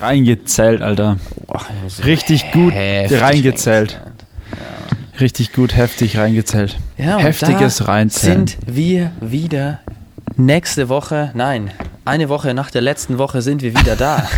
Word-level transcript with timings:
Reingezählt, 0.00 0.82
Alter. 0.82 1.18
Boah, 1.46 1.64
so 1.88 2.02
Richtig 2.02 2.50
gut 2.52 2.72
reingezählt. 2.74 4.00
Richtig 5.20 5.52
gut, 5.52 5.76
heftig 5.76 6.16
reingezählt. 6.16 6.78
Ja, 6.96 7.18
Heftiges 7.18 7.86
Reinzählen. 7.86 8.46
sind 8.46 8.58
wir 8.66 9.12
wieder 9.20 9.80
nächste 10.36 10.88
Woche, 10.88 11.30
nein, 11.34 11.70
eine 12.04 12.28
Woche 12.28 12.54
nach 12.54 12.70
der 12.70 12.80
letzten 12.80 13.18
Woche 13.18 13.42
sind 13.42 13.62
wir 13.62 13.78
wieder 13.78 13.96
da. 13.96 14.28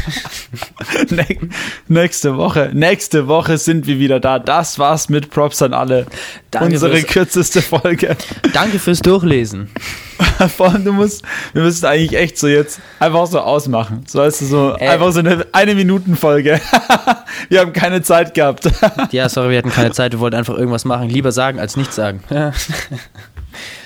Nächste 1.89 2.37
Woche, 2.37 2.71
nächste 2.73 3.29
Woche 3.29 3.59
sind 3.59 3.87
wir 3.87 3.99
wieder 3.99 4.21
da. 4.21 4.39
Das 4.39 4.79
war's 4.79 5.09
mit 5.09 5.31
Props 5.31 5.63
an 5.63 5.73
alle. 5.73 6.07
Danke 6.51 6.75
Unsere 6.75 7.03
kürzeste 7.03 7.63
Folge. 7.63 8.17
Danke 8.53 8.79
fürs 8.79 9.01
Durchlesen. 9.01 9.71
Vor 10.57 10.71
allem, 10.71 10.85
du 10.85 10.93
musst, 10.93 11.23
wir 11.53 11.63
müssen 11.63 11.87
eigentlich 11.87 12.15
echt 12.15 12.39
so 12.39 12.47
jetzt 12.47 12.81
einfach 12.99 13.27
so 13.27 13.41
ausmachen. 13.41 14.05
So 14.07 14.19
weißt 14.19 14.43
du, 14.43 14.45
so 14.47 14.75
Ey. 14.75 14.89
einfach 14.89 15.13
so 15.13 15.21
eine 15.21 15.47
eine 15.53 15.75
Minuten 15.75 16.17
Folge. 16.17 16.61
wir 17.49 17.61
haben 17.61 17.73
keine 17.73 18.03
Zeit 18.03 18.35
gehabt. 18.35 18.69
Ja, 19.13 19.29
sorry, 19.29 19.51
wir 19.51 19.59
hatten 19.59 19.71
keine 19.71 19.93
Zeit, 19.93 20.13
wir 20.13 20.21
wollten 20.21 20.37
einfach 20.37 20.57
irgendwas 20.57 20.85
machen. 20.85 21.09
Lieber 21.09 21.33
sagen 21.33 21.59
als 21.59 21.77
nichts 21.77 21.97
sagen. 21.97 22.23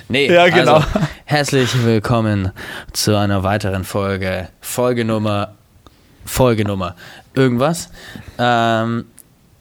Nee, 0.08 0.32
Ja, 0.32 0.48
genau. 0.48 0.74
also, 0.76 0.86
herzlich 1.24 1.84
willkommen 1.84 2.52
zu 2.92 3.16
einer 3.16 3.42
weiteren 3.42 3.84
Folge. 3.84 4.48
Folgenummer, 4.60 5.52
Folgenummer, 6.24 6.94
irgendwas. 7.34 7.90
Ähm, 8.38 9.04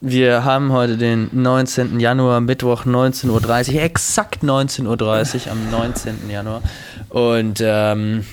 wir 0.02 0.44
haben 0.44 0.71
heute 0.71 0.98
den 0.98 1.30
19. 1.31 1.99
Januar, 1.99 2.41
Mittwoch 2.41 2.85
19.30 2.85 3.73
Uhr, 3.76 3.81
exakt 3.81 4.44
19.30 4.44 5.45
Uhr 5.45 5.52
am 5.52 5.71
19. 5.71 6.30
Januar. 6.30 6.62
Und 7.09 7.62
ähm, 7.63 8.26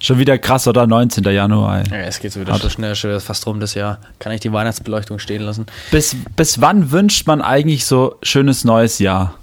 Schon 0.00 0.18
wieder 0.18 0.38
krass, 0.38 0.68
oder? 0.68 0.86
19. 0.86 1.24
Januar. 1.24 1.82
Ja, 1.88 1.96
es 1.96 2.20
geht 2.20 2.32
so 2.32 2.40
wieder 2.40 2.54
so 2.56 2.68
schnell, 2.68 2.94
schon 2.94 3.20
fast 3.20 3.46
rum 3.46 3.58
das 3.58 3.74
Jahr. 3.74 3.98
Kann 4.20 4.30
ich 4.30 4.40
die 4.40 4.52
Weihnachtsbeleuchtung 4.52 5.18
stehen 5.18 5.42
lassen? 5.42 5.66
Bis, 5.90 6.16
bis 6.36 6.60
wann 6.60 6.92
wünscht 6.92 7.26
man 7.26 7.42
eigentlich 7.42 7.84
so 7.84 8.16
schönes 8.22 8.64
neues 8.64 9.00
Jahr? 9.00 9.34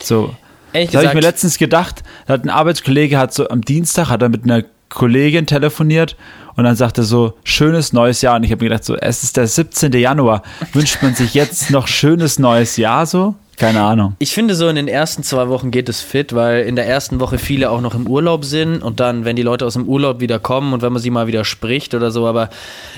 So, 0.00 0.34
Ehrlich 0.74 0.90
Da 0.90 0.98
habe 0.98 1.08
ich 1.08 1.14
mir 1.14 1.20
letztens 1.20 1.56
gedacht, 1.56 2.02
da 2.26 2.34
hat 2.34 2.44
ein 2.44 2.50
Arbeitskollege 2.50 3.16
hat 3.16 3.32
so 3.32 3.48
am 3.48 3.62
Dienstag 3.62 4.08
hat 4.10 4.20
er 4.22 4.28
mit 4.28 4.44
einer 4.44 4.64
Kollegin 4.90 5.46
telefoniert 5.46 6.16
und 6.56 6.64
dann 6.64 6.76
sagte 6.76 7.02
er 7.02 7.04
so 7.04 7.38
schönes 7.44 7.92
neues 7.92 8.20
Jahr. 8.22 8.36
Und 8.36 8.44
ich 8.44 8.50
habe 8.50 8.62
mir 8.64 8.70
gedacht 8.70 8.84
so 8.84 8.96
es 8.96 9.22
ist 9.22 9.36
der 9.36 9.46
17. 9.46 9.92
Januar. 9.92 10.42
Wünscht 10.72 11.02
man 11.02 11.14
sich 11.14 11.34
jetzt 11.34 11.70
noch 11.70 11.86
schönes 11.86 12.38
neues 12.38 12.76
Jahr 12.76 13.06
so 13.06 13.34
keine 13.56 13.82
Ahnung 13.82 14.16
Ich 14.18 14.32
finde 14.32 14.54
so 14.54 14.68
in 14.68 14.76
den 14.76 14.88
ersten 14.88 15.22
zwei 15.22 15.48
Wochen 15.48 15.70
geht 15.70 15.88
es 15.88 16.00
fit, 16.00 16.34
weil 16.34 16.64
in 16.66 16.76
der 16.76 16.86
ersten 16.86 17.20
Woche 17.20 17.38
viele 17.38 17.70
auch 17.70 17.80
noch 17.80 17.94
im 17.94 18.06
Urlaub 18.06 18.44
sind 18.44 18.82
und 18.82 19.00
dann, 19.00 19.24
wenn 19.24 19.36
die 19.36 19.42
Leute 19.42 19.64
aus 19.66 19.74
dem 19.74 19.84
Urlaub 19.88 20.20
wieder 20.20 20.38
kommen 20.38 20.72
und 20.72 20.82
wenn 20.82 20.92
man 20.92 21.00
sie 21.00 21.10
mal 21.10 21.26
wieder 21.26 21.44
spricht 21.44 21.94
oder 21.94 22.10
so, 22.10 22.26
aber 22.26 22.50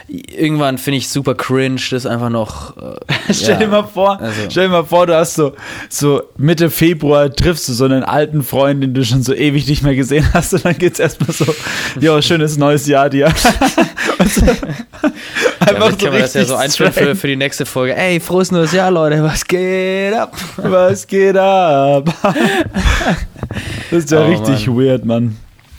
irgendwann 0.09 0.79
finde 0.79 0.99
ich 0.99 1.09
super 1.09 1.35
cringe, 1.35 1.81
das 1.91 2.07
einfach 2.07 2.31
noch. 2.31 2.77
Äh, 2.77 2.97
stell 3.33 3.55
ja. 3.55 3.59
dir 3.59 3.69
mal 3.69 3.85
vor 3.85 4.21
Also- 4.21 4.41
stell 4.51 4.65
dir 4.69 4.73
mal 4.73 4.85
vor 4.85 5.07
du 5.07 5.17
hast 5.17 5.35
so 5.35 5.53
so 5.89 6.23
Mitte 6.37 6.71
Februar 6.71 7.31
triffst 7.33 7.69
du 7.69 7.73
so 7.73 7.85
einen 7.85 8.03
alten 8.03 8.43
Freund 8.43 8.83
den 8.83 8.95
du 8.95 9.05
schon 9.05 9.23
so 9.23 9.35
ewig 9.35 9.67
nicht 9.69 9.83
mehr 9.83 9.95
gesehen 9.95 10.27
hast 10.33 10.55
und 10.55 10.65
dann 10.65 10.79
geht's 10.79 10.99
erstmal 10.99 11.33
so 11.33 11.47
jo 12.01 12.21
schönes 12.23 12.57
neues 12.57 12.87
Jahr 12.87 13.11
dir 13.11 13.33
So, 15.67 15.73
Ja, 15.73 15.77
einfach 15.77 15.87
vielleicht 15.87 16.01
können 16.01 16.13
wir 16.13 16.21
das 16.21 16.35
ja 16.35 16.45
so 16.45 16.55
einstellen 16.57 16.93
für, 16.93 17.17
für 17.17 17.27
die 17.29 17.37
nächste 17.37 17.67
Folge. 17.67 17.97
Ey, 17.97 18.21
frohes 18.21 18.51
neues 18.53 18.73
Jahr, 18.73 18.91
Leute, 18.91 19.23
was 19.23 19.45
geht 19.47 20.15
ab? 20.15 20.37
Was 20.57 21.07
geht 21.07 21.37
ab? 21.37 22.09
Das 23.91 24.05
ist 24.05 24.11
ja 24.11 24.21
Oh, 24.25 24.29
richtig 24.29 24.67
weird, 24.69 25.05
Mann. 25.05 25.37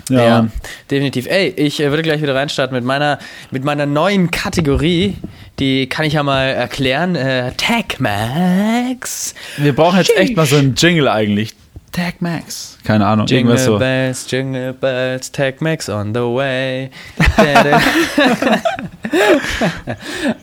Ja. 0.09 0.21
Ja, 0.23 0.47
definitiv. 0.89 1.27
Ey, 1.27 1.49
ich 1.49 1.81
äh, 1.81 1.89
würde 1.89 2.01
gleich 2.01 2.21
wieder 2.21 2.33
reinstarten 2.33 2.73
mit 2.75 2.85
meiner, 2.85 3.19
mit 3.51 3.65
meiner 3.65 3.85
neuen 3.85 4.31
Kategorie. 4.31 5.17
Die 5.59 5.87
kann 5.89 6.05
ich 6.05 6.13
ja 6.13 6.23
mal 6.23 6.43
erklären. 6.45 7.15
Äh, 7.15 7.51
Tag 7.57 7.99
Max. 7.99 9.35
Wir 9.57 9.75
brauchen 9.75 9.97
jetzt 9.97 10.15
echt 10.15 10.37
mal 10.37 10.45
so 10.45 10.55
einen 10.55 10.75
Jingle 10.75 11.09
eigentlich. 11.09 11.53
Tag 11.97 12.21
Max. 12.21 12.77
Keine 12.83 13.07
Ahnung, 13.07 13.25
Jingle 13.25 13.55
irgendwas 13.55 13.65
so. 13.65 13.79
bells, 13.79 14.29
jingle 14.29 14.71
bells, 14.71 15.31
Tag 15.31 15.61
Max 15.61 15.89
on 15.89 16.13
the 16.13 16.19
way. 16.19 16.91
I 17.17 17.53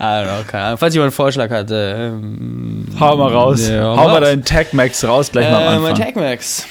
don't 0.00 0.24
know, 0.24 0.42
keine 0.48 0.64
Ahnung. 0.64 0.78
Falls 0.78 0.94
jemand 0.94 1.10
einen 1.10 1.12
Vorschlag 1.12 1.48
hat, 1.50 1.70
äh, 1.70 2.08
ähm, 2.08 2.88
Hau 2.98 3.16
mal 3.16 3.32
raus. 3.32 3.68
Ja, 3.68 3.96
Hau 3.96 4.08
mal 4.08 4.20
deinen 4.20 4.44
Tag 4.44 4.74
Max 4.74 5.04
raus, 5.04 5.30
gleich 5.30 5.48
mal 5.48 5.60
äh, 5.60 5.66
am 5.76 5.82
mein 5.82 5.92
Anfang. 5.92 6.06
Tag 6.06 6.16
Max. 6.16 6.66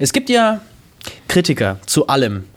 Es 0.00 0.12
gibt 0.12 0.30
ja 0.30 0.60
Kritiker 1.28 1.78
zu 1.86 2.08
allem. 2.08 2.48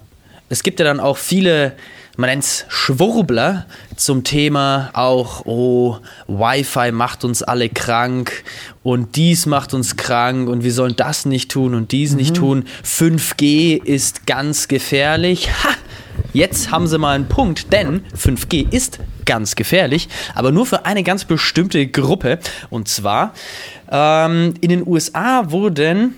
Es 0.49 0.63
gibt 0.63 0.79
ja 0.79 0.85
dann 0.85 0.99
auch 0.99 1.17
viele, 1.17 1.73
man 2.17 2.31
nennt 2.31 2.43
es 2.43 2.65
Schwurbler 2.67 3.67
zum 3.95 4.23
Thema 4.23 4.89
auch, 4.93 5.45
oh, 5.45 5.97
Wi-Fi 6.27 6.91
macht 6.91 7.23
uns 7.23 7.43
alle 7.43 7.69
krank 7.69 8.43
und 8.81 9.15
dies 9.15 9.45
macht 9.45 9.75
uns 9.75 9.97
krank 9.97 10.49
und 10.49 10.63
wir 10.63 10.73
sollen 10.73 10.95
das 10.95 11.25
nicht 11.25 11.51
tun 11.51 11.75
und 11.75 11.91
dies 11.91 12.15
nicht 12.15 12.35
tun. 12.35 12.65
5G 12.83 13.83
ist 13.83 14.25
ganz 14.25 14.67
gefährlich. 14.67 15.49
Ha! 15.63 15.69
Jetzt 16.33 16.71
haben 16.71 16.87
sie 16.87 16.97
mal 16.97 17.13
einen 17.13 17.27
Punkt, 17.27 17.71
denn 17.71 18.03
5G 18.15 18.71
ist 18.73 18.99
ganz 19.25 19.55
gefährlich, 19.55 20.09
aber 20.33 20.51
nur 20.51 20.65
für 20.65 20.85
eine 20.85 21.03
ganz 21.03 21.23
bestimmte 21.25 21.85
Gruppe. 21.85 22.39
Und 22.71 22.87
zwar 22.87 23.35
ähm, 23.91 24.55
in 24.61 24.69
den 24.69 24.87
USA 24.87 25.51
wurden 25.51 26.15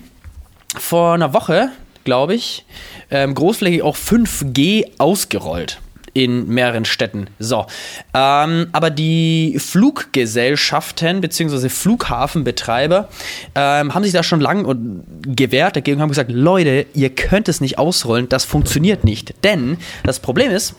vor 0.77 1.13
einer 1.13 1.33
Woche, 1.33 1.71
glaube 2.05 2.35
ich, 2.35 2.65
ähm, 3.11 3.35
großflächig 3.35 3.81
auch 3.81 3.97
5G 3.97 4.85
ausgerollt 4.97 5.81
in 6.23 6.47
mehreren 6.47 6.85
Städten. 6.85 7.27
So, 7.39 7.65
ähm, 8.13 8.67
aber 8.73 8.89
die 8.89 9.57
Fluggesellschaften 9.57 11.21
bzw. 11.21 11.69
Flughafenbetreiber 11.69 13.07
ähm, 13.55 13.93
haben 13.93 14.03
sich 14.03 14.11
da 14.11 14.21
schon 14.23 14.41
lange 14.41 14.75
gewehrt 15.21 15.77
dagegen 15.77 16.01
haben 16.01 16.09
gesagt, 16.09 16.31
Leute, 16.31 16.85
ihr 16.93 17.09
könnt 17.09 17.47
es 17.47 17.61
nicht 17.61 17.77
ausrollen, 17.77 18.27
das 18.27 18.43
funktioniert 18.45 19.03
nicht. 19.03 19.33
Denn 19.43 19.77
das 20.03 20.19
Problem 20.19 20.51
ist, 20.51 20.75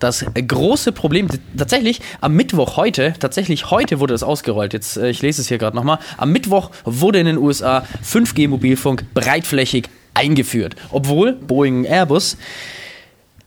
das 0.00 0.24
große 0.34 0.90
Problem, 0.90 1.28
tatsächlich 1.56 2.00
am 2.20 2.34
Mittwoch 2.34 2.76
heute, 2.76 3.14
tatsächlich 3.20 3.70
heute 3.70 4.00
wurde 4.00 4.14
das 4.14 4.24
ausgerollt. 4.24 4.72
Jetzt, 4.72 4.96
äh, 4.96 5.10
ich 5.10 5.22
lese 5.22 5.40
es 5.40 5.48
hier 5.48 5.58
gerade 5.58 5.76
nochmal. 5.76 5.98
Am 6.16 6.32
Mittwoch 6.32 6.70
wurde 6.84 7.20
in 7.20 7.26
den 7.26 7.38
USA 7.38 7.86
5G-Mobilfunk 8.04 9.14
breitflächig 9.14 9.88
eingeführt. 10.14 10.74
Obwohl 10.90 11.32
Boeing 11.32 11.80
und 11.80 11.84
Airbus 11.84 12.36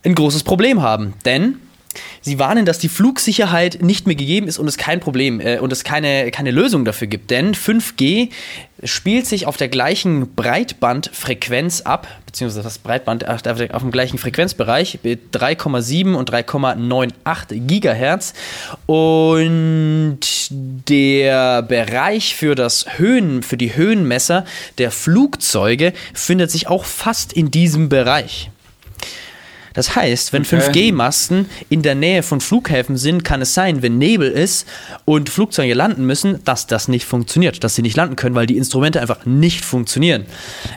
ein 0.06 0.14
großes 0.14 0.44
Problem 0.44 0.80
haben. 0.80 1.12
Denn 1.24 1.56
sie 2.20 2.38
warnen, 2.38 2.64
dass 2.64 2.78
die 2.78 2.88
Flugsicherheit 2.88 3.82
nicht 3.82 4.06
mehr 4.06 4.16
gegeben 4.16 4.48
ist 4.48 4.58
und 4.58 4.68
es 4.68 4.76
kein 4.76 5.00
Problem 5.00 5.40
äh, 5.40 5.58
und 5.58 5.72
es 5.72 5.84
keine, 5.84 6.30
keine 6.30 6.50
Lösung 6.50 6.84
dafür 6.84 7.08
gibt. 7.08 7.30
Denn 7.30 7.54
5G 7.54 8.30
spielt 8.84 9.26
sich 9.26 9.46
auf 9.46 9.56
der 9.56 9.68
gleichen 9.68 10.34
Breitbandfrequenz 10.34 11.80
ab, 11.80 12.06
beziehungsweise 12.26 12.62
das 12.62 12.78
Breitband 12.78 13.26
auf, 13.26 13.40
auf 13.46 13.82
dem 13.82 13.90
gleichen 13.90 14.18
Frequenzbereich 14.18 15.00
mit 15.02 15.34
3,7 15.34 16.14
und 16.14 16.30
3,98 16.30 17.66
Gigahertz. 17.66 18.34
Und 18.84 20.20
der 20.50 21.62
Bereich 21.62 22.34
für 22.34 22.54
das 22.54 22.98
Höhen, 22.98 23.42
für 23.42 23.56
die 23.56 23.74
Höhenmesser 23.74 24.44
der 24.78 24.90
Flugzeuge 24.90 25.92
findet 26.12 26.50
sich 26.50 26.68
auch 26.68 26.84
fast 26.84 27.32
in 27.32 27.50
diesem 27.50 27.88
Bereich. 27.88 28.50
Das 29.76 29.94
heißt, 29.94 30.32
wenn 30.32 30.42
Okay. 30.42 30.56
5G-Masten 30.90 31.46
in 31.68 31.82
der 31.82 31.94
Nähe 31.94 32.22
von 32.24 32.40
Flughäfen 32.40 32.96
sind, 32.96 33.22
kann 33.22 33.40
es 33.42 33.54
sein, 33.54 33.82
wenn 33.82 33.98
Nebel 33.98 34.30
ist 34.30 34.66
und 35.04 35.28
Flugzeuge 35.30 35.74
landen 35.74 36.04
müssen, 36.06 36.42
dass 36.44 36.66
das 36.66 36.88
nicht 36.88 37.04
funktioniert, 37.06 37.62
dass 37.62 37.74
sie 37.76 37.82
nicht 37.82 37.96
landen 37.96 38.16
können, 38.16 38.34
weil 38.34 38.46
die 38.46 38.56
Instrumente 38.56 39.00
einfach 39.00 39.24
nicht 39.26 39.64
funktionieren. 39.64 40.26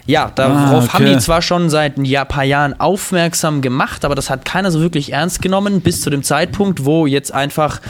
Ja, 0.06 0.32
darauf 0.36 0.90
Ah, 0.90 0.94
haben 0.94 1.06
okay. 1.06 1.14
die 1.16 1.20
zwar 1.20 1.42
schon 1.42 1.70
seit 1.70 1.98
ein 1.98 2.06
Jahr, 2.06 2.26
paar 2.26 2.44
Jahren 2.44 2.80
aufmerksam 2.80 3.62
gemacht, 3.62 4.06
aber 4.06 4.14
das 4.16 4.30
hat 4.30 4.46
keiner 4.46 4.70
so 4.70 4.82
wirklich 4.82 5.14
ernst 5.14 5.42
genommen, 5.42 5.82
bis 5.82 6.02
zu 6.02 6.10
dem 6.10 6.22
Zeitpunkt, 6.22 6.86
wo 6.86 7.08
jetzt 7.08 7.34
einfach 7.34 7.82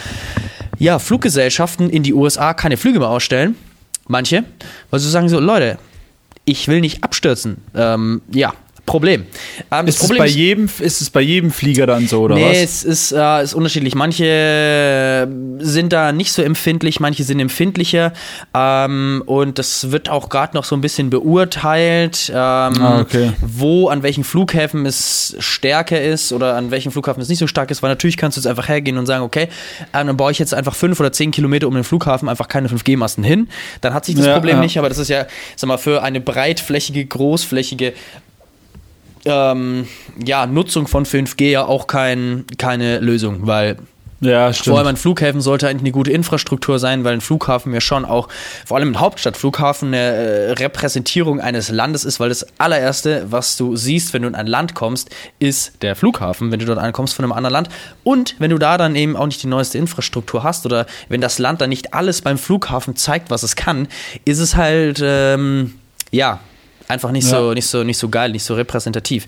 ja, 0.77 0.99
Fluggesellschaften 0.99 1.89
in 1.89 2.03
die 2.03 2.13
USA 2.13 2.53
keine 2.53 2.77
Flüge 2.77 2.99
mehr 2.99 3.09
ausstellen. 3.09 3.55
Manche, 4.07 4.43
weil 4.91 4.99
sie 4.99 5.09
sagen 5.09 5.27
so, 5.27 5.39
Leute, 5.39 5.77
ich 6.45 6.67
will 6.67 6.81
nicht 6.81 7.03
abstürzen. 7.03 7.57
Ähm, 7.75 8.21
ja, 8.31 8.53
Problem. 8.89 9.25
Ähm, 9.71 9.87
Ist 9.87 9.95
es, 9.95 9.99
Problem 10.01 10.17
bei 10.19 10.25
ist- 10.27 10.35
jedem, 10.35 10.69
ist 10.79 11.01
es 11.01 11.09
bei 11.09 11.21
jedem 11.21 11.51
Flieger 11.51 11.85
dann 11.85 12.07
so, 12.07 12.21
oder 12.21 12.35
nee, 12.35 12.49
was? 12.49 12.57
es 12.57 12.83
ist, 12.83 13.11
äh, 13.11 13.43
ist 13.43 13.53
unterschiedlich. 13.53 13.93
Manche 13.95 15.27
sind 15.59 15.93
da 15.93 16.11
nicht 16.11 16.31
so 16.31 16.41
empfindlich, 16.41 16.99
manche 16.99 17.23
sind 17.23 17.39
empfindlicher. 17.39 18.13
Ähm, 18.53 19.21
und 19.25 19.59
das 19.59 19.91
wird 19.91 20.09
auch 20.09 20.29
gerade 20.29 20.55
noch 20.57 20.63
so 20.63 20.75
ein 20.75 20.81
bisschen 20.81 21.09
beurteilt, 21.09 22.29
ähm, 22.29 22.35
Ah, 22.35 22.99
okay. 23.01 23.33
wo, 23.41 23.89
an 23.89 24.03
welchen 24.03 24.23
Flughäfen 24.23 24.85
es 24.85 25.35
stärker 25.39 26.01
ist 26.01 26.31
oder 26.33 26.55
an 26.55 26.71
welchen 26.71 26.91
Flughafen 26.91 27.21
es 27.21 27.29
nicht 27.29 27.39
so 27.39 27.47
stark 27.47 27.71
ist. 27.71 27.83
Weil 27.83 27.89
natürlich 27.91 28.17
kannst 28.17 28.37
du 28.37 28.41
jetzt 28.41 28.47
einfach 28.47 28.67
hergehen 28.67 28.97
und 28.97 29.05
sagen, 29.05 29.23
okay, 29.23 29.49
ähm, 29.93 30.07
dann 30.07 30.17
baue 30.17 30.31
ich 30.31 30.39
jetzt 30.39 30.53
einfach 30.53 30.75
fünf 30.75 30.99
oder 30.99 31.11
zehn 31.11 31.31
Kilometer 31.31 31.67
um 31.67 31.73
den 31.75 31.83
Flughafen 31.83 32.27
einfach 32.29 32.47
keine 32.47 32.67
5G-Masten 32.69 33.23
hin. 33.23 33.49
Dann 33.81 33.93
hat 33.93 34.05
sich 34.05 34.15
das 34.15 34.25
Ja, 34.25 34.33
Problem 34.33 34.55
ja. 34.57 34.61
nicht, 34.61 34.77
aber 34.79 34.89
das 34.89 34.97
ist 34.97 35.09
ja, 35.09 35.25
sag 35.55 35.67
mal, 35.67 35.77
für 35.77 36.01
eine 36.03 36.21
breitflächige, 36.21 37.05
großflächige 37.05 37.93
ähm, 39.25 39.87
ja, 40.23 40.45
Nutzung 40.45 40.87
von 40.87 41.05
5G 41.05 41.49
ja 41.49 41.65
auch 41.65 41.87
kein, 41.87 42.45
keine 42.57 42.99
Lösung, 42.99 43.47
weil 43.47 43.77
Ja, 44.21 44.51
vor 44.51 44.77
allem 44.77 44.87
an 44.87 44.97
Flughäfen 44.97 45.39
sollte 45.39 45.69
eigentlich 45.69 45.83
eine 45.83 45.91
gute 45.91 46.11
Infrastruktur 46.11 46.77
sein, 46.77 47.05
weil 47.05 47.13
ein 47.13 47.21
Flughafen 47.21 47.73
ja 47.73 47.79
schon 47.79 48.03
auch, 48.03 48.27
vor 48.65 48.77
allem 48.77 48.91
ein 48.91 48.99
Hauptstadtflughafen, 48.99 49.89
eine 49.89 49.97
äh, 49.97 50.51
Repräsentierung 50.51 51.39
eines 51.39 51.69
Landes 51.69 52.03
ist, 52.03 52.19
weil 52.19 52.27
das 52.27 52.45
allererste, 52.57 53.27
was 53.29 53.55
du 53.55 53.77
siehst, 53.77 54.13
wenn 54.13 54.23
du 54.23 54.27
in 54.27 54.35
ein 54.35 54.47
Land 54.47 54.75
kommst, 54.75 55.09
ist 55.39 55.81
der 55.83 55.95
Flughafen, 55.95 56.51
wenn 56.51 56.59
du 56.59 56.65
dort 56.65 56.79
ankommst 56.79 57.13
von 57.13 57.23
einem 57.23 57.31
anderen 57.31 57.53
Land. 57.53 57.69
Und 58.03 58.35
wenn 58.39 58.49
du 58.51 58.57
da 58.57 58.77
dann 58.77 58.95
eben 58.95 59.15
auch 59.15 59.25
nicht 59.25 59.41
die 59.41 59.47
neueste 59.47 59.77
Infrastruktur 59.77 60.43
hast 60.43 60.65
oder 60.65 60.85
wenn 61.07 61.21
das 61.21 61.39
Land 61.39 61.61
dann 61.61 61.69
nicht 61.69 61.93
alles 61.93 62.21
beim 62.21 62.37
Flughafen 62.37 62.97
zeigt, 62.97 63.29
was 63.29 63.43
es 63.43 63.55
kann, 63.55 63.87
ist 64.25 64.39
es 64.39 64.57
halt, 64.57 65.01
ähm, 65.01 65.75
ja, 66.11 66.39
einfach 66.89 67.11
nicht, 67.11 67.25
Ja. 67.25 67.39
so, 67.39 67.53
nicht, 67.53 67.67
so, 67.67 67.83
nicht 67.83 67.97
so 67.97 68.09
geil, 68.09 68.31
nicht 68.31 68.43
so 68.43 68.55
repräsentativ. 68.55 69.25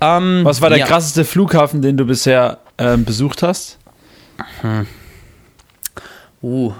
Ähm, 0.00 0.40
Was 0.42 0.60
war 0.60 0.70
der 0.70 0.78
ja. 0.78 0.86
krasseste 0.86 1.24
Flughafen, 1.24 1.82
den 1.82 1.96
du 1.96 2.04
bisher 2.04 2.58
ähm, 2.78 3.04
besucht 3.04 3.42
hast? 3.42 3.78
Uh, 6.42 6.72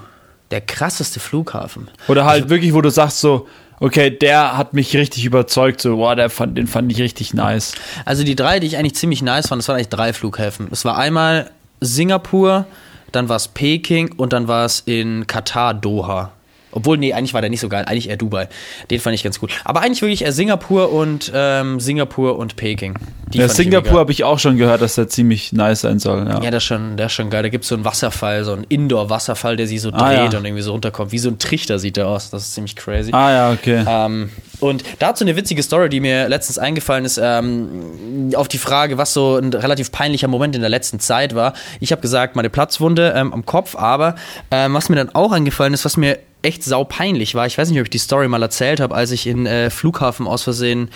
der 0.51 0.61
krasseste 0.61 1.19
Flughafen. 1.19 1.89
Oder 2.07 2.25
halt 2.25 2.49
wirklich, 2.49 2.73
wo 2.73 2.81
du 2.81 2.89
sagst 2.89 3.19
so, 3.19 3.47
okay, 3.79 4.09
der 4.09 4.57
hat 4.57 4.73
mich 4.73 4.95
richtig 4.95 5.25
überzeugt, 5.25 5.81
so, 5.81 5.97
boah, 5.97 6.15
der 6.15 6.29
fand, 6.29 6.57
den 6.57 6.67
fand 6.67 6.91
ich 6.91 6.99
richtig 6.99 7.33
nice. 7.33 7.73
Also 8.05 8.23
die 8.23 8.35
drei, 8.35 8.59
die 8.59 8.67
ich 8.67 8.77
eigentlich 8.77 8.95
ziemlich 8.95 9.21
nice 9.21 9.47
fand, 9.47 9.61
das 9.61 9.67
waren 9.67 9.75
eigentlich 9.75 9.89
drei 9.89 10.13
Flughäfen. 10.13 10.67
Es 10.71 10.83
war 10.85 10.97
einmal 10.97 11.51
Singapur, 11.79 12.65
dann 13.11 13.29
war 13.29 13.35
es 13.35 13.47
Peking 13.47 14.13
und 14.17 14.33
dann 14.33 14.47
war 14.47 14.65
es 14.65 14.81
in 14.85 15.27
Katar, 15.27 15.73
Doha. 15.73 16.31
Obwohl, 16.71 16.97
nee, 16.97 17.13
eigentlich 17.13 17.33
war 17.33 17.41
der 17.41 17.49
nicht 17.49 17.59
so 17.61 17.69
geil, 17.69 17.85
eigentlich 17.87 18.09
eher 18.09 18.17
Dubai. 18.17 18.49
Den 18.91 18.99
fand 18.99 19.15
ich 19.15 19.23
ganz 19.23 19.39
gut. 19.39 19.51
Aber 19.63 19.81
eigentlich 19.81 20.01
wirklich 20.01 20.23
eher 20.23 20.31
Singapur 20.33 20.91
und 20.91 21.31
ähm, 21.33 21.79
Singapur 21.79 22.37
und 22.37 22.55
Peking. 22.55 22.95
Die 23.29 23.39
Ja, 23.39 23.47
Singapur 23.49 23.99
habe 23.99 24.11
ich 24.11 24.23
auch 24.23 24.39
schon 24.39 24.57
gehört, 24.57 24.81
dass 24.81 24.95
der 24.95 25.07
ziemlich 25.07 25.51
nice 25.53 25.81
sein 25.81 25.99
soll. 25.99 26.25
Ja. 26.27 26.35
Ja, 26.43 26.49
der 26.51 26.57
ist 26.57 26.63
schon, 26.65 26.97
der 26.97 27.07
ist 27.07 27.13
schon 27.13 27.29
geil. 27.29 27.43
Da 27.43 27.49
gibt 27.49 27.63
es 27.63 27.69
so 27.69 27.75
einen 27.75 27.83
Wasserfall, 27.85 28.43
so 28.43 28.53
einen 28.53 28.63
Indoor-Wasserfall, 28.65 29.55
der 29.57 29.67
sich 29.67 29.81
so 29.81 29.91
dreht 29.91 30.01
Ah, 30.01 30.13
ja. 30.13 30.23
und 30.25 30.33
irgendwie 30.45 30.61
so 30.61 30.71
runterkommt. 30.71 31.11
Wie 31.11 31.19
so 31.19 31.29
ein 31.29 31.39
Trichter 31.39 31.79
sieht 31.79 31.97
der 31.97 32.07
aus. 32.07 32.29
Das 32.29 32.43
ist 32.43 32.53
ziemlich 32.53 32.75
crazy. 32.75 33.11
Ah 33.13 33.31
ja, 33.31 33.51
okay. 33.51 33.83
Ähm, 33.87 34.29
und 34.59 34.83
dazu 34.99 35.23
eine 35.23 35.35
witzige 35.35 35.61
Story, 35.63 35.89
die 35.89 35.99
mir 35.99 36.27
letztens 36.29 36.57
eingefallen 36.57 37.05
ist, 37.05 37.19
ähm, 37.21 38.31
auf 38.35 38.47
die 38.47 38.57
Frage, 38.57 38.97
was 38.97 39.13
so 39.13 39.37
ein 39.37 39.53
relativ 39.53 39.91
peinlicher 39.91 40.27
Moment 40.27 40.55
in 40.55 40.61
der 40.61 40.69
letzten 40.69 40.99
Zeit 40.99 41.35
war. 41.35 41.53
Ich 41.79 41.91
habe 41.91 42.01
gesagt, 42.01 42.35
meine 42.35 42.49
Platzwunde 42.49 43.13
ähm, 43.15 43.33
am 43.33 43.45
Kopf, 43.45 43.75
aber 43.75 44.15
ähm, 44.51 44.73
was 44.73 44.89
mir 44.89 44.95
dann 44.95 45.09
auch 45.13 45.31
eingefallen 45.31 45.73
ist, 45.73 45.85
was 45.85 45.97
mir 45.97 46.17
echt 46.41 46.63
saupeinlich 46.63 47.35
war, 47.35 47.45
ich 47.45 47.57
weiß 47.57 47.69
nicht, 47.69 47.79
ob 47.79 47.85
ich 47.85 47.89
die 47.89 47.97
Story 47.97 48.27
mal 48.27 48.41
erzählt 48.41 48.79
habe, 48.79 48.95
als 48.95 49.11
ich 49.11 49.27
in 49.27 49.45
äh, 49.45 49.69
Flughafen 49.69 50.27
aus 50.27 50.43
Versehen 50.43 50.89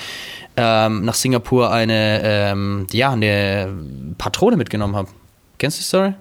ähm, 0.57 1.03
nach 1.05 1.13
Singapur 1.15 1.71
eine, 1.71 2.21
ähm, 2.23 2.87
ja, 2.91 3.11
eine 3.11 3.73
Patrone 4.17 4.57
mitgenommen 4.57 4.95
habe. 4.95 5.09
Kennst 5.57 5.77
du 5.77 5.81
die 5.81 5.87
Story? 5.87 6.13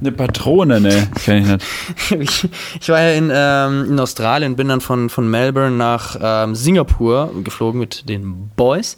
Eine 0.00 0.12
Patrone, 0.12 0.80
ne, 0.80 1.08
kenn 1.24 1.42
ich 1.42 1.46
nicht. 1.46 1.64
ich, 2.44 2.48
ich 2.80 2.88
war 2.88 3.00
ja 3.02 3.12
in, 3.12 3.30
ähm, 3.34 3.90
in 3.92 4.00
Australien, 4.00 4.56
bin 4.56 4.68
dann 4.68 4.80
von, 4.80 5.10
von 5.10 5.28
Melbourne 5.30 5.76
nach 5.76 6.16
ähm, 6.22 6.54
Singapur 6.54 7.30
geflogen 7.44 7.78
mit 7.78 8.08
den 8.08 8.50
Boys. 8.56 8.96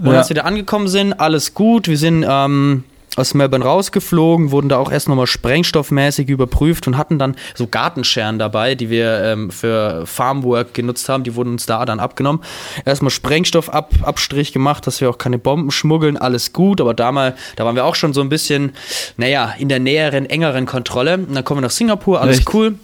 Und 0.00 0.12
Ja. 0.12 0.18
als 0.18 0.28
wir 0.28 0.36
da 0.36 0.42
angekommen 0.42 0.86
sind, 0.86 1.12
alles 1.14 1.54
gut. 1.54 1.88
Wir 1.88 1.98
sind 1.98 2.24
ähm, 2.28 2.84
aus 3.16 3.34
Melbourne 3.34 3.64
rausgeflogen, 3.64 4.50
wurden 4.50 4.68
da 4.68 4.78
auch 4.78 4.90
erst 4.90 5.08
nochmal 5.08 5.26
sprengstoffmäßig 5.26 6.28
überprüft 6.28 6.86
und 6.86 6.96
hatten 6.96 7.18
dann 7.18 7.36
so 7.54 7.66
Gartenscheren 7.66 8.38
dabei, 8.38 8.74
die 8.74 8.90
wir 8.90 9.22
ähm, 9.22 9.50
für 9.50 10.06
Farmwork 10.06 10.74
genutzt 10.74 11.08
haben. 11.08 11.24
Die 11.24 11.34
wurden 11.34 11.52
uns 11.52 11.66
da 11.66 11.84
dann 11.84 12.00
abgenommen. 12.00 12.42
Erstmal 12.84 13.10
Sprengstoffabstrich 13.10 14.52
gemacht, 14.52 14.86
dass 14.86 15.00
wir 15.00 15.10
auch 15.10 15.18
keine 15.18 15.38
Bomben 15.38 15.70
schmuggeln, 15.70 16.16
alles 16.16 16.52
gut. 16.52 16.80
Aber 16.80 16.94
damals, 16.94 17.38
da 17.56 17.64
waren 17.64 17.76
wir 17.76 17.84
auch 17.84 17.94
schon 17.94 18.12
so 18.12 18.20
ein 18.20 18.28
bisschen, 18.28 18.72
naja, 19.16 19.54
in 19.58 19.68
der 19.68 19.78
näheren, 19.78 20.26
engeren 20.26 20.66
Kontrolle. 20.66 21.18
Und 21.18 21.34
dann 21.34 21.44
kommen 21.44 21.58
wir 21.58 21.66
nach 21.66 21.70
Singapur, 21.70 22.20
alles 22.20 22.38
Echt? 22.38 22.54
cool. 22.54 22.74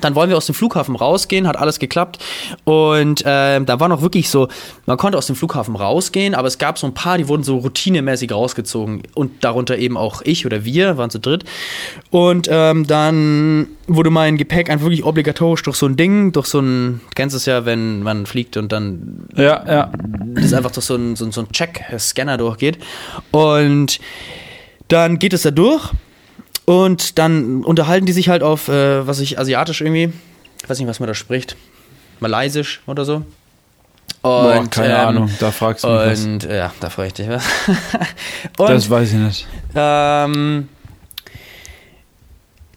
Dann 0.00 0.14
wollen 0.14 0.30
wir 0.30 0.36
aus 0.36 0.46
dem 0.46 0.54
Flughafen 0.54 0.96
rausgehen, 0.96 1.46
hat 1.46 1.56
alles 1.56 1.78
geklappt. 1.78 2.18
Und 2.64 3.22
ähm, 3.26 3.66
da 3.66 3.80
war 3.80 3.88
noch 3.88 4.02
wirklich 4.02 4.30
so, 4.30 4.48
man 4.86 4.96
konnte 4.96 5.18
aus 5.18 5.26
dem 5.26 5.36
Flughafen 5.36 5.76
rausgehen, 5.76 6.34
aber 6.34 6.48
es 6.48 6.58
gab 6.58 6.78
so 6.78 6.86
ein 6.86 6.94
paar, 6.94 7.18
die 7.18 7.28
wurden 7.28 7.42
so 7.42 7.58
routinemäßig 7.58 8.32
rausgezogen. 8.32 9.02
Und 9.14 9.44
darunter 9.44 9.78
eben 9.78 9.96
auch 9.96 10.22
ich 10.22 10.46
oder 10.46 10.64
wir, 10.64 10.96
waren 10.96 11.10
zu 11.10 11.20
dritt. 11.20 11.44
Und 12.10 12.48
ähm, 12.50 12.86
dann 12.86 13.68
wurde 13.86 14.10
mein 14.10 14.38
Gepäck 14.38 14.70
einfach 14.70 14.86
wirklich 14.86 15.04
obligatorisch 15.04 15.62
durch 15.62 15.76
so 15.76 15.86
ein 15.86 15.96
Ding, 15.96 16.32
durch 16.32 16.46
so 16.46 16.60
ein, 16.60 17.00
du 17.04 17.14
kennst 17.14 17.36
es 17.36 17.46
ja, 17.46 17.64
wenn 17.64 18.02
man 18.02 18.26
fliegt 18.26 18.56
und 18.56 18.72
dann 18.72 19.26
Ja, 19.36 19.64
ja. 19.66 19.92
das 20.34 20.52
einfach 20.52 20.70
durch 20.70 20.86
so 20.86 20.94
ein, 20.94 21.16
so, 21.16 21.30
so 21.30 21.42
ein 21.42 21.52
Check-Scanner 21.52 22.38
durchgeht. 22.38 22.78
Und 23.30 24.00
dann 24.88 25.18
geht 25.18 25.32
es 25.32 25.42
da 25.42 25.50
durch 25.50 25.90
und 26.64 27.18
dann 27.18 27.64
unterhalten 27.64 28.06
die 28.06 28.12
sich 28.12 28.28
halt 28.28 28.42
auf, 28.42 28.68
äh, 28.68 29.06
was 29.06 29.20
ich, 29.20 29.38
asiatisch 29.38 29.80
irgendwie, 29.80 30.12
ich 30.62 30.70
weiß 30.70 30.78
nicht, 30.78 30.88
was 30.88 31.00
man 31.00 31.06
da 31.08 31.14
spricht, 31.14 31.56
malaysisch 32.20 32.82
oder 32.86 33.04
so. 33.04 33.24
Boah, 34.22 34.58
Und, 34.58 34.70
keine 34.70 34.94
ähm, 34.94 35.08
Ahnung, 35.08 35.30
da 35.40 35.50
fragst 35.50 35.82
du 35.84 35.88
mich 35.88 35.98
was. 35.98 36.24
Und 36.24 36.44
äh, 36.44 36.58
ja, 36.58 36.72
da 36.78 36.90
freue 36.90 37.08
ich 37.08 37.14
dich 37.14 37.28
was. 37.28 37.44
und 38.58 38.70
Das 38.70 38.88
weiß 38.88 39.12
ich 39.12 39.18
nicht. 39.18 39.46
ähm, 39.74 40.68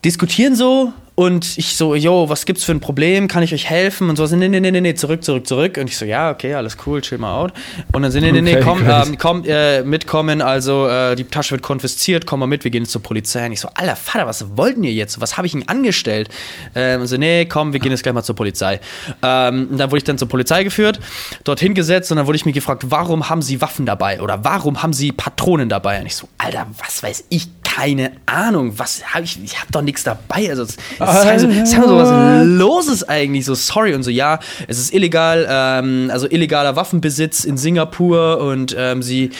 diskutieren 0.04 0.56
so 0.56 0.92
und 1.16 1.58
ich 1.58 1.78
so, 1.78 1.96
yo, 1.96 2.28
was 2.28 2.46
gibt's 2.46 2.66
für 2.66 2.74
ein 2.74 2.82
Problem? 2.82 3.30
Kann 3.30 3.42
ich 3.42 3.54
euch 3.54 3.70
helfen? 3.70 4.10
Und 4.10 4.18
so, 4.18 4.26
nee, 4.36 4.50
nee, 4.50 4.60
nee, 4.60 4.70
nee, 4.70 4.82
nee, 4.82 4.96
zurück, 4.96 5.24
zurück, 5.24 5.48
zurück. 5.48 5.78
Und 5.78 5.90
ich 5.90 5.98
so, 5.98 6.04
ja, 6.04 6.30
okay, 6.30 6.54
alles 6.54 6.76
cool, 6.86 7.02
chill 7.02 7.18
mal 7.18 7.34
out. 7.34 7.54
Und 7.94 8.02
dann 8.02 8.12
sind, 8.12 8.24
nee, 8.24 8.34
nee, 8.34 8.42
nee, 8.42 8.60
komm, 8.60 8.84
ähm, 8.86 9.18
komm, 9.18 9.44
äh, 9.46 9.82
mitkommen, 9.84 10.42
also 10.42 10.90
äh, 10.90 11.16
die 11.16 11.24
Tasche 11.24 11.52
wird 11.52 11.62
konfisziert, 11.62 12.26
komm 12.26 12.42
mal 12.42 12.48
mit, 12.48 12.66
wir 12.66 12.72
gehen 12.72 12.84
jetzt 12.84 12.92
zur 12.92 13.02
Polizei. 13.02 13.46
Und 13.46 13.54
ich 13.54 13.62
so, 13.62 13.70
alter 13.74 13.96
Vater, 13.96 14.28
was 14.28 14.58
wollten 14.58 14.84
ihr 14.84 14.92
jetzt? 14.92 15.22
Was 15.22 15.38
habe 15.38 15.48
ich 15.48 15.54
ihnen 15.54 15.68
angestellt? 15.70 16.28
Ähm, 16.76 17.00
und 17.00 17.08
so, 17.08 17.16
nee, 17.16 17.46
komm, 17.46 17.72
wir 17.72 17.80
gehen 17.80 17.92
jetzt 17.92 18.04
gleich 18.04 18.14
mal 18.14 18.24
zur 18.24 18.36
Polizei. 18.36 18.82
Ähm, 19.24 19.70
und 19.72 19.78
dann 19.78 19.92
wurde 19.92 20.00
ich 20.00 20.04
dann 20.04 20.18
zur 20.18 20.28
Polizei 20.28 20.66
geführt, 20.66 21.00
dorthin 21.46 21.74
gesetzt 21.74 22.12
und 22.12 22.18
dann 22.18 22.28
wurde 22.28 22.36
ich 22.36 22.46
mir 22.46 22.52
gefragt, 22.52 22.84
warum 22.90 23.30
haben 23.30 23.42
sie 23.42 23.62
Waffen 23.62 23.86
dabei? 23.86 24.20
Oder 24.20 24.44
warum 24.44 24.84
haben 24.84 24.92
sie 24.92 25.14
Patronen 25.14 25.70
dabei? 25.70 26.02
Und 26.02 26.08
ich 26.08 26.16
so, 26.16 26.28
alter, 26.38 26.68
was 26.78 27.02
weiß 27.02 27.24
ich? 27.30 27.48
Keine 27.66 28.12
Ahnung, 28.26 28.78
was 28.78 29.14
habe 29.14 29.26
ich? 29.26 29.44
Ich 29.44 29.60
habe 29.60 29.72
doch 29.72 29.82
nichts 29.82 30.04
dabei. 30.04 30.50
Also, 30.50 30.64
es 30.64 30.78
es 30.78 31.00
ist 31.00 31.26
halt 31.26 31.40
so, 31.42 31.48
es 31.48 31.70
ist 31.70 31.78
halt 31.78 31.88
so 31.88 31.98
was 31.98 32.46
Loses 32.46 33.04
eigentlich. 33.10 33.44
So, 33.44 33.56
sorry 33.56 33.94
und 33.94 34.04
so, 34.04 34.12
ja, 34.12 34.40
es 34.68 34.78
ist 34.78 34.94
illegal, 34.94 35.46
ähm, 35.50 36.10
also 36.12 36.30
illegaler 36.30 36.76
Waffenbesitz 36.76 37.44
in 37.44 37.58
Singapur 37.58 38.40
und 38.40 38.76
ähm, 38.78 39.02
sie, 39.02 39.32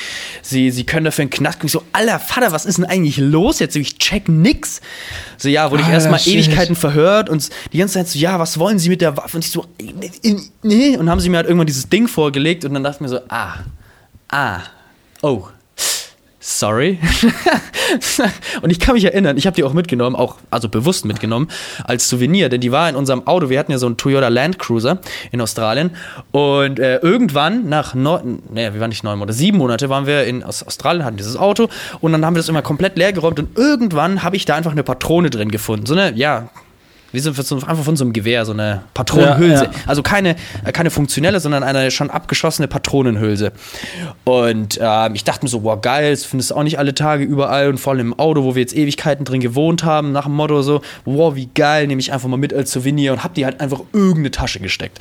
sie, 0.42 0.72
sie 0.72 0.86
können 0.86 1.06
dafür 1.06 1.24
einen 1.24 1.30
Knast 1.30 1.60
kriegen. 1.60 1.72
So, 1.72 1.84
alter 1.94 2.20
Vater, 2.20 2.52
was 2.52 2.66
ist 2.66 2.78
denn 2.78 2.86
eigentlich 2.86 3.18
los 3.18 3.60
jetzt? 3.60 3.76
Ich 3.76 3.98
check 4.00 4.28
nix. 4.28 4.82
So, 5.38 5.48
ja, 5.48 5.72
wurde 5.72 5.84
ich 5.84 5.90
erstmal. 5.90 6.20
Ewigkeiten 6.26 6.76
verhört 6.76 7.30
und 7.30 7.50
die 7.72 7.78
ganze 7.78 7.96
Zeit 7.96 8.08
so, 8.08 8.20
ja, 8.20 8.40
was 8.40 8.58
wollen 8.58 8.80
Sie 8.80 8.90
mit 8.90 9.02
der 9.02 9.16
Waffe? 9.18 9.38
Und 9.38 9.46
ich 9.46 9.52
so, 9.52 9.66
nee. 10.64 10.98
Und 10.98 11.10
haben 11.10 11.20
sie 11.20 11.30
mir 11.30 11.38
halt 11.38 11.48
irgendwann 11.48 11.68
dieses 11.68 11.90
Ding 11.90 12.08
vorgelegt 12.08 12.66
und 12.66 12.74
dann 12.74 12.84
dachte 12.84 12.98
ich 12.98 13.02
mir 13.02 13.10
so, 13.10 13.20
ah, 13.30 13.60
ah, 14.30 14.60
oh. 15.22 15.48
Sorry. 16.48 17.00
und 18.62 18.70
ich 18.70 18.80
kann 18.80 18.94
mich 18.94 19.04
erinnern, 19.04 19.36
ich 19.36 19.48
habe 19.48 19.56
die 19.56 19.64
auch 19.64 19.74
mitgenommen, 19.74 20.16
auch 20.16 20.36
also 20.52 20.70
bewusst 20.70 21.04
mitgenommen 21.04 21.48
als 21.84 22.08
Souvenir, 22.08 22.50
denn 22.50 22.62
die 22.62 22.72
war 22.72 22.88
in 22.88 22.96
unserem 22.96 23.26
Auto. 23.26 23.50
Wir 23.50 23.58
hatten 23.58 23.72
ja 23.72 23.80
so 23.80 23.88
einen 23.88 23.98
Toyota 23.98 24.28
Land 24.28 24.60
Cruiser 24.60 25.00
in 25.32 25.42
Australien 25.42 25.90
und 26.30 26.78
äh, 26.78 26.98
irgendwann 26.98 27.68
nach 27.68 27.96
neun, 27.96 28.44
nee, 28.52 28.72
wir 28.72 28.80
waren 28.80 28.90
nicht 28.90 29.04
neun 29.04 29.18
Monate, 29.18 29.36
sieben 29.36 29.58
Monate 29.58 29.90
waren 29.90 30.06
wir 30.06 30.26
in 30.26 30.44
aus 30.44 30.62
Australien, 30.62 31.04
hatten 31.04 31.18
dieses 31.18 31.36
Auto 31.36 31.68
und 32.00 32.12
dann 32.12 32.24
haben 32.24 32.36
wir 32.36 32.42
das 32.42 32.50
immer 32.50 32.62
komplett 32.62 32.96
leer 32.96 33.12
geräumt 33.12 33.40
und 33.40 33.58
irgendwann 33.58 34.22
habe 34.22 34.36
ich 34.36 34.46
da 34.46 34.54
einfach 34.54 34.72
eine 34.72 34.84
Patrone 34.84 35.32
drin 35.32 35.50
gefunden, 35.50 35.88
so 35.88 35.96
eine 35.96 36.16
ja 36.16 36.50
wie 37.16 37.20
so, 37.20 37.32
so 37.32 37.56
einfach 37.56 37.84
von 37.84 37.96
so 37.96 38.04
einem 38.04 38.14
Gewehr, 38.14 38.46
so 38.46 38.52
eine 38.52 38.82
Patronenhülse. 38.94 39.66
Ja, 39.66 39.72
ja. 39.72 39.78
Also 39.88 40.04
keine, 40.04 40.36
äh, 40.64 40.72
keine 40.72 40.92
funktionelle, 40.92 41.40
sondern 41.40 41.64
eine 41.64 41.90
schon 41.92 42.10
abgeschossene 42.10 42.68
Patronenhülse. 42.68 43.52
Und 44.24 44.80
ähm, 44.82 45.16
ich 45.16 45.24
dachte 45.24 45.46
mir 45.46 45.50
so, 45.50 45.64
wow, 45.64 45.80
geil, 45.82 46.12
das 46.12 46.26
findest 46.26 46.52
du 46.52 46.56
auch 46.56 46.64
nicht 46.64 46.78
alle 46.78 46.94
Tage 46.94 47.24
überall 47.24 47.70
und 47.70 47.80
vor 47.80 47.94
allem 47.94 48.08
im 48.14 48.20
Auto, 48.20 48.44
wo 48.44 48.56
wir 48.56 48.62
jetzt 48.62 48.76
Ewigkeiten 48.76 49.26
drin 49.26 49.42
gewohnt 49.42 49.84
haben, 49.84 50.12
nach 50.12 50.26
dem 50.26 50.34
Motto 50.34 50.62
so, 50.62 50.82
wow, 51.06 51.36
wie 51.36 51.50
geil, 51.54 51.88
nehme 51.88 52.00
ich 52.00 52.12
einfach 52.12 52.28
mal 52.28 52.38
mit 52.38 52.54
als 52.54 52.72
Souvenir 52.72 53.14
und 53.14 53.24
hab 53.24 53.34
die 53.34 53.46
halt 53.46 53.60
einfach 53.62 53.80
irgendeine 53.94 54.32
Tasche 54.32 54.60
gesteckt. 54.60 55.00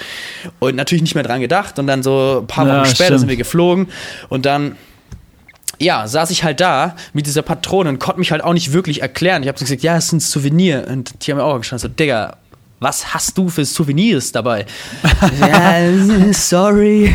Und 0.60 0.76
natürlich 0.76 1.02
nicht 1.02 1.14
mehr 1.14 1.24
dran 1.24 1.40
gedacht 1.40 1.78
und 1.78 1.86
dann 1.86 2.02
so 2.02 2.40
ein 2.42 2.46
paar 2.46 2.66
Ja, 2.66 2.76
Wochen 2.80 2.86
später 2.86 3.04
stimmt. 3.04 3.20
sind 3.20 3.28
wir 3.28 3.36
geflogen 3.36 3.88
und 4.28 4.46
dann 4.46 4.76
ja, 5.78 6.06
saß 6.06 6.30
ich 6.30 6.44
halt 6.44 6.60
da 6.60 6.96
mit 7.12 7.26
dieser 7.26 7.42
Patrone 7.42 7.88
und 7.88 7.98
konnte 7.98 8.18
mich 8.18 8.30
halt 8.30 8.42
auch 8.42 8.52
nicht 8.52 8.72
wirklich 8.72 9.02
erklären. 9.02 9.42
Ich 9.42 9.48
habe 9.48 9.58
so 9.58 9.64
gesagt, 9.64 9.82
ja, 9.82 9.96
es 9.96 10.06
ist 10.06 10.12
ein 10.12 10.20
Souvenir. 10.20 10.86
Und 10.88 11.26
die 11.26 11.30
haben 11.30 11.38
mir 11.38 11.44
auch 11.44 11.58
gestanden, 11.58 11.88
so, 11.88 11.94
Digga, 11.94 12.36
was 12.80 13.14
hast 13.14 13.38
du 13.38 13.48
für 13.48 13.64
Souvenirs 13.64 14.32
dabei? 14.32 14.66
ja, 15.40 16.32
sorry. 16.32 17.14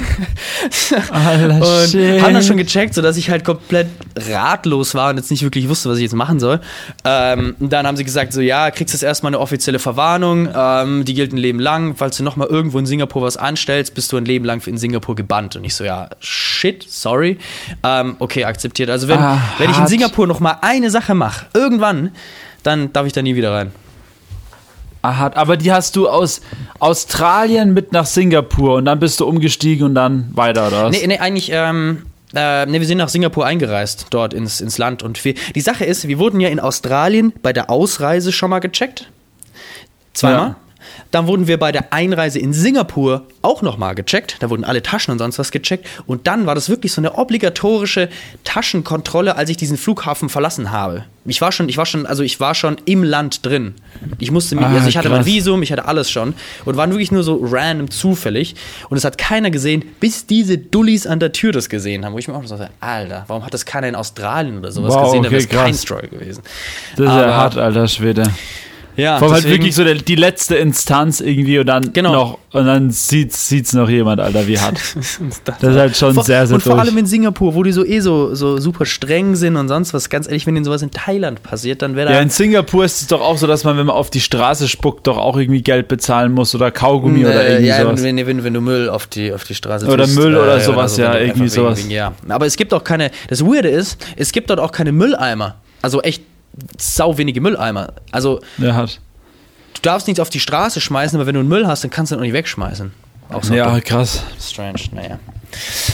Und 1.62 2.22
haben 2.22 2.34
das 2.34 2.48
schon 2.48 2.58
gecheckt, 2.58 2.94
sodass 2.94 3.18
ich 3.18 3.30
halt 3.30 3.44
komplett 3.44 3.88
ratlos 4.30 4.96
war 4.96 5.12
und 5.12 5.18
jetzt 5.18 5.30
nicht 5.32 5.44
wirklich 5.44 5.70
wusste, 5.70 5.89
was 5.89 5.98
ich 5.98 6.04
jetzt 6.04 6.16
machen 6.16 6.39
soll. 6.39 6.60
Ähm, 7.06 7.56
dann 7.60 7.86
haben 7.86 7.98
sie 7.98 8.04
gesagt, 8.04 8.34
so 8.34 8.42
ja, 8.42 8.72
kriegst 8.72 8.94
jetzt 8.94 9.04
erstmal 9.04 9.30
eine 9.32 9.39
offizielle 9.39 9.80
Verwarnung, 9.80 10.50
ähm, 10.54 11.06
die 11.06 11.13
gilt 11.13 11.34
ein 11.34 11.38
Leben 11.38 11.60
lang. 11.60 11.96
Falls 11.96 12.18
du 12.18 12.24
nochmal 12.24 12.48
irgendwo 12.48 12.80
in 12.80 12.86
Singapur 12.86 13.22
was 13.22 13.38
anstellst, 13.38 13.94
bist 13.96 14.12
du 14.12 14.18
ein 14.18 14.25
Leben 14.25 14.46
lang 14.46 14.66
in 14.66 14.78
Singapur 14.78 15.16
gebannt. 15.16 15.56
Und 15.56 15.63
ich 15.66 15.75
so, 15.75 15.84
ja, 15.84 16.10
shit, 16.20 16.86
sorry. 16.89 17.38
Ähm, 17.84 18.16
okay, 18.20 18.46
akzeptiert. 18.46 18.89
Also 18.89 19.08
wenn, 19.08 19.20
Ah, 19.20 19.39
wenn 19.58 19.70
ich 19.70 19.78
in. 19.78 19.88
Singapur 19.88 20.25
nochmal 20.28 20.58
eine 20.62 20.89
Sache 20.89 21.13
mache, 21.13 21.46
irgendwann, 21.54 22.12
dann 22.63 22.92
darf 22.94 23.06
ich 23.06 23.13
da 23.13 23.22
nie 23.22 23.36
wieder 23.36 23.51
rein. 23.51 23.72
Aha, 25.01 25.32
aber 25.36 25.56
die 25.56 25.72
hast 25.72 25.96
du 25.96 26.10
aus 26.10 26.41
Australien 26.79 27.74
mit 27.74 27.94
nach 27.94 28.06
Singapur 28.06 28.75
und 28.75 28.86
dann 28.86 29.00
bist 29.00 29.20
du 29.20 29.25
umgestiegen 29.25 29.86
und 29.86 29.96
dann 29.96 30.29
weiter, 30.34 30.68
oder 30.68 30.86
was? 30.86 30.91
Nee, 30.91 31.08
nee, 31.08 31.18
eigentlich, 31.18 31.51
ähm, 31.53 32.03
äh, 32.36 32.65
nee, 32.65 32.79
wir 32.79 32.88
sind 32.88 32.98
nach 32.98 33.10
Singapur 33.10 33.46
eingereist, 33.46 34.08
dort 34.10 34.34
ins, 34.34 34.60
ins 34.62 34.77
Land. 34.77 35.01
Und 35.01 35.24
wir, 35.24 35.36
die 35.56 35.62
Sache 35.62 35.86
ist, 35.86 36.08
wir 36.08 36.20
wurden 36.20 36.39
ja 36.39 36.50
in 36.50 36.60
Australien 36.60 37.34
bei 37.41 37.53
der 37.53 37.70
Ausreise 37.70 38.32
schon 38.32 38.50
mal 38.50 38.60
gecheckt. 38.60 39.10
Zweimal. 40.13 40.50
Ja. 40.50 40.56
Dann 41.12 41.27
wurden 41.27 41.48
wir 41.48 41.58
bei 41.58 41.72
der 41.72 41.93
Einreise 41.93 42.39
in 42.39 42.53
Singapur 42.53 43.25
auch 43.41 43.62
nochmal 43.62 43.96
gecheckt. 43.96 44.38
Da 44.39 44.50
wurden 44.50 44.63
alle 44.63 44.81
Taschen 44.84 45.12
und 45.12 45.19
sonst 45.19 45.39
was 45.39 45.51
gecheckt. 45.51 45.88
Und 46.05 46.27
dann 46.27 46.46
war 46.46 46.55
das 46.55 46.69
wirklich 46.69 46.91
so 46.91 47.01
eine 47.01 47.15
obligatorische 47.17 48.10
Taschenkontrolle, 48.43 49.36
als 49.36 49.50
ich 49.50 49.58
diesen 49.58 49.77
Flughafen 49.77 50.29
verlassen 50.29 50.72
habe. 50.72 51.05
Ich 51.25 51.41
war 51.41 51.51
schon, 51.51 51.69
ich 51.69 51.77
war 51.77 51.86
schon, 51.86 52.05
also 52.08 52.24
ich 52.24 52.39
war 52.39 52.55
schon 52.55 52.77
im 52.86 53.03
Land 53.03 53.46
drin. 53.46 53.75
Ich 54.17 54.31
musste 54.31 54.55
mir, 54.55 54.65
Ah, 54.65 54.74
also 54.74 54.88
ich 54.89 54.98
hatte 54.98 55.10
mein 55.10 55.19
krass. 55.19 55.27
Visum, 55.27 55.62
ich 55.62 55.72
hatte 55.72 55.86
alles 55.86 56.10
schon 56.10 56.34
und 56.65 56.75
waren 56.77 56.89
wirklich 56.89 57.12
nur 57.12 57.22
so 57.24 57.39
random 57.43 57.91
zufällig. 57.91 58.55
Und 58.89 58.98
es 58.98 59.05
hat 59.05 59.17
keiner 59.19 59.51
gesehen, 59.51 59.84
bis 60.00 60.25
diese 60.25 60.58
Dullis 60.58 61.05
an 61.05 61.19
der 61.19 61.31
Tür 61.31 61.51
das 61.51 61.69
gesehen 61.69 62.03
haben. 62.05 62.13
Wo 62.13 62.17
ich 62.17 62.27
mir 62.27 62.34
auch 62.36 62.43
so 62.46 62.58
dachte, 62.58 62.72
Alter, 62.79 63.25
warum 63.27 63.46
hat 63.46 63.53
das 63.53 63.65
keiner 63.65 63.88
in 63.88 63.96
Australien 63.96 64.58
oder 64.58 64.72
sowas 64.72 64.93
Wow, 64.96 65.03
gesehen? 65.05 65.24
Da 65.24 65.29
wäre 65.31 65.43
okay, 65.43 65.55
es 65.55 65.62
kein. 65.63 65.74
Struggle 65.75 66.08
gewesen. 66.10 66.41
das 66.96 67.05
ist 67.05 67.12
aber- 67.12 67.22
ja 67.27 67.34
hart, 67.38 67.58
alter 67.58 67.88
Schwede. 67.88 68.24
Ja, 69.00 69.18
Vor 69.20 69.32
halt 69.32 69.46
wirklich 69.46 69.74
so 69.75 69.84
der, 69.84 69.96
die 69.96 70.15
letzte 70.15 70.56
Instanz 70.56 71.20
irgendwie 71.22 71.58
und 71.60 71.65
dann 71.68 71.94
Genau. 71.94 72.12
noch 72.13 72.39
und 72.51 72.65
dann 72.65 72.89
sieht's, 72.91 73.48
sieht's 73.48 73.74
noch 73.74 73.89
jemand, 73.89 74.20
Alter, 74.20 74.48
wie 74.48 74.60
hart. 74.60 74.79
Das 75.62 75.72
ist 75.72 75.77
halt 75.77 75.96
schon 75.98 76.13
vor, 76.15 76.24
sehr, 76.24 76.46
sehr 76.48 76.56
Und 76.56 76.62
vor 76.62 76.74
durch. 76.75 76.86
allem 76.86 76.98
in 76.98 77.06
Singapur, 77.06 77.53
wo 77.56 77.63
die 77.63 77.72
so 77.72 77.86
eh 77.86 78.00
so, 78.00 78.34
so 78.36 78.58
super 78.58 78.86
streng 78.86 79.36
sind 79.36 79.56
und 79.56 79.68
sonst 79.68 79.94
was. 79.94 80.10
Ganz 80.10 80.27
ehrlich, 80.27 80.46
wenn 80.48 80.56
ihnen 80.56 80.65
sowas 80.65 80.82
in 80.82 80.91
Thailand 80.91 81.44
passiert, 81.44 81.82
dann 81.82 81.96
wäre 81.96 82.10
da. 82.10 82.15
Ja, 82.15 82.22
in 82.22 82.29
Singapur 82.29 82.86
ist 82.86 83.01
es 83.01 83.08
doch 83.08 83.22
auch 83.22 83.38
so, 83.38 83.48
dass 83.48 83.63
man, 83.63 83.77
wenn 83.77 83.86
man 83.86 83.96
auf 83.96 84.10
die 84.10 84.22
Straße 84.22 84.68
spuckt, 84.68 85.08
doch 85.08 85.18
auch 85.18 85.38
irgendwie 85.38 85.62
Geld 85.62 85.88
bezahlen 85.88 86.32
muss 86.32 86.53
oder 86.56 86.72
Kaugummi 86.72 87.25
oder 87.25 87.44
Äh, 87.44 87.48
irgendwie 87.51 87.68
ja, 87.68 87.82
sowas. 87.84 88.03
wenn, 88.03 88.18
wenn, 88.27 88.44
wenn 88.44 88.53
du 88.53 88.62
Müll 88.62 88.89
auf 88.89 89.08
die, 89.08 89.32
auf 89.32 89.44
die 89.44 89.56
Straße 89.56 89.86
Oder 89.88 90.06
tust, 90.06 90.15
Müll 90.18 90.36
oder 90.36 90.58
äh, 90.58 90.62
sowas, 90.62 90.96
so, 90.96 91.01
ja, 91.03 91.13
irgendwie 91.13 91.29
einfach 91.29 91.39
wegen- 91.41 91.50
sowas. 91.50 91.79
Wegen, 91.79 91.91
ja. 91.91 92.13
Aber 92.27 92.46
es 92.46 92.58
gibt 92.58 92.74
auch 92.74 92.84
keine, 92.84 93.12
das 93.29 93.46
Weirde 93.46 93.70
ist, 93.70 94.03
es 94.15 94.32
gibt 94.32 94.50
dort 94.50 94.60
auch 94.60 94.72
keine 94.72 94.91
Mülleimer. 94.91 95.56
Also 95.82 96.01
echt 96.01 96.24
sau 96.77 97.18
wenige 97.18 97.41
Mülleimer. 97.41 97.94
Also 98.12 98.39
Ja, 98.58 98.86
du 98.86 99.82
darfst 99.82 100.08
nichts 100.08 100.20
auf 100.20 100.29
die 100.29 100.39
Straße 100.39 100.82
schmeißen, 100.82 101.18
aber 101.18 101.25
wenn 101.27 101.34
du 101.36 101.39
einen 101.41 101.50
Müll 101.50 101.68
hast, 101.68 101.84
dann 101.84 101.91
kannst 101.91 102.12
du 102.12 102.15
ihn 102.15 102.20
auch 102.20 102.24
nicht 102.24 102.34
wegschmeißen. 102.34 102.91
Auch 103.32 103.44
so 103.44 103.53
Ja, 103.53 103.79
krass. 103.79 104.24
strange, 104.41 104.79
naja. 104.91 105.20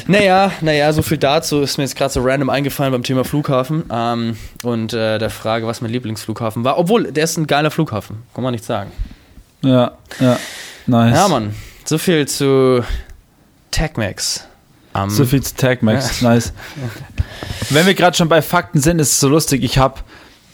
Naja, 0.07 0.51
naja, 0.61 0.91
so 0.93 1.01
viel 1.01 1.17
dazu 1.17 1.61
ist 1.61 1.77
mir 1.77 1.83
jetzt 1.85 1.95
gerade 1.95 2.11
so 2.11 2.21
random 2.21 2.49
eingefallen 2.49 2.91
beim 2.91 3.03
Thema 3.03 3.23
Flughafen 3.23 3.83
ähm, 3.91 4.37
und 4.63 4.93
äh, 4.93 5.17
der 5.17 5.29
Frage, 5.29 5.65
was 5.65 5.81
mein 5.81 5.91
Lieblingsflughafen 5.91 6.63
war. 6.63 6.77
Obwohl, 6.77 7.11
der 7.11 7.23
ist 7.23 7.37
ein 7.37 7.47
geiler 7.47 7.71
Flughafen, 7.71 8.23
kann 8.33 8.43
man 8.43 8.51
nicht 8.53 8.65
sagen. 8.65 8.91
Ja, 9.61 9.91
ja. 10.19 10.37
Nice. 10.87 11.15
Ja, 11.15 11.27
Mann, 11.29 11.55
so 11.85 11.97
viel 11.97 12.27
zu 12.27 12.83
TechMax. 13.71 14.45
am- 14.93 15.09
So 15.09 15.25
viel 15.25 15.41
zu 15.41 15.55
Tagmax, 15.55 16.21
nice. 16.21 16.53
Wenn 17.69 17.85
wir 17.85 17.93
gerade 17.95 18.15
schon 18.15 18.29
bei 18.29 18.41
Fakten 18.41 18.79
sind, 18.79 18.99
ist 18.99 19.11
es 19.13 19.19
so 19.19 19.27
lustig. 19.27 19.63
Ich 19.63 19.77
habe 19.77 19.99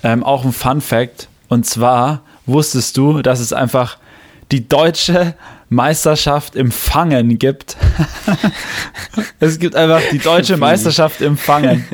ähm, 0.03 0.23
auch 0.23 0.43
einen 0.43 0.53
Fun 0.53 0.81
Fact. 0.81 1.27
Und 1.47 1.65
zwar 1.65 2.21
wusstest 2.45 2.97
du, 2.97 3.21
dass 3.21 3.39
es 3.39 3.53
einfach 3.53 3.97
die 4.51 4.67
deutsche 4.67 5.35
Meisterschaft 5.69 6.55
im 6.55 6.71
Fangen 6.71 7.39
gibt. 7.39 7.77
es 9.39 9.57
gibt 9.57 9.75
einfach 9.75 10.01
die 10.11 10.19
deutsche 10.19 10.57
Meisterschaft 10.57 11.21
im 11.21 11.37
Fangen. 11.37 11.85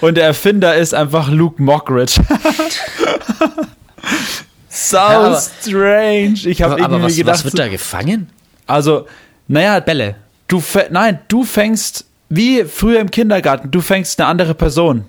Und 0.00 0.16
der 0.16 0.24
Erfinder 0.24 0.74
ist 0.74 0.94
einfach 0.94 1.28
Luke 1.28 1.62
Mockridge. 1.62 2.20
so 4.68 4.96
Ja, 4.96 5.40
strange. 5.40 6.40
Ich 6.44 6.62
habe 6.62 6.80
irgendwie 6.80 7.02
was, 7.02 7.16
gedacht, 7.16 7.34
was 7.36 7.44
wird 7.44 7.58
da 7.58 7.68
gefangen? 7.68 8.28
also, 8.66 9.06
naja, 9.46 9.78
Bälle. 9.80 10.16
Du 10.48 10.62
nein, 10.90 11.20
du 11.28 11.44
fängst 11.44 12.06
wie 12.28 12.64
früher 12.64 13.00
im 13.00 13.10
Kindergarten, 13.10 13.70
du 13.70 13.80
fängst 13.80 14.20
eine 14.20 14.28
andere 14.28 14.54
Person. 14.54 15.08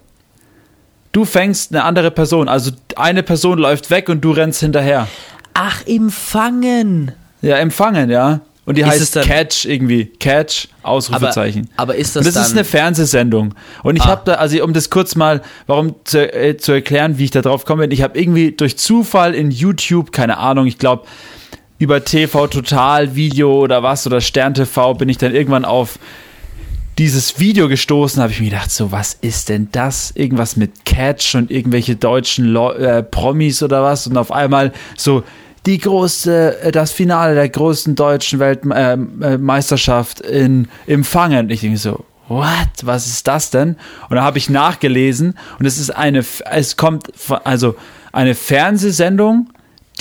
Du 1.11 1.25
fängst 1.25 1.73
eine 1.73 1.83
andere 1.83 2.09
Person, 2.11 2.47
also 2.47 2.71
eine 2.95 3.23
Person 3.23 3.59
läuft 3.59 3.89
weg 3.89 4.07
und 4.09 4.21
du 4.21 4.31
rennst 4.31 4.61
hinterher. 4.61 5.07
Ach, 5.53 5.81
im 5.85 6.09
Fangen. 6.09 7.11
Ja, 7.41 7.57
empfangen, 7.57 8.09
ja. 8.09 8.39
Und 8.63 8.77
die 8.77 8.81
Ist 8.81 8.87
heißt 8.87 9.15
dann- 9.17 9.25
Catch 9.25 9.65
irgendwie. 9.65 10.05
Catch, 10.19 10.67
Ausrufezeichen. 10.83 11.69
Aber, 11.75 11.93
aber 11.93 11.95
ist 11.95 12.15
das, 12.15 12.21
Und 12.21 12.27
das 12.27 12.33
dann... 12.35 12.43
ist 12.43 12.51
eine 12.51 12.63
Fernsehsendung. 12.63 13.55
Und 13.83 13.95
ich 13.97 14.03
Ah. 14.03 14.07
habe 14.09 14.21
da, 14.25 14.33
also 14.35 14.63
um 14.63 14.71
das 14.71 14.89
kurz 14.89 15.15
mal, 15.15 15.41
warum 15.67 15.95
zu, 16.05 16.31
äh, 16.31 16.55
zu 16.57 16.71
erklären, 16.71 17.17
wie 17.17 17.25
ich 17.25 17.31
da 17.31 17.41
drauf 17.41 17.65
komme, 17.65 17.87
ich 17.87 18.01
habe 18.03 18.17
irgendwie 18.19 18.51
durch 18.51 18.77
Zufall 18.77 19.33
in 19.33 19.49
YouTube, 19.51 20.11
keine 20.11 20.37
Ahnung, 20.37 20.67
ich 20.67 20.77
glaube 20.77 21.05
über 21.79 22.05
TV 22.05 22.45
Total 22.47 23.15
Video 23.15 23.51
oder 23.59 23.81
was 23.81 24.05
oder 24.05 24.21
Stern 24.21 24.53
TV 24.53 24.93
bin 24.93 25.09
ich 25.09 25.17
dann 25.17 25.33
irgendwann 25.33 25.65
auf 25.65 25.97
dieses 27.01 27.39
Video 27.39 27.67
gestoßen, 27.67 28.21
habe 28.21 28.31
ich 28.31 28.39
mir 28.39 28.51
gedacht, 28.51 28.69
so 28.69 28.91
was 28.91 29.17
ist 29.21 29.49
denn 29.49 29.69
das? 29.71 30.11
Irgendwas 30.11 30.55
mit 30.55 30.85
Catch 30.85 31.33
und 31.33 31.49
irgendwelche 31.49 31.95
deutschen 31.95 32.45
Lo 32.45 32.73
äh, 32.73 33.01
Promis 33.01 33.63
oder 33.63 33.81
was 33.81 34.05
und 34.05 34.17
auf 34.17 34.31
einmal 34.31 34.71
so 34.95 35.23
die 35.65 35.79
große, 35.79 36.61
äh, 36.61 36.71
das 36.71 36.91
Finale 36.91 37.33
der 37.33 37.49
größten 37.49 37.95
deutschen 37.95 38.37
Weltmeisterschaft 38.37 39.23
äh, 39.23 39.37
Meisterschaft 39.39 40.19
in 40.19 40.67
im 40.85 41.03
Fangen. 41.03 41.45
Und 41.45 41.49
ich 41.49 41.61
denke 41.61 41.79
so, 41.79 42.05
what? 42.27 42.45
Was 42.83 43.07
ist 43.07 43.27
das 43.27 43.49
denn? 43.49 43.77
Und 44.09 44.17
da 44.17 44.21
habe 44.21 44.37
ich 44.37 44.51
nachgelesen 44.51 45.33
und 45.57 45.65
es 45.65 45.79
ist 45.79 45.89
eine, 45.89 46.23
es 46.51 46.77
kommt 46.77 47.11
also 47.45 47.75
eine 48.11 48.35
Fernsehsendung, 48.35 49.49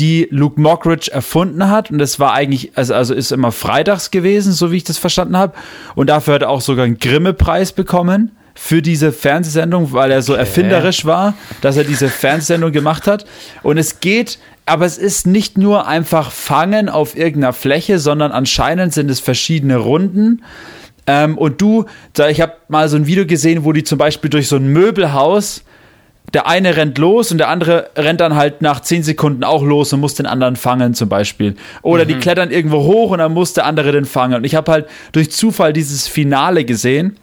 die 0.00 0.26
Luke 0.30 0.60
Mockridge 0.60 1.10
erfunden 1.12 1.68
hat. 1.68 1.90
Und 1.90 1.98
das 1.98 2.18
war 2.18 2.32
eigentlich, 2.32 2.72
also, 2.74 2.94
also 2.94 3.14
ist 3.14 3.30
immer 3.30 3.52
freitags 3.52 4.10
gewesen, 4.10 4.52
so 4.52 4.72
wie 4.72 4.78
ich 4.78 4.84
das 4.84 4.98
verstanden 4.98 5.36
habe. 5.36 5.52
Und 5.94 6.08
dafür 6.10 6.34
hat 6.34 6.42
er 6.42 6.48
auch 6.50 6.60
sogar 6.62 6.86
einen 6.86 6.98
Grimme-Preis 6.98 7.72
bekommen 7.72 8.32
für 8.54 8.82
diese 8.82 9.12
Fernsehsendung, 9.12 9.92
weil 9.92 10.10
er 10.10 10.22
so 10.22 10.34
erfinderisch 10.34 11.04
war, 11.04 11.34
dass 11.60 11.76
er 11.76 11.84
diese 11.84 12.08
Fernsehsendung 12.08 12.72
gemacht 12.72 13.06
hat. 13.06 13.24
Und 13.62 13.78
es 13.78 14.00
geht, 14.00 14.38
aber 14.66 14.86
es 14.86 14.98
ist 14.98 15.26
nicht 15.26 15.56
nur 15.56 15.86
einfach 15.86 16.30
Fangen 16.32 16.88
auf 16.88 17.16
irgendeiner 17.16 17.52
Fläche, 17.52 17.98
sondern 17.98 18.32
anscheinend 18.32 18.92
sind 18.92 19.10
es 19.10 19.20
verschiedene 19.20 19.76
Runden. 19.76 20.42
Ähm, 21.06 21.38
und 21.38 21.60
du, 21.60 21.84
da- 22.12 22.28
ich 22.28 22.40
habe 22.40 22.54
mal 22.68 22.88
so 22.88 22.96
ein 22.96 23.06
Video 23.06 23.24
gesehen, 23.26 23.64
wo 23.64 23.72
die 23.72 23.84
zum 23.84 23.98
Beispiel 23.98 24.30
durch 24.30 24.48
so 24.48 24.56
ein 24.56 24.68
Möbelhaus 24.72 25.62
der 26.32 26.46
eine 26.46 26.76
rennt 26.76 26.96
los 26.98 27.32
und 27.32 27.38
der 27.38 27.48
andere 27.48 27.90
rennt 27.96 28.20
dann 28.20 28.36
halt 28.36 28.62
nach 28.62 28.80
10 28.80 29.02
Sekunden 29.02 29.42
auch 29.42 29.62
los 29.62 29.92
und 29.92 30.00
muss 30.00 30.14
den 30.14 30.26
anderen 30.26 30.56
fangen 30.56 30.94
zum 30.94 31.08
Beispiel. 31.08 31.56
Oder 31.82 32.04
die 32.04 32.14
klettern 32.14 32.50
irgendwo 32.50 32.84
hoch 32.84 33.10
und 33.10 33.18
dann 33.18 33.32
muss 33.32 33.52
der 33.52 33.66
andere 33.66 33.90
den 33.90 34.04
fangen. 34.04 34.36
Und 34.36 34.44
ich 34.44 34.54
habe 34.54 34.70
halt 34.70 34.86
durch 35.12 35.30
Zufall 35.32 35.72
dieses 35.72 36.06
Finale 36.06 36.64
gesehen 36.64 37.16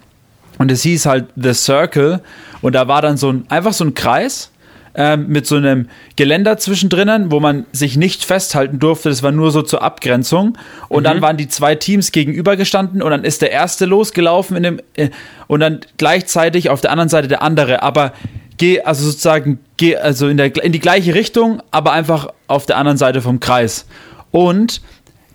und 0.57 0.71
es 0.71 0.81
hieß 0.83 1.05
halt 1.05 1.25
The 1.35 1.53
Circle 1.53 2.21
und 2.61 2.73
da 2.73 2.87
war 2.87 3.01
dann 3.01 3.17
so 3.17 3.31
ein, 3.31 3.45
einfach 3.49 3.73
so 3.73 3.85
ein 3.85 3.93
Kreis 3.93 4.51
ähm, 4.99 5.27
mit 5.27 5.45
so 5.45 5.55
einem 5.55 5.87
Geländer 6.15 6.57
zwischendrin, 6.57 7.31
wo 7.31 7.39
man 7.39 7.65
sich 7.71 7.97
nicht 7.97 8.25
festhalten 8.25 8.79
durfte. 8.79 9.09
Das 9.09 9.21
war 9.21 9.31
nur 9.31 9.51
so 9.51 9.61
zur 9.61 9.83
Abgrenzung. 9.83 10.57
Und 10.89 11.03
dann 11.03 11.21
waren 11.21 11.37
die 11.37 11.47
zwei 11.47 11.75
Teams 11.75 12.11
gegenübergestanden 12.11 13.03
und 13.03 13.11
dann 13.11 13.23
ist 13.23 13.43
der 13.43 13.51
erste 13.51 13.85
losgelaufen 13.85 14.57
in 14.57 14.63
dem, 14.63 14.81
äh, 14.95 15.09
und 15.45 15.59
dann 15.59 15.81
gleichzeitig 15.97 16.71
auf 16.71 16.81
der 16.81 16.91
anderen 16.91 17.09
Seite 17.09 17.27
der 17.27 17.43
andere. 17.43 17.83
Aber 17.83 18.11
geh, 18.57 18.81
also 18.81 19.05
sozusagen, 19.05 19.59
geh, 19.77 19.95
also 19.95 20.27
in, 20.27 20.37
der, 20.37 20.63
in 20.63 20.71
die 20.71 20.79
gleiche 20.79 21.13
Richtung, 21.13 21.61
aber 21.71 21.91
einfach 21.91 22.27
auf 22.47 22.65
der 22.65 22.77
anderen 22.77 22.97
Seite 22.97 23.21
vom 23.21 23.39
Kreis. 23.39 23.85
Und 24.31 24.81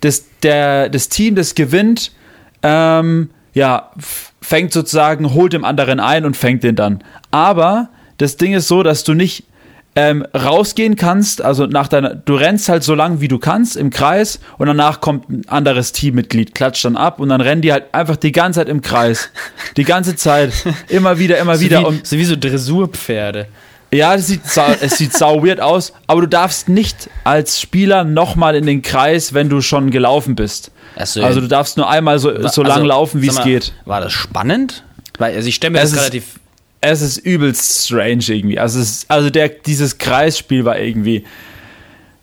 das, 0.00 0.24
der, 0.42 0.88
das 0.88 1.08
Team, 1.08 1.34
das 1.34 1.54
gewinnt, 1.54 2.12
ähm, 2.62 3.30
ja, 3.54 3.90
fängt 4.40 4.72
sozusagen, 4.72 5.34
holt 5.34 5.52
dem 5.52 5.64
anderen 5.64 6.00
ein 6.00 6.24
und 6.24 6.36
fängt 6.36 6.64
den 6.64 6.76
dann. 6.76 7.02
Aber 7.30 7.88
das 8.18 8.36
Ding 8.36 8.52
ist 8.52 8.68
so, 8.68 8.82
dass 8.82 9.04
du 9.04 9.14
nicht 9.14 9.44
ähm, 9.94 10.24
rausgehen 10.34 10.96
kannst, 10.96 11.42
also 11.42 11.66
nach 11.66 11.88
deiner, 11.88 12.14
du 12.14 12.34
rennst 12.34 12.68
halt 12.68 12.82
so 12.82 12.94
lang 12.94 13.20
wie 13.20 13.28
du 13.28 13.38
kannst 13.38 13.76
im 13.76 13.90
Kreis 13.90 14.40
und 14.56 14.66
danach 14.66 15.00
kommt 15.00 15.28
ein 15.28 15.42
anderes 15.48 15.92
Teammitglied, 15.92 16.54
klatscht 16.54 16.84
dann 16.84 16.96
ab 16.96 17.20
und 17.20 17.28
dann 17.28 17.42
rennen 17.42 17.60
die 17.60 17.72
halt 17.72 17.92
einfach 17.92 18.16
die 18.16 18.32
ganze 18.32 18.60
Zeit 18.60 18.68
im 18.68 18.80
Kreis. 18.80 19.28
Die 19.76 19.84
ganze 19.84 20.16
Zeit. 20.16 20.52
Immer 20.88 21.18
wieder, 21.18 21.38
immer 21.38 21.56
so, 21.56 21.60
wieder. 21.60 21.80
wie, 21.80 21.84
und 21.84 22.06
so 22.06 22.16
wie 22.16 22.24
so 22.24 22.36
Dressurpferde. 22.36 23.48
Ja, 23.92 24.14
es 24.14 24.28
sieht, 24.28 24.46
sau, 24.46 24.64
es 24.80 24.96
sieht 24.96 25.12
sau 25.12 25.44
weird 25.44 25.60
aus, 25.60 25.92
aber 26.06 26.22
du 26.22 26.28
darfst 26.28 26.70
nicht 26.70 27.10
als 27.24 27.60
Spieler 27.60 28.04
nochmal 28.04 28.56
in 28.56 28.64
den 28.64 28.80
Kreis, 28.80 29.34
wenn 29.34 29.50
du 29.50 29.60
schon 29.60 29.90
gelaufen 29.90 30.34
bist. 30.34 30.70
So, 31.04 31.22
also 31.22 31.42
du 31.42 31.48
darfst 31.48 31.76
nur 31.76 31.90
einmal 31.90 32.18
so, 32.18 32.30
so 32.48 32.62
lang 32.62 32.72
Also, 32.72 32.86
laufen, 32.86 33.22
wie 33.22 33.28
es 33.28 33.42
geht. 33.42 33.74
War 33.84 34.00
das 34.00 34.12
spannend? 34.12 34.84
Weil 35.18 35.34
also 35.34 35.46
ich 35.46 35.54
stelle 35.56 35.72
mir 35.72 35.80
Es 35.80 35.90
das 35.90 36.00
relativ. 36.00 36.40
Es 36.82 37.00
ist 37.00 37.16
übelst 37.18 37.86
strange 37.86 38.24
irgendwie. 38.28 38.58
Also, 38.58 38.80
es 38.80 38.90
ist, 38.90 39.10
also 39.10 39.30
der, 39.30 39.48
dieses 39.48 39.98
Kreisspiel 39.98 40.64
war 40.64 40.78
irgendwie. 40.78 41.24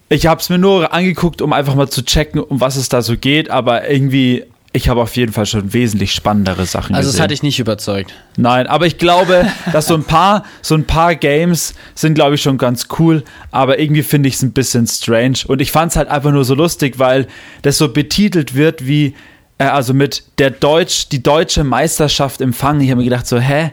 Ich 0.10 0.26
habe 0.26 0.42
es 0.42 0.50
mir 0.50 0.58
nur 0.58 0.92
angeguckt, 0.94 1.42
um 1.42 1.54
einfach 1.54 1.76
mal 1.76 1.88
zu 1.90 2.04
checken, 2.04 2.42
um 2.42 2.60
was 2.60 2.76
es 2.76 2.90
da 2.90 3.02
so 3.02 3.16
geht, 3.16 3.50
aber 3.52 3.88
irgendwie, 3.90 4.44
ich 4.74 4.90
habe 4.90 5.02
auf 5.02 5.16
jeden 5.16 5.32
Fall 5.32 5.46
schon 5.46 5.72
wesentlich 5.72 6.14
spannendere 6.14 6.66
Sachen 6.66 6.96
Also 6.96 7.10
gesehen. 7.10 7.18
es 7.20 7.24
hat 7.24 7.32
dich 7.32 7.44
nicht 7.44 7.60
überzeugt. 7.60 8.12
Nein, 8.36 8.66
aber 8.66 8.88
ich 8.88 8.98
glaube, 8.98 9.48
dass 9.72 9.86
so 9.88 9.94
ein 9.94 10.04
paar, 10.04 10.46
so 10.64 10.74
ein 10.76 10.86
paar 10.86 11.16
Games 11.16 11.76
sind, 11.94 12.16
glaube 12.16 12.36
ich, 12.36 12.42
schon 12.42 12.58
ganz 12.58 12.88
cool, 12.98 13.24
aber 13.52 13.78
irgendwie 13.80 14.02
finde 14.04 14.30
ich 14.30 14.36
es 14.36 14.42
ein 14.42 14.52
bisschen 14.52 14.88
strange. 14.88 15.38
Und 15.48 15.62
ich 15.62 15.72
fand 15.72 15.92
es 15.92 15.96
halt 15.96 16.10
einfach 16.10 16.32
nur 16.32 16.44
so 16.44 16.56
lustig, 16.56 16.98
weil 16.98 17.28
das 17.62 17.78
so 17.78 17.94
betitelt 17.94 18.56
wird 18.56 18.88
wie, 18.88 19.14
äh, 19.60 19.66
also 19.66 19.94
mit 19.94 20.24
der 20.40 20.50
Deutsch, 20.50 21.10
die 21.10 21.22
deutsche 21.22 21.64
Meisterschaft 21.64 22.42
empfangen. 22.42 22.82
Ich 22.82 22.90
habe 22.90 22.98
mir 23.00 23.06
gedacht, 23.06 23.28
so, 23.28 23.40
hä? 23.40 23.72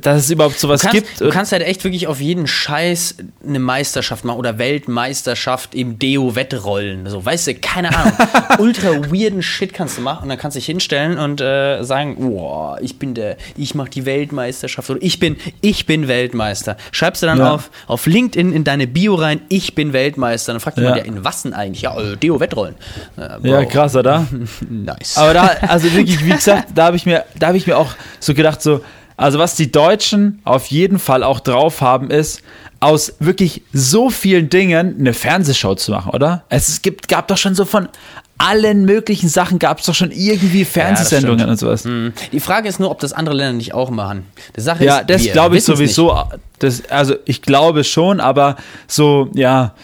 Dass 0.00 0.24
es 0.24 0.30
überhaupt 0.30 0.58
sowas 0.58 0.82
Du 0.82 0.88
kannst, 0.88 1.06
gibt. 1.08 1.20
du 1.20 1.30
kannst 1.30 1.52
halt 1.52 1.62
echt 1.62 1.82
wirklich 1.84 2.06
auf 2.06 2.20
jeden 2.20 2.46
Scheiß 2.46 3.16
eine 3.46 3.58
Meisterschaft 3.58 4.24
machen 4.24 4.38
oder 4.38 4.58
Weltmeisterschaft 4.58 5.74
im 5.74 5.98
Deo-Wettrollen. 5.98 7.08
So, 7.08 7.24
weißt 7.24 7.46
du, 7.48 7.54
keine 7.54 7.96
Ahnung. 7.96 8.12
Ultra 8.58 8.88
weirden 9.10 9.42
Shit 9.42 9.72
kannst 9.72 9.98
du 9.98 10.02
machen 10.02 10.24
und 10.24 10.28
dann 10.28 10.38
kannst 10.38 10.56
du 10.56 10.58
dich 10.58 10.66
hinstellen 10.66 11.18
und 11.18 11.40
äh, 11.40 11.82
sagen, 11.82 12.16
boah, 12.16 12.78
ich 12.80 12.98
bin 12.98 13.14
der, 13.14 13.36
ich 13.56 13.74
mach 13.74 13.88
die 13.88 14.04
Weltmeisterschaft 14.06 14.90
oder 14.90 15.02
ich 15.02 15.18
bin, 15.18 15.36
ich 15.60 15.86
bin 15.86 16.08
Weltmeister. 16.08 16.76
Schreibst 16.92 17.22
du 17.22 17.26
dann 17.26 17.38
Ja. 17.38 17.54
auf, 17.54 17.70
auf 17.86 18.06
LinkedIn 18.06 18.52
in 18.52 18.64
deine 18.64 18.86
Bio 18.86 19.14
rein, 19.14 19.40
ich 19.48 19.74
bin 19.74 19.92
Weltmeister. 19.92 20.52
Dann 20.52 20.60
fragt 20.60 20.76
Ja. 20.78 20.82
jemand, 20.84 20.98
ja, 20.98 21.04
in 21.04 21.24
was 21.24 21.42
denn 21.42 21.54
eigentlich? 21.54 21.82
Ja, 21.82 21.98
äh, 21.98 22.16
Deo-Wettrollen. 22.16 22.74
Äh, 23.16 23.48
ja, 23.48 23.64
krass, 23.64 23.96
oder? 23.96 24.26
Nice. 24.68 25.16
Aber 25.16 25.34
da, 25.34 25.46
also 25.68 25.90
wirklich, 25.94 26.24
wie 26.24 26.30
gesagt, 26.30 26.68
da 26.74 26.84
habe 26.86 26.96
ich 26.96 27.06
mir, 27.06 27.24
da 27.38 27.48
habe 27.48 27.56
ich 27.56 27.66
mir 27.66 27.76
auch 27.78 27.92
so 28.18 28.34
gedacht, 28.34 28.60
so, 28.62 28.80
also 29.20 29.38
was 29.38 29.54
die 29.54 29.70
Deutschen 29.70 30.40
auf 30.44 30.68
jeden 30.68 30.98
Fall 30.98 31.22
auch 31.22 31.40
drauf 31.40 31.82
haben, 31.82 32.10
ist, 32.10 32.40
aus 32.80 33.12
wirklich 33.18 33.62
so 33.70 34.08
vielen 34.08 34.48
Dingen 34.48 34.96
eine 34.98 35.12
Fernsehshow 35.12 35.74
zu 35.74 35.90
machen, 35.92 36.12
oder? 36.12 36.44
Es 36.48 36.80
gibt, 36.80 37.06
gab 37.08 37.28
doch 37.28 37.36
schon 37.36 37.54
so 37.54 37.66
von 37.66 37.90
allen 38.38 38.86
möglichen 38.86 39.28
Sachen 39.28 39.58
gab 39.58 39.80
es 39.80 39.84
doch 39.84 39.94
schon 39.94 40.10
irgendwie 40.10 40.64
Fernsehsendungen 40.64 41.40
stimmt. 41.40 41.50
und 41.50 41.56
sowas. 41.58 41.84
Hm. 41.84 42.14
Die 42.32 42.40
Frage 42.40 42.70
ist 42.70 42.80
nur, 42.80 42.90
ob 42.90 42.98
das 43.00 43.12
andere 43.12 43.36
Länder 43.36 43.52
nicht 43.52 43.74
auch 43.74 43.90
machen. 43.90 44.24
Die 44.56 44.62
Sache 44.62 44.86
Ja, 44.86 45.00
ist, 45.00 45.10
das 45.10 45.22
glaube 45.24 45.58
ich 45.58 45.64
sowieso. 45.64 46.18
Das, 46.58 46.88
also 46.88 47.16
ich 47.26 47.42
glaube 47.42 47.84
schon, 47.84 48.20
aber 48.20 48.56
so, 48.86 49.28
ja, 49.34 49.74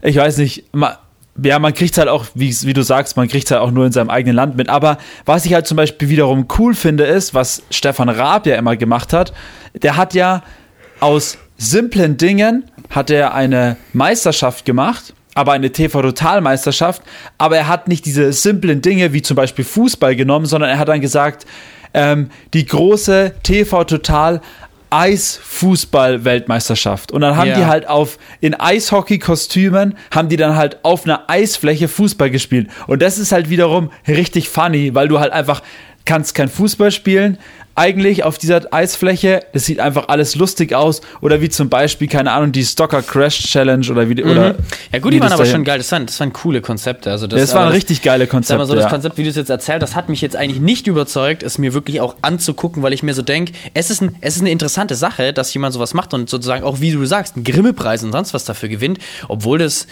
ich 0.00 0.16
weiß 0.16 0.38
nicht, 0.38 0.64
ma, 0.72 0.98
ja, 1.42 1.58
man 1.58 1.74
kriegt 1.74 1.98
halt 1.98 2.08
auch, 2.08 2.26
wie, 2.34 2.54
wie 2.62 2.72
du 2.72 2.82
sagst, 2.82 3.16
man 3.16 3.28
kriegt 3.28 3.50
halt 3.50 3.60
auch 3.60 3.70
nur 3.70 3.86
in 3.86 3.92
seinem 3.92 4.10
eigenen 4.10 4.36
Land 4.36 4.56
mit. 4.56 4.68
Aber 4.68 4.98
was 5.24 5.44
ich 5.44 5.54
halt 5.54 5.66
zum 5.66 5.76
Beispiel 5.76 6.08
wiederum 6.08 6.46
cool 6.58 6.74
finde, 6.74 7.04
ist, 7.04 7.34
was 7.34 7.62
Stefan 7.70 8.08
Raab 8.08 8.46
ja 8.46 8.56
immer 8.56 8.76
gemacht 8.76 9.12
hat, 9.12 9.32
der 9.74 9.96
hat 9.96 10.14
ja 10.14 10.42
aus 11.00 11.38
simplen 11.58 12.16
Dingen 12.16 12.70
hat 12.90 13.10
er 13.10 13.34
eine 13.34 13.76
Meisterschaft 13.92 14.64
gemacht, 14.64 15.14
aber 15.34 15.52
eine 15.52 15.70
TV-Total-Meisterschaft. 15.70 17.02
Aber 17.38 17.56
er 17.56 17.68
hat 17.68 17.88
nicht 17.88 18.06
diese 18.06 18.32
simplen 18.32 18.80
Dinge 18.80 19.12
wie 19.12 19.22
zum 19.22 19.36
Beispiel 19.36 19.64
Fußball 19.64 20.16
genommen, 20.16 20.46
sondern 20.46 20.70
er 20.70 20.78
hat 20.78 20.88
dann 20.88 21.00
gesagt, 21.00 21.46
ähm, 21.94 22.30
die 22.54 22.66
große 22.66 23.34
TV-Total 23.42 24.40
Eisfußball-Weltmeisterschaft. 24.90 27.12
Und 27.12 27.20
dann 27.22 27.36
haben 27.36 27.48
Ja. 27.48 27.58
die 27.58 27.66
halt 27.66 27.88
auf, 27.88 28.18
in 28.40 28.54
Eishockey-Kostümen, 28.54 29.96
haben 30.10 30.28
die 30.28 30.36
dann 30.36 30.56
halt 30.56 30.84
auf 30.84 31.04
einer 31.04 31.28
Eisfläche 31.28 31.88
Fußball 31.88 32.30
gespielt. 32.30 32.68
Und 32.86 33.02
das 33.02 33.18
ist 33.18 33.32
halt 33.32 33.50
wiederum 33.50 33.90
richtig 34.08 34.48
funny, 34.48 34.94
weil 34.94 35.08
du 35.08 35.18
halt 35.18 35.32
einfach 35.32 35.62
kannst 36.04 36.34
kein 36.34 36.48
Fußball 36.48 36.92
spielen, 36.92 37.38
eigentlich 37.76 38.24
auf 38.24 38.38
dieser 38.38 38.72
Eisfläche, 38.72 39.44
das 39.52 39.66
sieht 39.66 39.80
einfach 39.80 40.08
alles 40.08 40.34
lustig 40.34 40.74
aus. 40.74 41.02
Oder 41.20 41.40
wie 41.40 41.50
zum 41.50 41.68
Beispiel, 41.68 42.08
keine 42.08 42.32
Ahnung, 42.32 42.50
die 42.50 42.64
Stocker 42.64 43.02
Crash 43.02 43.38
Challenge 43.38 43.86
oder 43.90 44.08
wie, 44.08 44.24
oder. 44.24 44.54
Mhm. 44.54 44.58
Ja 44.92 44.98
gut, 44.98 45.12
die 45.12 45.20
waren 45.20 45.32
aber 45.32 45.44
schon 45.46 45.62
geil. 45.62 45.78
Das 45.78 45.92
waren, 45.92 46.06
das 46.06 46.18
waren 46.18 46.32
coole 46.32 46.62
Konzepte. 46.62 47.10
Also 47.10 47.26
das, 47.26 47.40
Das 47.40 47.54
waren 47.54 47.68
richtig 47.68 48.02
geile 48.02 48.24
Sag 48.24 48.30
Konzepte. 48.30 48.66
so, 48.66 48.74
das 48.74 48.84
ja. 48.84 48.90
Konzept, 48.90 49.18
wie 49.18 49.24
du 49.24 49.30
es 49.30 49.36
jetzt 49.36 49.50
erzählt, 49.50 49.82
das 49.82 49.94
hat 49.94 50.08
mich 50.08 50.22
jetzt 50.22 50.36
eigentlich 50.36 50.60
nicht 50.60 50.86
überzeugt, 50.86 51.42
es 51.42 51.58
mir 51.58 51.74
wirklich 51.74 52.00
auch 52.00 52.16
anzugucken, 52.22 52.82
weil 52.82 52.92
ich 52.94 53.02
mir 53.02 53.14
so 53.14 53.22
denke, 53.22 53.52
es 53.74 53.90
ist, 53.90 54.00
ein, 54.00 54.16
es 54.22 54.36
ist 54.36 54.40
eine 54.40 54.50
interessante 54.50 54.94
Sache, 54.94 55.32
dass 55.32 55.52
jemand 55.52 55.74
sowas 55.74 55.92
macht 55.92 56.14
und 56.14 56.30
sozusagen 56.30 56.64
auch, 56.64 56.80
wie 56.80 56.92
du 56.92 57.04
sagst, 57.04 57.36
einen 57.36 57.44
Grimme-Preis 57.44 58.02
und 58.02 58.12
sonst 58.12 58.32
was 58.32 58.44
dafür 58.44 58.70
gewinnt, 58.70 58.98
obwohl 59.28 59.58
das 59.58 59.86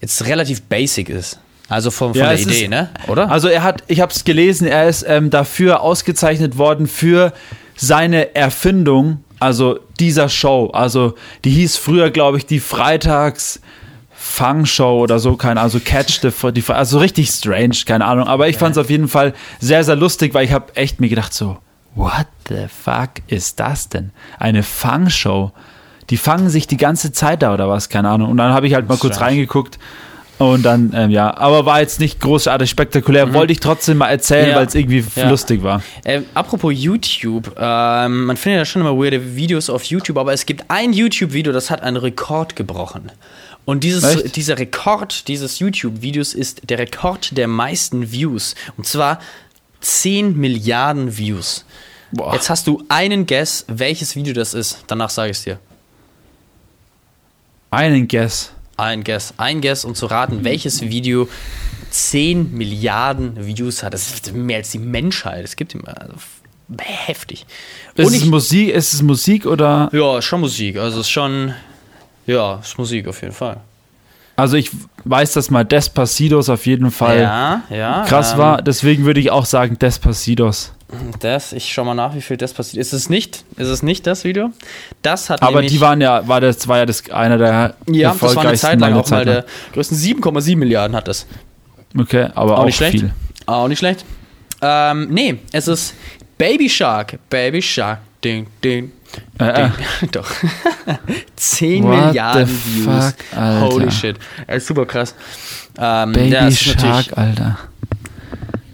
jetzt 0.00 0.26
relativ 0.26 0.62
basic 0.62 1.08
ist. 1.08 1.38
Also 1.68 1.90
von, 1.90 2.12
von 2.14 2.20
Ja, 2.20 2.28
der 2.30 2.38
Idee, 2.40 2.64
ist- 2.64 2.70
ne? 2.70 2.90
Oder? 3.08 3.30
Also 3.30 3.48
er 3.48 3.62
hat, 3.62 3.82
ich 3.88 4.00
habe 4.00 4.12
es 4.12 4.24
gelesen, 4.24 4.66
er 4.68 4.88
ist 4.88 5.04
ähm, 5.08 5.30
dafür 5.30 5.80
ausgezeichnet 5.80 6.58
worden 6.58 6.86
für 6.86 7.32
seine 7.76 8.34
Erfindung, 8.34 9.24
also 9.40 9.78
dieser 9.98 10.28
Show. 10.28 10.70
Also 10.72 11.14
die 11.44 11.50
hieß 11.50 11.76
früher, 11.76 12.10
glaube 12.10 12.38
ich, 12.38 12.46
die 12.46 12.60
Freitags 12.60 13.60
Fangshow 14.18 15.00
oder 15.02 15.18
so, 15.18 15.36
keine 15.36 15.60
Ahnung, 15.60 15.64
also 15.64 15.80
Catch 15.80 16.20
the, 16.22 16.52
die, 16.52 16.64
also 16.72 16.98
richtig 16.98 17.28
strange, 17.30 17.76
keine 17.84 18.04
Ahnung. 18.06 18.26
Aber 18.26 18.48
ich 18.48 18.56
fand 18.56 18.72
es 18.72 18.78
auf 18.78 18.90
jeden 18.90 19.08
Fall 19.08 19.34
sehr, 19.60 19.84
sehr 19.84 19.96
lustig, 19.96 20.34
weil 20.34 20.44
ich 20.44 20.52
habe 20.52 20.74
echt 20.76 21.00
mir 21.00 21.08
gedacht 21.08 21.32
so, 21.34 21.58
what 21.94 22.26
the 22.48 22.66
fuck 22.68 23.10
ist 23.28 23.60
das 23.60 23.88
denn? 23.88 24.10
Eine 24.38 24.62
Fangshow? 24.62 25.52
Die 26.10 26.16
fangen 26.16 26.48
sich 26.48 26.66
die 26.66 26.76
ganze 26.76 27.12
Zeit 27.12 27.42
da 27.42 27.52
oder 27.52 27.68
was, 27.68 27.88
keine 27.88 28.08
Ahnung. 28.08 28.30
Und 28.30 28.36
dann 28.38 28.52
habe 28.52 28.66
ich 28.66 28.74
halt 28.74 28.88
mal 28.88 28.96
kurz 28.96 29.20
reingeguckt 29.20 29.78
und 30.38 30.62
dann, 30.64 30.92
ähm, 30.94 31.10
ja, 31.10 31.36
aber 31.36 31.64
war 31.66 31.80
jetzt 31.80 31.98
nicht 32.00 32.20
großartig 32.20 32.68
spektakulär. 32.70 33.32
Wollte 33.34 33.52
ich 33.52 33.60
trotzdem 33.60 33.98
mal 33.98 34.08
erzählen, 34.08 34.46
Mhm. 34.46 34.50
Ja. 34.50 34.56
weil 34.56 34.66
es 34.66 34.74
irgendwie 34.74 35.04
Ja. 35.14 35.28
lustig 35.30 35.62
war. 35.62 35.82
Äh, 36.04 36.22
apropos 36.34 36.72
YouTube, 36.74 37.54
ähm, 37.58 38.24
man 38.26 38.36
findet 38.36 38.58
ja 38.60 38.64
schon 38.64 38.82
immer 38.82 38.96
weirde 38.96 39.36
Videos 39.36 39.70
auf 39.70 39.84
YouTube, 39.84 40.18
aber 40.18 40.32
es 40.32 40.44
gibt 40.46 40.64
ein 40.68 40.92
YouTube-Video, 40.92 41.52
das 41.52 41.70
hat 41.70 41.82
einen 41.82 41.96
Rekord 41.96 42.56
gebrochen. 42.56 43.10
Und 43.64 43.82
dieses, 43.82 44.04
Echt? 44.04 44.36
dieser 44.36 44.58
Rekord 44.58 45.26
dieses 45.26 45.58
YouTube-Videos 45.58 46.34
ist 46.34 46.68
der 46.70 46.78
Rekord 46.78 47.36
der 47.36 47.48
meisten 47.48 48.12
Views. 48.12 48.54
Und 48.76 48.86
zwar 48.86 49.18
10 49.80 50.36
Milliarden 50.36 51.16
Views. 51.18 51.64
Boah. 52.12 52.32
Jetzt 52.34 52.48
hast 52.48 52.68
du 52.68 52.84
einen 52.88 53.26
Guess, 53.26 53.64
welches 53.68 54.14
Video 54.14 54.32
das 54.34 54.54
ist. 54.54 54.84
Danach 54.86 55.10
sage 55.10 55.32
ich 55.32 55.38
es 55.38 55.42
dir. 55.44 55.58
Einen 57.70 58.06
Guess. 58.06 58.52
Ein 58.76 59.04
Guess. 59.04 59.34
Ein 59.36 59.60
Guess, 59.60 59.84
um 59.84 59.94
zu 59.94 60.06
raten, 60.06 60.44
welches 60.44 60.82
Video 60.82 61.28
10 61.90 62.52
Milliarden 62.52 63.46
Views 63.46 63.82
hat. 63.82 63.94
Das 63.94 64.12
ist 64.12 64.34
mehr 64.34 64.58
als 64.58 64.70
die 64.70 64.78
Menschheit. 64.78 65.44
Es 65.44 65.56
gibt 65.56 65.74
immer. 65.74 66.00
Also, 66.00 66.14
heftig. 66.78 67.46
Ist 67.94 68.14
es 68.14 68.24
Musik, 68.24 68.70
ist 68.70 68.92
es 68.92 69.02
Musik 69.02 69.46
oder? 69.46 69.88
Ja, 69.92 70.18
ist 70.18 70.24
schon 70.24 70.40
Musik. 70.40 70.76
Also 70.76 71.00
ist 71.00 71.10
schon. 71.10 71.54
Ja, 72.26 72.56
ist 72.56 72.76
Musik 72.76 73.06
auf 73.08 73.22
jeden 73.22 73.34
Fall. 73.34 73.60
Also 74.36 74.56
ich 74.58 74.70
weiß, 75.04 75.32
dass 75.32 75.50
mal 75.50 75.64
Despacitos 75.64 76.50
auf 76.50 76.66
jeden 76.66 76.90
Fall 76.90 77.20
Ja, 77.20 77.62
ja. 77.70 78.04
krass 78.06 78.32
ähm, 78.32 78.38
war. 78.38 78.62
Deswegen 78.62 79.06
würde 79.06 79.20
ich 79.20 79.30
auch 79.30 79.46
sagen 79.46 79.78
Despacitos. 79.78 80.72
Das, 81.18 81.52
ich 81.52 81.72
schau 81.72 81.84
mal 81.84 81.94
nach, 81.94 82.14
wie 82.14 82.20
viel 82.20 82.36
das 82.36 82.52
passiert. 82.52 82.80
Ist 82.80 82.92
es 82.92 83.10
nicht? 83.10 83.44
Ist 83.56 83.66
es 83.68 83.82
nicht 83.82 84.06
das 84.06 84.22
Video? 84.22 84.50
Das 85.02 85.30
hat 85.30 85.42
Aber 85.42 85.62
die 85.62 85.80
waren 85.80 86.00
ja, 86.00 86.28
war 86.28 86.40
das 86.40 86.68
war 86.68 86.78
ja 86.78 86.86
das 86.86 87.10
einer 87.10 87.38
der 87.38 87.74
Ja, 87.90 88.14
das 88.18 88.36
war 88.36 88.44
eine 88.46 88.56
Zeit 88.56 88.78
lang 88.78 88.94
auch 88.94 89.08
mal 89.10 89.16
lang. 89.24 89.26
der 89.26 89.46
größten 89.72 89.96
7,7 89.98 90.56
Milliarden 90.56 90.96
hat 90.96 91.08
das. 91.08 91.26
Okay, 91.98 92.28
aber 92.34 92.54
auch, 92.54 92.60
Auch 92.60 92.64
nicht 92.66 92.76
schlecht. 92.76 93.00
viel. 93.00 93.12
Auch 93.46 93.66
nicht 93.66 93.78
schlecht. 93.78 94.04
Ähm, 94.62 95.08
nee, 95.10 95.38
es 95.52 95.66
ist 95.66 95.94
Baby 96.38 96.68
Shark. 96.68 97.18
Baby 97.30 97.60
Shark. 97.62 97.98
Ding, 98.22 98.46
ding. 98.62 98.92
Äh, 99.40 99.64
äh. 99.64 99.70
Doch. 100.12 100.30
10 101.36 101.82
What 101.84 101.90
Milliarden 102.06 102.46
the 102.46 102.84
Views. 102.84 103.06
fuck, 103.06 103.14
Alter. 103.38 103.60
Holy 103.60 103.90
shit. 103.90 104.16
Er 104.46 104.56
ist 104.56 104.66
super 104.66 104.86
krass. 104.86 105.14
Ähm, 105.78 106.12
Baby 106.12 106.52
Shark, 106.52 107.06
Alter. 107.16 107.58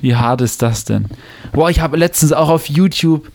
Wie 0.03 0.15
hart 0.17 0.41
ist 0.43 0.61
das 0.61 0.85
denn? 0.85 1.07
Boah, 1.53 1.71
ich 1.71 1.81
habe 1.81 1.97
letztens 1.97 2.33
auch 2.33 2.49
auf 2.51 2.69
YouTube, 2.69 3.31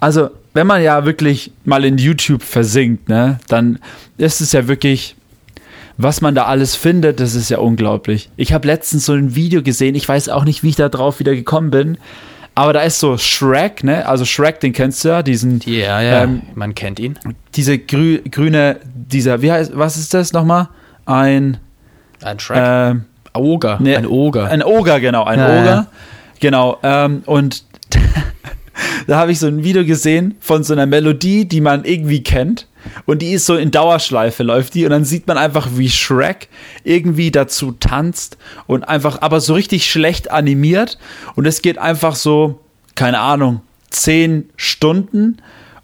also 0.00 0.28
wenn 0.52 0.66
man 0.66 0.82
ja 0.82 1.04
wirklich 1.06 1.52
mal 1.64 1.84
in 1.84 1.96
YouTube 1.98 2.42
versinkt, 2.42 3.08
ne, 3.08 3.38
dann 3.48 3.78
ist 4.18 4.40
es 4.42 4.52
ja 4.52 4.68
wirklich, 4.68 5.16
was 5.96 6.20
man 6.20 6.34
da 6.34 6.44
alles 6.44 6.76
findet, 6.76 7.18
das 7.20 7.34
ist 7.34 7.48
ja 7.48 7.58
unglaublich. 7.58 8.28
Ich 8.36 8.52
habe 8.52 8.66
letztens 8.66 9.06
so 9.06 9.12
ein 9.14 9.34
Video 9.34 9.62
gesehen, 9.62 9.94
ich 9.94 10.08
weiß 10.08 10.28
auch 10.28 10.44
nicht, 10.44 10.62
wie 10.62 10.68
ich 10.70 10.76
da 10.76 10.88
drauf 10.88 11.18
wieder 11.20 11.34
gekommen 11.34 11.70
bin, 11.70 11.96
aber 12.56 12.72
da 12.72 12.82
ist 12.82 13.00
so 13.00 13.16
Shrek, 13.18 13.82
ne, 13.82 14.06
also 14.06 14.24
Shrek, 14.24 14.60
den 14.60 14.72
kennst 14.72 15.04
du 15.04 15.08
ja, 15.08 15.22
diesen, 15.24 15.60
Ja, 15.66 16.00
ja, 16.00 16.22
Ähm, 16.24 16.42
man 16.54 16.74
kennt 16.74 17.00
ihn. 17.00 17.18
diese 17.54 17.78
grü 17.78 18.20
grüne, 18.30 18.78
dieser, 18.94 19.42
wie 19.42 19.50
heißt, 19.50 19.72
was 19.74 19.96
ist 19.96 20.14
das 20.14 20.32
nochmal? 20.32 20.68
Ein, 21.06 21.58
Ein 22.22 22.38
Shrek. 22.38 22.58
ähm, 22.60 23.04
Oger. 23.34 23.78
Nee, 23.80 23.96
ein 23.96 24.06
Oger. 24.06 24.48
Ein 24.50 24.62
Oger, 24.62 25.00
genau, 25.00 25.24
ein 25.24 25.38
Ja, 25.38 25.46
Oger. 25.48 25.64
ja. 25.64 25.86
Genau. 26.40 26.78
Ähm, 26.82 27.22
und 27.26 27.64
da 29.06 29.16
habe 29.18 29.32
ich 29.32 29.38
so 29.38 29.46
ein 29.46 29.62
Video 29.64 29.84
gesehen 29.84 30.34
von 30.40 30.64
so 30.64 30.72
einer 30.72 30.86
Melodie, 30.86 31.44
die 31.46 31.60
man 31.60 31.84
irgendwie 31.84 32.22
kennt. 32.22 32.66
und 33.06 33.22
die 33.22 33.32
ist 33.32 33.46
so 33.46 33.56
in 33.56 33.70
Dauerschleife, 33.70 34.42
läuft 34.42 34.74
die 34.74 34.84
und 34.84 34.90
dann 34.90 35.04
sieht 35.04 35.26
man 35.26 35.38
einfach, 35.38 35.68
wie 35.74 35.88
Shrek 35.88 36.48
irgendwie 36.84 37.30
dazu 37.30 37.72
tanzt 37.72 38.36
und 38.66 38.86
einfach, 38.88 39.22
aber 39.22 39.40
so 39.40 39.54
richtig 39.54 39.90
schlecht 39.90 40.30
animiert 40.30 40.98
und 41.34 41.46
es 41.46 41.62
geht 41.62 41.78
einfach 41.78 42.14
so, 42.14 42.60
keine 42.94 43.20
Ahnung, 43.20 43.62
zehn 43.90 44.50
Stunden 44.56 45.38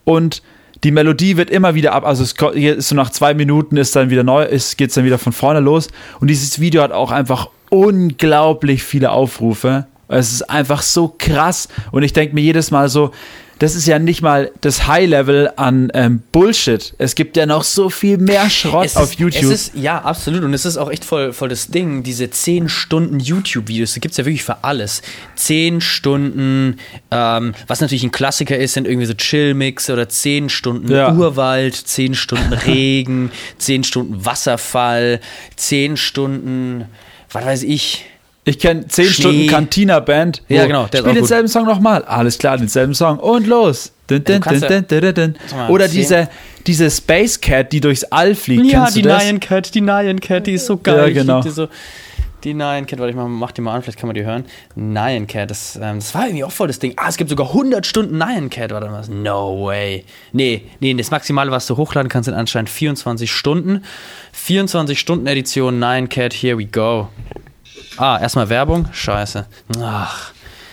und 0.04 0.42
die 0.84 0.90
Melodie 0.90 1.36
wird 1.36 1.50
immer 1.50 1.74
wieder 1.74 1.92
ab, 1.92 2.06
also 2.06 2.22
es 2.22 2.32
ist 2.32 2.88
so 2.88 2.94
nach 2.94 3.10
zwei 3.10 3.34
Minuten 3.34 3.76
ist 3.76 3.94
dann 3.96 4.10
wieder 4.10 4.24
neu, 4.24 4.44
ist, 4.44 4.78
geht 4.78 4.88
es 4.88 4.94
dann 4.94 5.04
wieder 5.04 5.18
von 5.18 5.32
vorne 5.32 5.60
los 5.60 5.88
und 6.20 6.28
dieses 6.28 6.60
Video 6.60 6.82
hat 6.82 6.92
auch 6.92 7.10
einfach 7.10 7.48
unglaublich 7.68 8.82
viele 8.82 9.12
Aufrufe. 9.12 9.86
Es 10.08 10.32
ist 10.32 10.50
einfach 10.50 10.82
so 10.82 11.14
krass 11.16 11.68
und 11.92 12.02
ich 12.02 12.12
denke 12.12 12.34
mir 12.34 12.40
jedes 12.40 12.70
Mal 12.70 12.88
so, 12.88 13.12
das 13.60 13.74
ist 13.74 13.86
ja 13.86 13.98
nicht 13.98 14.22
mal 14.22 14.50
das 14.62 14.86
High-Level 14.86 15.52
an 15.56 15.90
ähm, 15.92 16.22
Bullshit. 16.32 16.94
Es 16.96 17.14
gibt 17.14 17.36
ja 17.36 17.44
noch 17.44 17.62
so 17.62 17.90
viel 17.90 18.16
mehr 18.16 18.48
Schrott 18.48 18.86
Es 18.86 18.96
auf 18.96 19.10
ist, 19.12 19.20
YouTube. 19.20 19.42
Es 19.44 19.50
ist, 19.50 19.74
ja, 19.74 20.00
absolut. 20.00 20.42
Und 20.44 20.54
es 20.54 20.64
ist 20.64 20.78
auch 20.78 20.90
echt 20.90 21.04
voll, 21.04 21.34
voll 21.34 21.50
das 21.50 21.68
Ding, 21.68 22.02
diese 22.02 22.30
10 22.30 22.70
Stunden 22.70 23.20
YouTube-Videos, 23.20 23.92
da 23.92 24.00
gibt 24.00 24.12
es 24.12 24.16
ja 24.16 24.24
wirklich 24.24 24.44
für 24.44 24.64
alles. 24.64 25.02
10 25.36 25.82
Stunden, 25.82 26.78
ähm, 27.10 27.52
was 27.66 27.82
natürlich 27.82 28.02
ein 28.02 28.12
Klassiker 28.12 28.56
ist, 28.56 28.72
sind 28.72 28.86
irgendwie 28.86 29.06
so 29.06 29.12
Chill-Mix 29.12 29.90
oder 29.90 30.08
10 30.08 30.48
Stunden 30.48 30.90
Ja. 30.90 31.12
Urwald, 31.12 31.74
10 31.74 32.14
Stunden 32.14 32.52
Regen, 32.66 33.30
10 33.58 33.84
Stunden 33.84 34.24
Wasserfall, 34.24 35.20
10 35.56 35.98
Stunden, 35.98 36.86
was 37.30 37.44
weiß 37.44 37.62
ich. 37.64 38.06
Ich 38.44 38.58
kenne 38.58 38.86
10 38.86 39.04
Schnee. 39.04 39.12
Stunden 39.12 39.46
Cantina-Band. 39.48 40.42
Ja, 40.48 40.66
genau, 40.66 40.86
der 40.86 40.98
Spiel 40.98 41.14
denselben 41.14 41.48
Song 41.48 41.66
nochmal. 41.66 42.04
Alles 42.04 42.38
klar, 42.38 42.56
denselben 42.56 42.94
Song. 42.94 43.18
Und 43.18 43.46
los. 43.46 43.92
Dun, 44.06 44.24
dun, 44.24 44.40
dun, 44.40 45.34
Oder 45.68 45.86
diese, 45.86 46.28
diese 46.66 46.90
Space 46.90 47.40
Cat, 47.40 47.72
die 47.72 47.80
durchs 47.80 48.02
All 48.04 48.34
fliegt. 48.34 48.66
Ja, 48.66 48.84
Kennst 48.84 48.96
die? 48.96 49.02
Nyan 49.02 49.38
Cat, 49.38 49.74
die 49.74 49.80
Nyan 49.80 50.20
Cat, 50.20 50.46
die 50.46 50.54
ist 50.54 50.66
so 50.66 50.78
geil. 50.78 51.08
Ja, 51.08 51.22
genau. 51.22 51.42
Die, 51.42 51.50
so, 51.50 51.68
die 52.42 52.54
Nyan 52.54 52.86
Cat, 52.86 52.98
warte, 52.98 53.10
ich 53.10 53.16
mach, 53.16 53.28
mach 53.28 53.52
die 53.52 53.60
mal 53.60 53.74
an, 53.74 53.82
vielleicht 53.82 53.98
kann 53.98 54.08
man 54.08 54.14
die 54.14 54.24
hören. 54.24 54.46
Nyan 54.74 55.28
Cat, 55.28 55.50
das, 55.50 55.76
ähm, 55.76 55.98
das 55.98 56.12
war 56.14 56.26
irgendwie 56.26 56.42
auch 56.42 56.50
voll 56.50 56.66
das 56.66 56.80
Ding. 56.80 56.94
Ah, 56.96 57.08
es 57.08 57.18
gibt 57.18 57.30
sogar 57.30 57.48
100 57.48 57.86
Stunden 57.86 58.18
Nyan 58.18 58.50
Cat, 58.50 58.72
warte 58.72 58.88
mal. 58.88 59.04
No 59.08 59.66
way. 59.66 60.04
Nee, 60.32 60.62
nee, 60.80 60.94
das 60.94 61.12
Maximale, 61.12 61.52
was 61.52 61.68
du 61.68 61.76
hochladen 61.76 62.08
kannst, 62.08 62.24
sind 62.24 62.34
anscheinend 62.34 62.70
24 62.70 63.30
Stunden. 63.30 63.84
24 64.32 64.98
Stunden 64.98 65.26
Edition 65.28 65.78
Nyan 65.78 66.08
Cat, 66.08 66.32
here 66.32 66.58
we 66.58 66.64
go. 66.64 67.08
Ah, 68.00 68.18
erstmal 68.18 68.48
Werbung. 68.48 68.88
Scheiße. 68.92 69.44
Ach, 69.82 70.32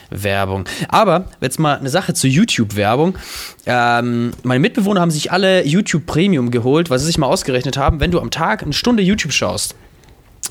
Werbung. 0.10 0.64
Aber 0.88 1.26
jetzt 1.42 1.60
mal 1.60 1.78
eine 1.78 1.90
Sache 1.90 2.14
zur 2.14 2.30
YouTube-Werbung. 2.30 3.18
Ähm, 3.66 4.32
meine 4.44 4.62
Mitbewohner 4.62 5.02
haben 5.02 5.12
sich 5.12 5.30
alle 5.32 5.66
YouTube 5.66 6.06
Premium 6.06 6.52
geholt, 6.52 6.90
weil 6.90 7.00
sie 7.00 7.06
sich 7.06 7.18
mal 7.18 7.28
ausgerechnet 7.28 7.76
haben, 7.76 8.00
wenn 8.00 8.12
du 8.12 8.22
am 8.22 8.32
Tag 8.32 8.64
eine 8.64 8.72
Stunde 8.72 9.04
YouTube 9.04 9.34
schaust. 9.34 9.76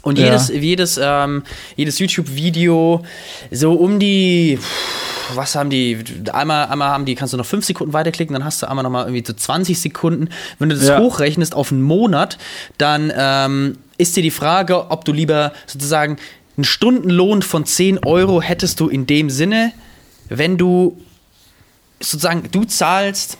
Und 0.02 0.18
Ja. 0.18 0.26
jedes, 0.26 0.48
jedes, 0.48 1.00
ähm, 1.02 1.44
jedes 1.76 1.98
YouTube-Video 1.98 3.02
so 3.50 3.72
um 3.72 3.98
die, 3.98 4.58
was 5.34 5.54
haben 5.56 5.70
die, 5.70 5.98
einmal, 6.32 6.66
einmal 6.66 6.90
haben 6.90 7.06
die, 7.06 7.14
kannst 7.14 7.32
du 7.32 7.38
noch 7.38 7.46
fünf 7.46 7.64
Sekunden 7.64 7.94
weiterklicken, 7.94 8.34
dann 8.34 8.44
hast 8.44 8.62
du 8.62 8.68
einmal 8.68 8.82
nochmal 8.84 9.06
irgendwie 9.06 9.24
so 9.26 9.32
20 9.32 9.80
Sekunden. 9.80 10.28
Wenn 10.58 10.68
du 10.68 10.76
das 10.76 10.88
Ja. 10.88 10.98
hochrechnest 10.98 11.54
auf 11.54 11.72
einen 11.72 11.80
Monat, 11.82 12.36
dann 12.78 13.10
ähm, 13.16 13.78
ist 13.98 14.14
dir 14.14 14.22
die 14.22 14.30
Frage, 14.30 14.90
ob 14.90 15.04
du 15.06 15.12
lieber 15.12 15.52
sozusagen 15.66 16.18
einen 16.56 16.64
Stundenlohn 16.64 17.42
von 17.42 17.64
10 17.64 18.04
Euro 18.04 18.40
hättest 18.40 18.80
du 18.80 18.88
in 18.88 19.06
dem 19.06 19.30
Sinne, 19.30 19.72
wenn 20.28 20.56
du 20.56 21.00
sozusagen, 22.00 22.50
du 22.50 22.64
zahlst 22.64 23.38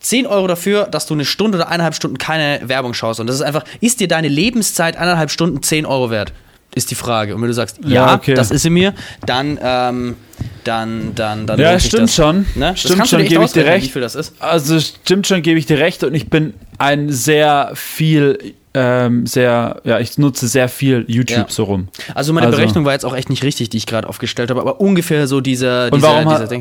10 0.00 0.26
Euro 0.26 0.46
dafür, 0.46 0.86
dass 0.86 1.06
du 1.06 1.14
eine 1.14 1.24
Stunde 1.24 1.58
oder 1.58 1.68
eineinhalb 1.68 1.94
Stunden 1.94 2.18
keine 2.18 2.60
Werbung 2.68 2.92
schaust. 2.92 3.20
Und 3.20 3.28
das 3.28 3.36
ist 3.36 3.42
einfach, 3.42 3.64
ist 3.80 4.00
dir 4.00 4.08
deine 4.08 4.28
Lebenszeit 4.28 4.96
eineinhalb 4.96 5.30
Stunden 5.30 5.62
10 5.62 5.86
Euro 5.86 6.10
wert? 6.10 6.32
Ist 6.74 6.90
die 6.90 6.94
Frage. 6.94 7.34
Und 7.34 7.42
wenn 7.42 7.48
du 7.48 7.54
sagst, 7.54 7.78
ja, 7.84 8.06
Ja, 8.06 8.14
okay. 8.14 8.32
das 8.34 8.50
ist 8.50 8.62
sie 8.62 8.70
mir, 8.70 8.94
dann, 9.26 9.58
ähm, 9.62 10.16
dann, 10.64 11.14
dann, 11.14 11.46
dann. 11.46 11.60
Ja, 11.60 11.78
stimmt 11.78 12.04
das. 12.04 12.14
schon. 12.14 12.46
Ne? 12.54 12.74
Stimmt 12.76 13.06
schon, 13.08 13.24
gebe 13.26 13.44
ich 13.44 13.52
dir 13.52 13.66
recht. 13.66 13.86
Wie 13.86 13.90
viel 13.90 14.00
das 14.02 14.14
ist? 14.14 14.34
Also 14.40 14.80
stimmt 14.80 15.26
schon, 15.26 15.42
gebe 15.42 15.58
ich 15.58 15.66
dir 15.66 15.78
recht. 15.78 16.02
Und 16.02 16.14
ich 16.14 16.30
bin 16.30 16.54
ein 16.78 17.10
sehr 17.12 17.72
viel, 17.74 18.54
ähm, 18.72 19.26
sehr, 19.26 19.82
ja, 19.84 19.98
ich 20.00 20.16
nutze 20.16 20.48
sehr 20.48 20.70
viel 20.70 21.04
YouTube 21.08 21.36
Ja. 21.36 21.46
so 21.48 21.64
rum. 21.64 21.88
Also 22.14 22.32
meine 22.32 22.46
Also- 22.46 22.56
Berechnung 22.58 22.86
war 22.86 22.94
jetzt 22.94 23.04
auch 23.04 23.14
echt 23.14 23.28
nicht 23.28 23.42
richtig, 23.44 23.68
die 23.68 23.76
ich 23.76 23.84
gerade 23.86 24.08
aufgestellt 24.08 24.48
habe, 24.48 24.60
aber 24.62 24.80
ungefähr 24.80 25.26
so 25.26 25.42
dieser, 25.42 25.86
Und 25.86 25.96
dieser, 25.96 26.08
warum 26.08 26.24
ha- 26.30 26.36
dieser 26.36 26.48
Ding. 26.48 26.60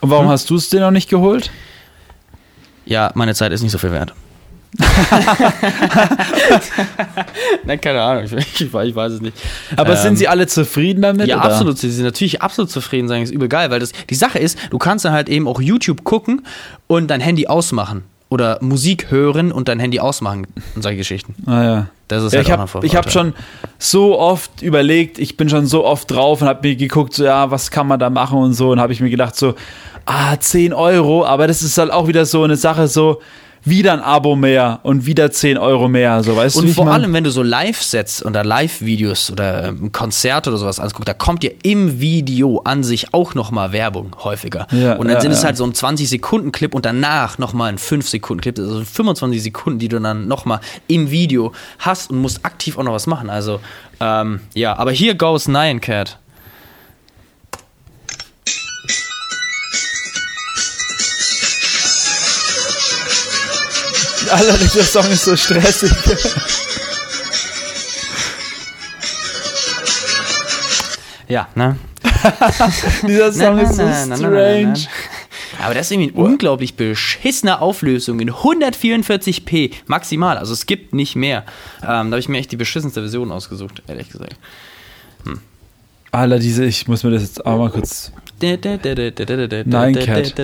Und 0.00 0.08
Hm? 0.08 0.10
warum 0.10 0.28
hast 0.28 0.50
du 0.50 0.56
es 0.56 0.68
dir 0.68 0.80
noch 0.80 0.90
nicht 0.90 1.08
geholt? 1.08 1.50
Ja, 2.84 3.12
meine 3.14 3.34
Zeit 3.34 3.52
ist 3.52 3.62
nicht 3.62 3.72
so 3.72 3.78
viel 3.78 3.92
wert. 3.92 4.12
Nein, 7.64 7.80
keine 7.80 8.02
Ahnung, 8.02 8.24
ich, 8.24 8.32
ich, 8.60 8.72
weiß- 8.72 9.12
es 9.14 9.20
nicht. 9.20 9.36
Aber 9.76 9.90
Ähm, 9.90 9.96
sind 9.96 10.16
sie 10.18 10.28
alle 10.28 10.46
zufrieden 10.46 11.02
damit? 11.02 11.26
Ja, 11.26 11.36
oder? 11.38 11.44
absolut. 11.46 11.78
Sie 11.78 11.90
sind 11.90 12.04
natürlich 12.04 12.42
absolut 12.42 12.70
zufrieden, 12.70 13.08
sagen, 13.08 13.22
ist 13.22 13.32
übel 13.32 13.48
geil, 13.48 13.70
weil 13.70 13.80
das, 13.80 13.92
die 14.08 14.14
Sache 14.14 14.38
ist, 14.38 14.58
du 14.70 14.78
kannst 14.78 15.04
dann 15.04 15.12
halt 15.12 15.28
eben 15.28 15.48
auch 15.48 15.60
YouTube 15.60 16.04
gucken 16.04 16.46
und 16.86 17.08
dein 17.08 17.20
Handy 17.20 17.46
ausmachen. 17.46 18.04
Oder 18.30 18.58
Musik 18.60 19.10
hören 19.10 19.52
und 19.52 19.68
dein 19.68 19.80
Handy 19.80 20.00
ausmachen 20.00 20.46
und 20.74 20.82
solche 20.82 20.98
Geschichten. 20.98 21.34
Ah, 21.46 21.62
ja. 21.64 21.86
Das 22.08 22.22
ist 22.22 22.32
Ja, 22.34 22.38
halt 22.40 22.48
ich 22.48 22.52
habe 22.52 22.86
ich 22.86 22.94
hab 22.96 23.10
Vorteil. 23.10 23.32
schon 23.32 23.34
so 23.78 24.18
oft 24.18 24.60
überlegt, 24.60 25.18
ich 25.18 25.38
bin 25.38 25.48
schon 25.48 25.64
so 25.66 25.86
oft 25.86 26.10
drauf 26.10 26.42
und 26.42 26.48
habe 26.48 26.68
mir 26.68 26.76
geguckt, 26.76 27.14
so, 27.14 27.24
ja, 27.24 27.50
was 27.50 27.70
kann 27.70 27.86
man 27.86 27.98
da 27.98 28.10
machen 28.10 28.38
und 28.38 28.52
so. 28.52 28.70
Und 28.70 28.80
habe 28.80 28.92
ich 28.92 29.00
mir 29.00 29.08
gedacht, 29.08 29.34
so, 29.34 29.54
ah, 30.04 30.36
10 30.38 30.74
Euro, 30.74 31.24
aber 31.24 31.46
das 31.46 31.62
ist 31.62 31.78
halt 31.78 31.90
auch 31.90 32.06
wieder 32.06 32.26
so 32.26 32.42
eine 32.44 32.56
Sache, 32.56 32.86
so, 32.86 33.22
wieder 33.64 33.92
ein 33.92 34.00
Abo 34.00 34.36
mehr 34.36 34.80
und 34.82 35.06
wieder 35.06 35.30
10 35.30 35.58
Euro 35.58 35.88
mehr, 35.88 36.22
so, 36.22 36.36
weißt 36.36 36.56
du, 36.56 36.60
wie 36.60 36.62
Und 36.64 36.68
ich 36.70 36.76
vor 36.76 36.84
mein? 36.86 36.94
allem, 36.94 37.12
wenn 37.12 37.24
du 37.24 37.30
so 37.30 37.42
Live-Sets 37.42 38.24
oder 38.24 38.44
Live-Videos 38.44 39.30
oder 39.30 39.68
ähm, 39.68 39.92
Konzerte 39.92 40.50
oder 40.50 40.58
sowas 40.58 40.80
anguckst, 40.80 41.08
da 41.08 41.14
kommt 41.14 41.42
dir 41.42 41.54
im 41.62 42.00
Video 42.00 42.60
an 42.64 42.84
sich 42.84 43.12
auch 43.14 43.34
nochmal 43.34 43.72
Werbung 43.72 44.16
häufiger. 44.22 44.66
Ja, 44.70 44.94
und 44.94 45.08
dann 45.08 45.16
ja, 45.16 45.20
sind 45.20 45.32
es 45.32 45.42
ja. 45.42 45.46
halt 45.46 45.56
so 45.56 45.64
ein 45.64 45.72
20-Sekunden-Clip 45.72 46.74
und 46.74 46.84
danach 46.84 47.38
nochmal 47.38 47.70
ein 47.70 47.78
5-Sekunden-Clip, 47.78 48.58
also 48.58 48.84
25 48.84 49.42
Sekunden, 49.42 49.78
die 49.78 49.88
du 49.88 50.00
dann 50.00 50.28
nochmal 50.28 50.60
im 50.86 51.10
Video 51.10 51.52
hast 51.78 52.10
und 52.10 52.18
musst 52.18 52.44
aktiv 52.44 52.78
auch 52.78 52.84
noch 52.84 52.92
was 52.92 53.06
machen. 53.06 53.30
Also, 53.30 53.60
ähm, 54.00 54.40
ja, 54.54 54.76
aber 54.76 54.92
hier 54.92 55.14
goes 55.14 55.48
Nyan 55.48 55.80
Cat. 55.80 56.18
Alter, 64.30 64.58
dieser 64.58 64.84
Song 64.84 65.10
ist 65.10 65.24
so 65.24 65.36
stressig. 65.36 65.92
Ja, 71.28 71.48
ne? 71.54 71.76
dieser 73.06 73.32
Song 73.32 73.58
ist 73.58 73.76
so 73.76 73.86
strange. 74.16 74.86
Aber 75.62 75.74
das 75.74 75.86
ist 75.86 75.92
irgendwie 75.92 76.12
eine 76.12 76.24
unglaublich 76.24 76.74
beschissene 76.74 77.60
Auflösung 77.60 78.20
in 78.20 78.30
144p 78.30 79.72
maximal. 79.86 80.38
Also 80.38 80.52
es 80.52 80.66
gibt 80.66 80.94
nicht 80.94 81.16
mehr. 81.16 81.44
Ähm, 81.82 81.86
da 81.86 82.02
habe 82.02 82.18
ich 82.20 82.28
mir 82.28 82.38
echt 82.38 82.52
die 82.52 82.56
beschissenste 82.56 83.00
Version 83.00 83.32
ausgesucht, 83.32 83.82
ehrlich 83.88 84.08
gesagt. 84.10 84.36
Alter, 86.10 86.38
diese, 86.38 86.64
ich 86.64 86.88
muss 86.88 87.02
mir 87.02 87.10
das 87.10 87.22
jetzt 87.22 87.44
auch 87.44 87.58
mal 87.58 87.70
kurz. 87.70 88.12
Nine 89.66 89.98
Cat. 90.06 90.34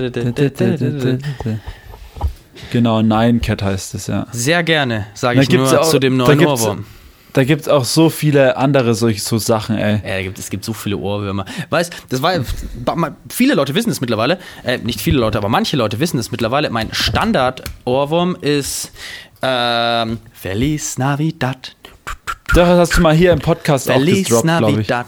Genau, 2.71 3.01
Nine 3.01 3.39
Cat 3.39 3.61
heißt 3.61 3.95
es, 3.95 4.07
ja. 4.07 4.27
Sehr 4.31 4.63
gerne, 4.63 5.07
sage 5.13 5.37
Da 5.37 5.43
ich 5.43 5.49
nur 5.49 5.81
auch- 5.81 5.89
zu 5.89 5.99
dem 5.99 6.17
da 6.17 6.25
neuen 6.25 6.39
gibt's- 6.39 6.61
Ohrwurm. 6.61 6.85
Da 7.33 7.43
gibt 7.43 7.63
es 7.63 7.67
auch 7.67 7.83
so 7.83 8.09
viele 8.09 8.55
andere 8.55 8.95
solche 8.95 9.19
so 9.19 9.37
Sachen, 9.37 9.77
ey. 9.77 9.95
Ja, 10.07 10.15
da 10.15 10.21
gibt, 10.21 10.39
es 10.39 10.49
gibt 10.49 10.63
so 10.63 10.71
viele 10.71 10.95
Ohrwürmer. 10.95 11.43
Weißt, 11.69 11.93
das 12.07 12.21
war 12.21 12.31
viele 13.27 13.55
Leute 13.55 13.75
wissen 13.75 13.89
es 13.89 13.99
mittlerweile, 13.99 14.39
äh, 14.63 14.77
nicht 14.77 15.01
viele 15.01 15.19
Leute, 15.19 15.37
aber 15.37 15.49
manche 15.49 15.75
Leute 15.75 15.99
wissen 15.99 16.17
es 16.17 16.31
mittlerweile. 16.31 16.69
Mein 16.69 16.93
Standard-Ohrwurm 16.93 18.37
ist 18.39 18.93
ähm, 19.41 20.19
Feliz 20.31 20.97
Navidad. 20.97 21.75
Das 22.53 22.69
hast 22.69 22.95
du 22.97 23.01
mal 23.01 23.13
hier 23.13 23.33
im 23.33 23.39
Podcast 23.39 23.89
auch 23.91 23.95
Feliz 23.95 24.29
gedroppt, 24.29 24.43
glaube 24.45 24.69
ich. 24.69 24.87
Navidad. 24.87 25.05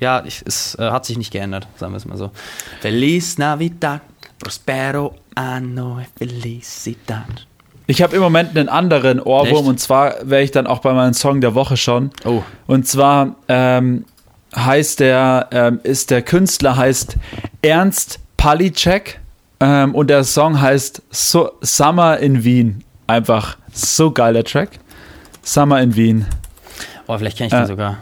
Ja, 0.00 0.22
ich, 0.26 0.42
es 0.46 0.74
äh, 0.76 0.90
hat 0.90 1.04
sich 1.06 1.18
nicht 1.18 1.32
geändert, 1.32 1.66
sagen 1.76 1.92
wir 1.92 1.96
es 1.98 2.04
mal 2.06 2.16
so. 2.16 2.30
Feliz 2.80 3.36
Navidad, 3.38 4.00
prospero 4.38 5.14
anno 5.34 6.00
e 6.00 6.06
felicidad. 6.16 7.46
Ich 7.86 8.02
habe 8.02 8.16
im 8.16 8.22
Moment 8.22 8.56
einen 8.56 8.68
anderen 8.68 9.20
Ohrwurm 9.20 9.58
Echt? 9.58 9.68
und 9.68 9.80
zwar 9.80 10.14
wäre 10.22 10.42
ich 10.42 10.50
dann 10.50 10.66
auch 10.66 10.80
bei 10.80 10.92
meinem 10.92 11.14
Song 11.14 11.40
der 11.40 11.54
Woche 11.54 11.76
schon. 11.76 12.10
Oh. 12.24 12.42
Und 12.66 12.86
zwar 12.88 13.36
ähm, 13.48 14.04
heißt 14.56 15.00
der, 15.00 15.48
ähm, 15.52 15.80
ist 15.84 16.10
der 16.10 16.22
Künstler 16.22 16.76
heißt 16.76 17.16
Ernst 17.62 18.18
Palicek 18.36 19.20
ähm, 19.60 19.94
und 19.94 20.08
der 20.08 20.24
Song 20.24 20.60
heißt 20.60 21.02
so 21.10 21.52
Summer 21.60 22.18
in 22.18 22.42
Wien. 22.42 22.82
Einfach 23.06 23.56
so 23.72 24.10
geiler 24.10 24.42
Track. 24.42 24.80
Summer 25.42 25.80
in 25.80 25.94
Wien. 25.94 26.26
Oh, 27.06 27.16
vielleicht 27.16 27.38
kenne 27.38 27.46
ich 27.46 27.52
den 27.52 27.62
Äh, 27.62 27.66
sogar. 27.66 27.98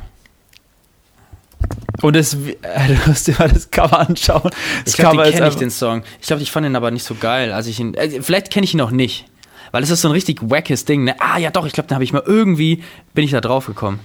Und 2.03 2.17
das, 2.17 2.35
äh, 2.35 2.57
du 2.89 3.09
musst 3.09 3.27
dir 3.29 3.35
mal 3.39 3.49
das 3.49 3.71
Cover 3.71 4.01
anschauen. 4.01 4.51
Das 4.85 4.95
Ich 4.95 4.97
glaube, 4.97 5.23
kenne 5.31 5.49
ich 5.49 5.57
den 5.57 5.71
Song. 5.71 6.03
Ich 6.21 6.27
glaube, 6.27 6.43
ich 6.43 6.51
fand 6.51 6.67
ihn 6.67 6.77
aber 6.77 6.91
nicht 6.91 7.05
so 7.05 7.15
geil, 7.15 7.53
als 7.53 7.67
ich 7.67 7.79
ihn. 7.81 7.95
Äh, 7.95 8.21
vielleicht 8.23 8.51
kenne 8.51 8.65
ich 8.65 8.75
ihn 8.75 8.79
noch 8.79 8.91
nicht. 8.91 9.27
Weil 9.73 9.83
es 9.83 9.91
ist 9.91 10.03
so 10.03 10.09
ein 10.09 10.13
richtig 10.13 10.39
wackes 10.43 10.85
Ding. 10.85 11.05
Ne? 11.05 11.17
Ah 11.21 11.39
ja, 11.39 11.51
doch, 11.51 11.67
ich 11.67 11.73
glaube, 11.73 11.89
den 11.89 11.95
habe 11.95 12.05
ich 12.05 12.13
mal 12.13 12.23
irgendwie, 12.25 12.83
bin 13.13 13.25
ich 13.25 13.33
da 13.33 13.41
drauf 13.41 13.67
gekommen. 13.67 13.99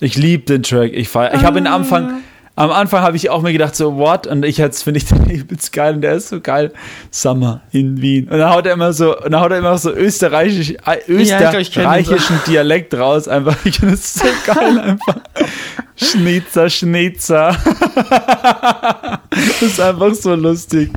Ich 0.00 0.16
liebe 0.16 0.44
den 0.44 0.62
Track. 0.62 0.92
Ich 0.92 1.08
feier. 1.08 1.34
Ich 1.34 1.42
habe 1.42 1.58
ihn 1.58 1.66
am 1.66 1.72
Ah. 1.72 1.76
Anfang, 1.76 2.22
am 2.58 2.70
Anfang 2.70 3.02
habe 3.02 3.16
ich 3.16 3.28
auch 3.28 3.42
mir 3.42 3.52
gedacht, 3.52 3.76
so, 3.76 3.96
what? 3.96 4.26
Und 4.26 4.42
ich 4.44 4.56
jetzt 4.56 4.82
finde 4.82 4.98
ich 4.98 5.04
den 5.08 5.28
übelst 5.28 5.72
geil 5.72 5.94
und 5.94 6.00
der 6.00 6.14
ist 6.14 6.30
so 6.30 6.40
geil. 6.40 6.72
Summer 7.10 7.60
in 7.70 8.00
Wien. 8.00 8.28
Und 8.28 8.38
dann 8.38 8.50
haut 8.50 8.66
er 8.66 8.72
immer 8.72 8.94
so, 8.94 9.16
und 9.16 9.30
dann 9.30 9.40
haut 9.42 9.52
er 9.52 9.58
immer 9.58 9.76
so 9.76 9.92
österreichisch, 9.92 10.70
äh, 10.70 10.98
österreichischen 11.06 12.40
Dialekt 12.46 12.94
raus. 12.94 13.28
Einfach, 13.28 13.56
ich 13.64 13.78
finde 13.78 13.94
das 13.94 14.14
so 14.14 14.24
geil 14.46 14.78
einfach. 14.78 15.16
Schnitzer, 15.96 16.68
Schnitzer. 16.70 17.56
das 19.30 19.62
ist 19.62 19.80
einfach 19.80 20.14
so 20.14 20.34
lustig. 20.34 20.90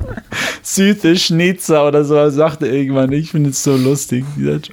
Süße 0.61 1.17
Schnitzer 1.17 1.87
oder 1.87 2.03
so, 2.03 2.29
sagt 2.29 2.63
er 2.63 2.71
irgendwann. 2.71 3.11
Ich 3.11 3.31
finde 3.31 3.49
es 3.49 3.63
so 3.63 3.75
lustig. 3.75 4.25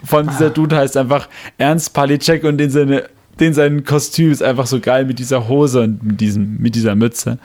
Vor 0.05 0.21
allem 0.21 0.29
dieser 0.29 0.51
Dude 0.51 0.77
heißt 0.77 0.97
einfach 0.97 1.29
Ernst 1.59 1.93
Palicek 1.95 2.45
und 2.45 2.59
den 2.59 2.71
seine, 2.71 3.09
den 3.41 3.55
sein 3.55 3.85
Kostüm 3.85 4.31
ist 4.33 4.43
einfach 4.43 4.67
so 4.67 4.81
geil 4.81 5.05
mit 5.05 5.19
dieser 5.19 5.49
Hose 5.49 5.83
und 5.83 6.03
mit, 6.03 6.21
diesem, 6.21 6.57
mit 6.59 6.75
dieser 6.75 6.95
Mütze. 6.95 7.39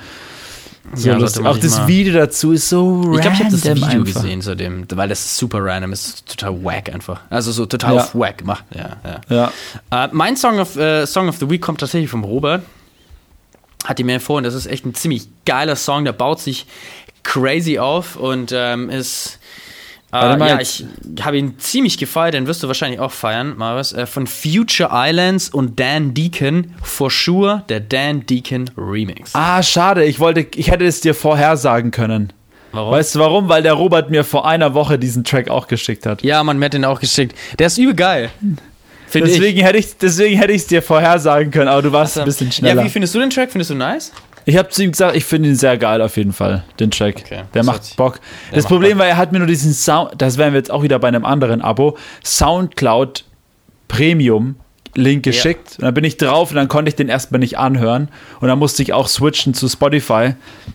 So 0.94 1.10
Ja, 1.10 1.18
man 1.20 1.48
Auch 1.48 1.58
das 1.58 1.88
Video 1.88 2.14
dazu 2.14 2.52
ist 2.54 2.68
so 2.68 3.14
Ich 3.16 3.22
glaube, 3.22 3.36
ich 3.36 3.44
habe 3.44 3.52
das 3.52 3.66
random 3.66 3.88
Video 3.90 4.02
einfach. 4.02 4.22
gesehen 4.22 4.42
zu 4.42 4.56
dem, 4.56 4.86
weil 4.94 5.10
das 5.10 5.20
ist 5.20 5.38
super 5.38 5.60
random, 5.64 5.94
ist 5.94 6.26
total 6.28 6.64
wack 6.64 6.94
einfach. 6.94 7.22
Also 7.30 7.52
so 7.52 7.66
total 7.66 7.96
Ja. 7.96 8.02
auf 8.02 8.16
wack 8.16 8.40
gemacht. 8.40 8.64
Ja, 8.76 8.98
ja. 9.30 9.52
Ja. 9.92 10.06
Äh, 10.06 10.10
mein 10.12 10.36
Song 10.38 10.60
of, 10.60 10.76
äh, 10.78 11.06
Song 11.06 11.30
of 11.30 11.38
the 11.38 11.50
Week 11.50 11.62
kommt 11.62 11.80
tatsächlich 11.80 12.10
vom 12.10 12.24
Robert. 12.24 12.64
Hat 13.86 13.98
die 14.00 14.04
mir 14.04 14.14
empfohlen. 14.16 14.44
Das 14.44 14.54
ist 14.54 14.66
echt 14.66 14.86
ein 14.86 14.94
ziemlich 14.94 15.28
geiler 15.46 15.76
Song. 15.76 16.04
Der 16.06 16.14
baut 16.14 16.40
sich 16.40 16.66
crazy 17.24 17.80
auf 17.80 18.16
und 18.16 18.52
ähm, 18.56 18.90
ist. 18.90 19.40
Äh, 20.14 20.38
ja, 20.40 20.60
ich 20.60 20.84
habe 21.22 21.38
ihn 21.38 21.58
ziemlich 21.58 21.98
gefeiert, 21.98 22.34
den 22.34 22.46
wirst 22.46 22.62
du 22.62 22.68
wahrscheinlich 22.68 23.00
auch 23.00 23.12
feiern, 23.12 23.56
Marvis. 23.58 23.94
Äh, 23.94 24.06
von 24.06 24.28
Future 24.28 24.90
Islands 24.92 25.50
und 25.50 25.80
Dan 25.80 26.14
Deacon, 26.14 26.74
for 26.84 27.10
sure, 27.10 27.64
der 27.70 27.80
Dan 27.80 28.26
Deacon 28.26 28.70
Remix. 28.78 29.32
Ah, 29.34 29.64
schade. 29.64 30.04
Ich 30.04 30.20
wollte, 30.20 30.48
ich 30.56 30.70
hätte 30.70 30.86
es 30.86 31.00
dir 31.00 31.16
vorhersagen 31.16 31.92
können. 31.92 32.34
Warum? 32.74 32.92
Weißt 32.94 33.16
du 33.16 33.20
warum? 33.20 33.50
Weil 33.50 33.64
der 33.64 33.74
Robert 33.74 34.10
mir 34.10 34.24
vor 34.24 34.48
einer 34.48 34.74
Woche 34.74 35.00
diesen 35.00 35.24
Track 35.24 35.50
auch 35.50 35.68
geschickt 35.68 36.06
hat. 36.06 36.24
Ja, 36.24 36.44
man, 36.44 36.58
mir 36.58 36.66
hat 36.66 36.74
den 36.74 36.86
auch 36.86 37.00
geschickt. 37.00 37.36
Der 37.60 37.68
ist 37.68 37.78
übel 37.78 37.96
geil. 37.96 38.30
Deswegen 39.14 39.62
hätte 39.62 39.78
ich, 39.78 39.98
deswegen 39.98 40.38
hätte 40.38 40.54
ich 40.54 40.62
es 40.62 40.68
dir 40.68 40.82
vorhersagen 40.82 41.52
können, 41.52 41.68
aber 41.68 41.82
du 41.82 41.92
warst 41.92 42.18
ein 42.18 42.26
bisschen 42.26 42.52
schneller. 42.52 42.82
Ja, 42.82 42.86
wie 42.86 42.90
findest 42.90 43.14
du 43.14 43.20
den 43.20 43.30
Track? 43.30 43.52
Findest 43.52 43.72
du 43.72 43.76
nice? 43.76 44.12
Ich 44.46 44.58
habe 44.58 44.70
zu 44.70 44.84
ihm 44.84 44.92
gesagt, 44.92 45.16
ich 45.16 45.26
finde 45.26 45.50
ihn 45.50 45.56
sehr 45.56 45.78
geil 45.78 46.02
auf 46.02 46.18
jeden 46.18 46.34
Fall, 46.34 46.64
den 46.80 46.92
Track. 46.92 47.18
Okay, 47.26 47.44
der 47.54 47.64
macht 47.64 47.96
Bock. 47.96 48.20
der 48.50 48.56
Das 48.56 48.64
macht 48.64 48.74
Problem 48.74 48.92
Bock. 48.98 49.00
war, 49.00 49.08
er 49.08 49.18
hat 49.18 49.32
mir 49.32 49.40
nur 49.40 49.48
diesen 49.48 49.74
Sound, 49.74 50.14
das 50.18 50.38
wären 50.38 50.54
wir 50.54 50.60
jetzt 50.60 50.72
auch 50.72 50.84
wieder 50.84 51.00
bei 51.00 51.08
einem 51.08 51.26
anderen 51.26 51.62
Abo, 51.62 51.98
Soundcloud 52.24 53.26
Premium 53.88 54.56
Link 54.96 55.24
geschickt. 55.24 55.76
Und 55.78 55.86
dann 55.86 55.94
bin 55.94 56.04
ich 56.04 56.18
drauf 56.18 56.50
und 56.50 56.56
dann 56.58 56.68
konnte 56.68 56.90
ich 56.90 56.96
den 56.96 57.08
erstmal 57.10 57.40
nicht 57.40 57.58
anhören. 57.58 58.10
Und 58.42 58.48
dann 58.50 58.60
musste 58.60 58.84
ich 58.84 58.92
auch 58.94 59.08
switchen 59.08 59.54
zu 59.54 59.70
Spotify. 59.70 60.34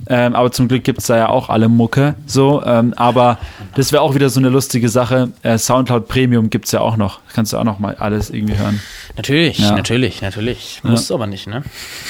Ähm, 0.08 0.34
aber 0.34 0.50
zum 0.52 0.68
Glück 0.68 0.84
gibt 0.84 1.00
es 1.00 1.06
da 1.06 1.16
ja 1.16 1.28
auch 1.28 1.48
alle 1.50 1.68
Mucke. 1.68 2.14
So, 2.26 2.62
ähm, 2.64 2.94
aber 2.96 3.38
das 3.74 3.92
wäre 3.92 4.02
auch 4.02 4.14
wieder 4.14 4.28
so 4.30 4.40
eine 4.40 4.48
lustige 4.48 4.88
Sache. 4.88 5.30
Äh, 5.42 5.58
Soundcloud 5.58 6.08
Premium 6.08 6.48
gibt 6.50 6.64
es 6.66 6.72
ja 6.72 6.80
auch 6.80 6.96
noch. 6.96 7.20
Kannst 7.34 7.52
du 7.52 7.58
auch 7.58 7.64
noch 7.64 7.78
mal 7.78 7.94
alles 7.96 8.30
irgendwie 8.30 8.56
hören. 8.56 8.80
Natürlich, 9.16 9.58
Ja. 9.58 9.72
natürlich, 9.72 10.22
natürlich. 10.22 10.80
Musst 10.82 11.10
du 11.10 11.14
aber 11.14 11.26
nicht, 11.26 11.46
ne? 11.46 11.62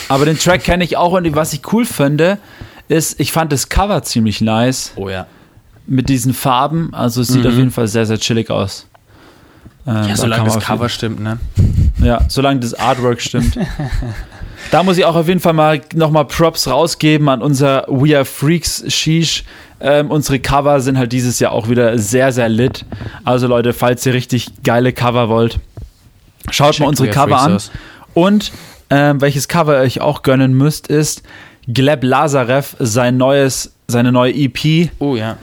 Aber 0.09 0.25
den 0.27 0.39
Track 0.39 0.63
kenne 0.65 0.85
ich 0.85 0.97
auch 0.97 1.13
und 1.13 1.35
was 1.37 1.53
ich 1.53 1.73
cool 1.73 1.85
finde, 1.85 2.39
ist, 2.89 3.19
ich 3.19 3.33
fand 3.33 3.51
das 3.53 3.69
Cover 3.69 4.03
ziemlich 4.05 4.41
nice. 4.41 4.93
Oh 4.97 5.09
ja. 5.09 5.27
mit 5.89 6.09
diesen 6.09 6.35
Farben. 6.35 6.93
Also 6.95 7.21
es 7.21 7.29
sieht 7.29 7.43
Mhm. 7.45 7.49
auf 7.51 7.55
jeden 7.57 7.71
Fall 7.71 7.87
sehr, 7.87 8.07
sehr 8.07 8.19
chillig 8.19 8.51
aus. 8.51 8.87
Ähm, 9.87 10.09
Ja, 10.09 10.17
solange 10.17 10.45
das 10.45 10.59
Cover 10.61 10.89
stimmt, 10.89 11.21
ne? 11.21 11.39
Ja, 11.99 12.23
solange 12.29 12.61
das 12.61 12.75
Artwork 12.75 13.21
stimmt. 13.21 13.59
da 14.71 14.83
muss 14.83 14.99
ich 14.99 15.05
auch 15.05 15.15
auf 15.15 15.29
jeden 15.29 15.41
Fall 15.41 15.53
mal 15.53 15.81
nochmal 15.95 16.25
Props 16.25 16.69
rausgeben 16.69 17.29
an 17.29 17.43
unser 17.43 17.87
We 17.89 18.17
Are 18.17 18.25
Freaks 18.25 18.85
Sheesh. 18.89 19.45
Ähm, 19.81 20.11
unsere 20.11 20.39
Cover 20.39 20.81
sind 20.81 20.99
halt 20.99 21.13
dieses 21.13 21.39
Jahr 21.39 21.53
auch 21.53 21.69
wieder 21.69 21.99
sehr, 21.99 22.33
sehr 22.33 22.49
lit. 22.49 22.85
Also 23.25 23.47
Leute, 23.47 23.73
falls 23.73 24.05
ihr 24.07 24.15
richtig 24.15 24.63
geile 24.65 24.93
Cover 24.93 25.29
wollt, 25.29 25.61
schaut 26.51 26.73
Checkt 26.73 26.81
mal 26.81 26.89
unsere 26.89 27.11
Cover 27.11 27.39
an. 27.39 27.55
aus. 27.57 27.71
Und 28.15 28.53
ähm, 28.89 29.21
welches 29.21 29.49
Cover 29.49 29.77
ihr 29.77 29.83
euch 29.83 30.01
auch 30.01 30.23
gönnen 30.23 30.55
müsst, 30.55 30.87
ist 30.89 31.23
Gleb 31.69 32.05
Lazarev, 32.05 32.77
sein 32.79 33.17
neues, 33.17 33.73
seine 33.89 34.13
neue 34.13 34.33
EP. 34.33 34.91
Oh 34.99 35.17
ja. 35.17 35.37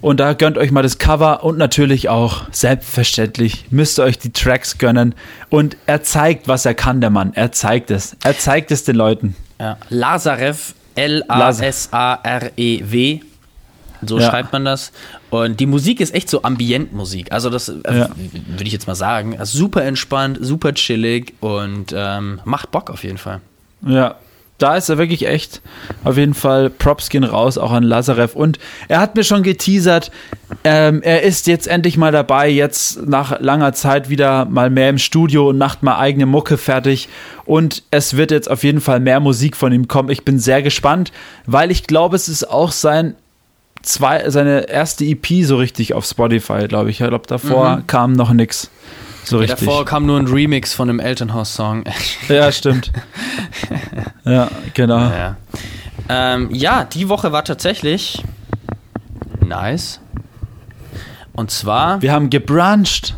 Und 0.00 0.18
da 0.18 0.32
gönnt 0.32 0.56
euch 0.56 0.70
mal 0.70 0.82
das 0.82 0.96
Cover 0.98 1.44
und 1.44 1.58
natürlich 1.58 2.08
auch, 2.08 2.44
selbstverständlich, 2.52 3.66
müsst 3.70 3.98
ihr 3.98 4.04
euch 4.04 4.18
die 4.18 4.32
Tracks 4.32 4.78
gönnen. 4.78 5.14
Und 5.50 5.76
er 5.86 6.02
zeigt, 6.02 6.48
was 6.48 6.64
er 6.64 6.72
kann, 6.74 7.00
der 7.02 7.10
Mann. 7.10 7.32
Er 7.34 7.52
zeigt 7.52 7.90
es. 7.90 8.16
Er 8.24 8.38
zeigt 8.38 8.70
es 8.70 8.84
den 8.84 8.96
Leuten. 8.96 9.36
ja. 9.58 9.76
Lazarev, 9.90 10.72
L-A-S-A-R-E-W. 12.00 13.20
So 14.02 14.18
Ja. 14.18 14.30
schreibt 14.30 14.52
man 14.54 14.64
das. 14.64 14.92
Und 15.28 15.60
die 15.60 15.66
Musik 15.66 16.00
ist 16.00 16.14
echt 16.14 16.30
so 16.30 16.42
Ambientmusik. 16.42 17.30
Also 17.32 17.50
das 17.50 17.68
äh, 17.68 17.74
Ja. 17.86 18.08
würde 18.46 18.64
ich 18.64 18.72
jetzt 18.72 18.86
mal 18.86 18.94
sagen. 18.94 19.36
Super 19.42 19.84
entspannt, 19.84 20.38
super 20.40 20.72
chillig 20.72 21.34
und 21.40 21.92
ähm, 21.94 22.40
macht 22.44 22.70
Bock 22.70 22.88
auf 22.90 23.04
jeden 23.04 23.18
Fall. 23.18 23.40
Ja, 23.86 24.14
da 24.62 24.76
ist 24.76 24.88
er 24.88 24.98
wirklich 24.98 25.26
echt. 25.26 25.60
Auf 26.04 26.16
jeden 26.16 26.34
Fall 26.34 26.70
Props 26.70 27.08
gehen 27.08 27.24
raus, 27.24 27.58
auch 27.58 27.72
an 27.72 27.82
Lazarev. 27.82 28.34
Und 28.34 28.58
er 28.88 29.00
hat 29.00 29.14
mir 29.14 29.24
schon 29.24 29.42
geteasert, 29.42 30.10
ähm, 30.64 31.02
er 31.02 31.22
ist 31.22 31.46
jetzt 31.46 31.68
endlich 31.68 31.96
mal 31.96 32.12
dabei, 32.12 32.48
jetzt 32.48 33.06
nach 33.06 33.40
langer 33.40 33.72
Zeit 33.72 34.08
wieder 34.08 34.44
mal 34.44 34.70
mehr 34.70 34.90
im 34.90 34.98
Studio 34.98 35.48
und 35.48 35.58
macht 35.58 35.82
mal 35.82 35.98
eigene 35.98 36.26
Mucke 36.26 36.58
fertig. 36.58 37.08
Und 37.44 37.82
es 37.90 38.16
wird 38.16 38.30
jetzt 38.30 38.50
auf 38.50 38.62
jeden 38.62 38.80
Fall 38.80 39.00
mehr 39.00 39.20
Musik 39.20 39.56
von 39.56 39.72
ihm 39.72 39.88
kommen. 39.88 40.10
Ich 40.10 40.24
bin 40.24 40.38
sehr 40.38 40.62
gespannt, 40.62 41.12
weil 41.46 41.70
ich 41.70 41.86
glaube, 41.86 42.16
es 42.16 42.28
ist 42.28 42.48
auch 42.48 42.72
sein 42.72 43.14
zwei, 43.82 44.28
seine 44.30 44.68
erste 44.68 45.04
EP 45.04 45.44
so 45.44 45.56
richtig 45.56 45.94
auf 45.94 46.04
Spotify, 46.04 46.66
glaube 46.68 46.90
ich. 46.90 47.00
Ich 47.00 47.06
glaube, 47.06 47.26
davor 47.26 47.82
kam 47.86 48.12
noch 48.12 48.32
nix. 48.32 48.70
So 49.24 49.36
Ja, 49.36 49.42
richtig. 49.42 49.66
davor 49.66 49.84
kam 49.84 50.06
nur 50.06 50.18
ein 50.18 50.26
Remix 50.26 50.72
von 50.74 50.88
einem 50.88 51.00
Elternhaus-Song. 51.00 51.84
Ja, 52.28 52.50
stimmt. 52.52 52.92
ja, 54.24 54.48
genau. 54.74 54.98
Ja. 54.98 55.36
Ähm, 56.08 56.48
ja, 56.52 56.84
die 56.84 57.08
Woche 57.08 57.32
war 57.32 57.44
tatsächlich 57.44 58.22
nice. 59.46 60.00
Und 61.32 61.50
zwar, 61.50 62.00
Wir 62.02 62.12
haben 62.12 62.30
gebruncht. 62.30 63.16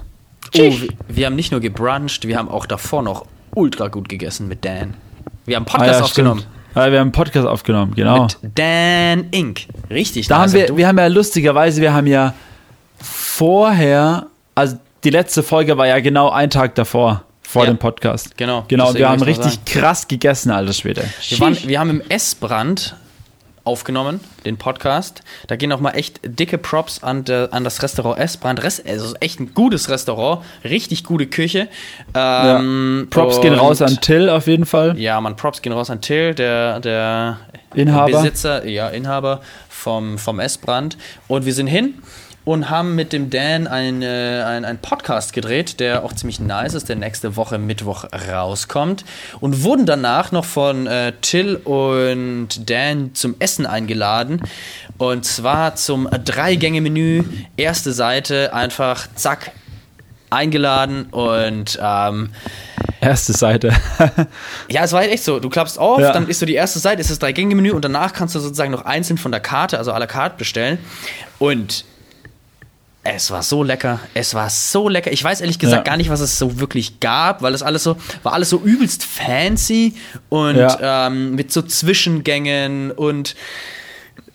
oh, 0.57 0.59
wir, 0.61 0.89
wir 1.09 1.27
haben 1.27 1.37
nicht 1.37 1.51
nur 1.53 1.61
gebruncht, 1.61 2.27
wir 2.27 2.37
haben 2.39 2.49
auch 2.49 2.67
davor 2.67 3.03
noch 3.03 3.27
ultra 3.55 3.89
gut 3.89 4.09
gegessen 4.09 4.49
mit 4.49 4.65
Dan. 4.65 4.95
Wir 5.47 5.57
haben 5.57 5.63
einen 5.63 5.67
Podcast 5.67 5.91
Ah 5.95 5.99
ja, 5.99 6.05
aufgenommen. 6.05 6.41
stimmt. 6.41 6.57
Ah, 6.75 6.91
wir 6.91 6.99
haben 7.01 7.07
einen 7.07 7.13
Podcast 7.13 7.47
aufgenommen, 7.47 7.95
genau. 7.95 8.23
Mit 8.41 8.59
Dan 8.59 9.27
Inc. 9.31 9.67
Richtig 9.91 10.27
da 10.29 10.39
nice. 10.39 10.53
haben 10.55 10.69
wir, 10.69 10.77
wir 10.77 10.89
haben 10.89 10.99
ja 10.99 11.07
lustigerweise, 11.09 11.81
wir 11.83 11.93
haben 11.93 12.07
ja 12.07 12.33
vorher, 12.99 14.27
also 14.55 14.77
die 15.05 15.11
letzte 15.11 15.43
Folge 15.43 15.77
war 15.77 15.87
ja 15.87 16.01
genau 16.01 16.31
ein 16.31 16.51
Tag 16.51 16.75
davor, 16.75 17.25
vor 17.43 17.65
Ja. 17.65 17.71
dem 17.73 17.79
Podcast. 17.79 18.37
Genau, 18.37 18.65
Genau, 18.69 18.85
deswegen 18.87 18.99
wir 19.01 19.09
haben 19.11 19.23
richtig 19.23 19.65
krass 19.65 20.09
gegessen, 20.09 20.51
alter 20.51 20.73
Schwede. 20.73 21.05
wir, 21.29 21.41
waren, 21.41 21.57
wir 21.67 21.81
haben 21.81 21.91
im 21.91 22.03
Essbrand 22.09 22.97
aufgenommen, 23.65 24.19
den 24.45 24.57
Podcast. 24.57 25.23
Da 25.47 25.55
gehen 25.55 25.71
auch 25.73 25.79
mal 25.79 25.93
echt 25.93 26.21
dicke 26.25 26.59
Props 26.59 27.03
an, 27.05 27.25
de, 27.25 27.49
an 27.53 27.63
das 27.63 27.81
Restaurant 27.83 28.19
Essbrand. 28.19 28.61
Rest, 28.63 28.85
also 28.89 29.15
echt 29.21 29.39
ein 29.39 29.55
gutes 29.55 29.89
Restaurant, 29.89 30.45
richtig 30.65 31.05
gute 31.05 31.27
Küche. 31.27 31.69
Ähm, 32.13 33.07
Props 33.11 33.41
gehen 33.41 33.53
und- 33.55 33.61
raus 33.61 33.81
an 33.83 33.99
Till 34.01 34.29
auf 34.29 34.47
jeden 34.49 34.67
Fall. 34.67 34.99
Ja, 34.99 35.21
man, 35.21 35.37
Props 35.37 35.63
gehen 35.63 35.73
raus 35.73 35.91
an 35.91 36.01
Till, 36.01 36.35
der, 36.35 36.81
der 36.81 37.39
Inhaber. 37.75 38.11
Besitzer, 38.11 38.67
ja, 38.67 38.89
Inhaber 38.89 39.41
vom, 39.69 40.19
vom 40.19 40.41
Essbrand. 40.41 40.97
Und 41.29 41.47
wir 41.47 41.55
sind 41.55 41.69
hin 41.69 41.95
und 42.45 42.71
haben 42.71 42.95
mit 42.95 43.13
dem 43.13 43.31
Dan 43.31 43.67
einen 43.67 44.03
ein, 44.03 44.65
ein 44.65 44.79
Podcast 44.79 45.33
gedreht, 45.33 45.79
der 45.81 46.05
auch 46.05 46.13
ziemlich 46.13 46.41
nice 46.41 46.75
ist, 46.75 46.89
der 46.89 46.97
nächste 46.97 47.37
Woche 47.37 47.59
Mittwoch 47.59 48.05
rauskommt. 48.29 49.05
Und 49.41 49.63
wurden 49.63 49.87
danach 49.87 50.33
noch 50.33 50.45
von 50.45 50.87
äh, 50.87 51.13
Till 51.21 51.57
und 51.57 52.69
Dan 52.69 53.15
zum 53.15 53.37
Essen 53.39 53.67
eingeladen. 53.67 54.43
Und 54.99 55.25
zwar 55.25 55.77
zum 55.77 56.09
Drei-Gänge-Menü. 56.11 57.25
Erste 57.57 57.93
Seite, 57.93 58.53
einfach 58.55 59.07
zack, 59.15 59.53
eingeladen 60.31 61.07
und 61.11 61.79
ähm, 61.83 62.31
Erste 63.01 63.33
Seite. 63.33 63.73
ja, 64.69 64.85
es 64.85 64.93
war 64.93 65.01
halt 65.01 65.11
echt 65.11 65.25
so. 65.25 65.41
Du 65.41 65.49
klappst 65.51 65.77
auf, 65.79 66.01
Ja. 66.01 66.13
dann 66.13 66.29
ist 66.29 66.39
so 66.39 66.47
die 66.47 66.55
erste 66.55 66.79
Seite, 66.79 67.01
ist 67.01 67.11
das 67.11 67.19
Drei-Gänge-Menü 67.19 67.73
und 67.73 67.85
danach 67.85 68.13
kannst 68.13 68.35
du 68.37 68.39
sozusagen 68.39 68.71
noch 68.71 68.85
einzeln 68.85 69.19
von 69.19 69.33
der 69.33 69.41
Karte, 69.41 69.77
also 69.79 69.93
à 69.93 69.99
la 69.99 70.07
carte 70.07 70.37
bestellen. 70.39 70.79
Und 71.41 71.85
Es 73.05 73.33
war 73.33 73.43
so 73.43 73.65
lecker. 73.65 73.99
Es 74.15 74.33
war 74.35 74.49
so 74.49 74.89
lecker. 74.89 75.11
Ich 75.11 75.23
weiß 75.25 75.41
ehrlich 75.41 75.59
gesagt 75.59 75.87
Ja. 75.87 75.91
gar 75.93 75.97
nicht, 75.97 76.09
was 76.11 76.21
es 76.21 76.39
so 76.39 76.61
wirklich 76.61 77.01
gab, 77.01 77.43
weil 77.43 77.51
das 77.53 77.63
alles 77.63 77.83
so 77.83 77.97
war 78.23 78.33
alles 78.33 78.49
so 78.51 78.61
übelst 78.61 79.05
fancy 79.05 79.95
und 80.29 80.57
Ja. 80.57 81.07
ähm, 81.09 81.35
mit 81.35 81.53
so 81.53 81.63
Zwischengängen 81.63 82.93
und 82.93 83.35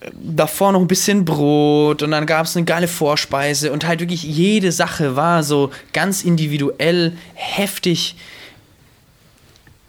äh, 0.02 0.12
davor 0.22 0.74
noch 0.74 0.82
ein 0.82 0.88
bisschen 0.88 1.24
Brot 1.24 2.04
und 2.04 2.12
dann 2.12 2.26
gab 2.26 2.46
es 2.46 2.58
eine 2.58 2.66
geile 2.66 2.90
Vorspeise 2.90 3.72
und 3.72 3.88
halt 3.88 4.02
wirklich 4.02 4.24
jede 4.24 4.74
Sache 4.74 5.16
war 5.16 5.44
so 5.44 5.72
ganz 5.94 6.24
individuell 6.24 7.14
heftig 7.36 8.18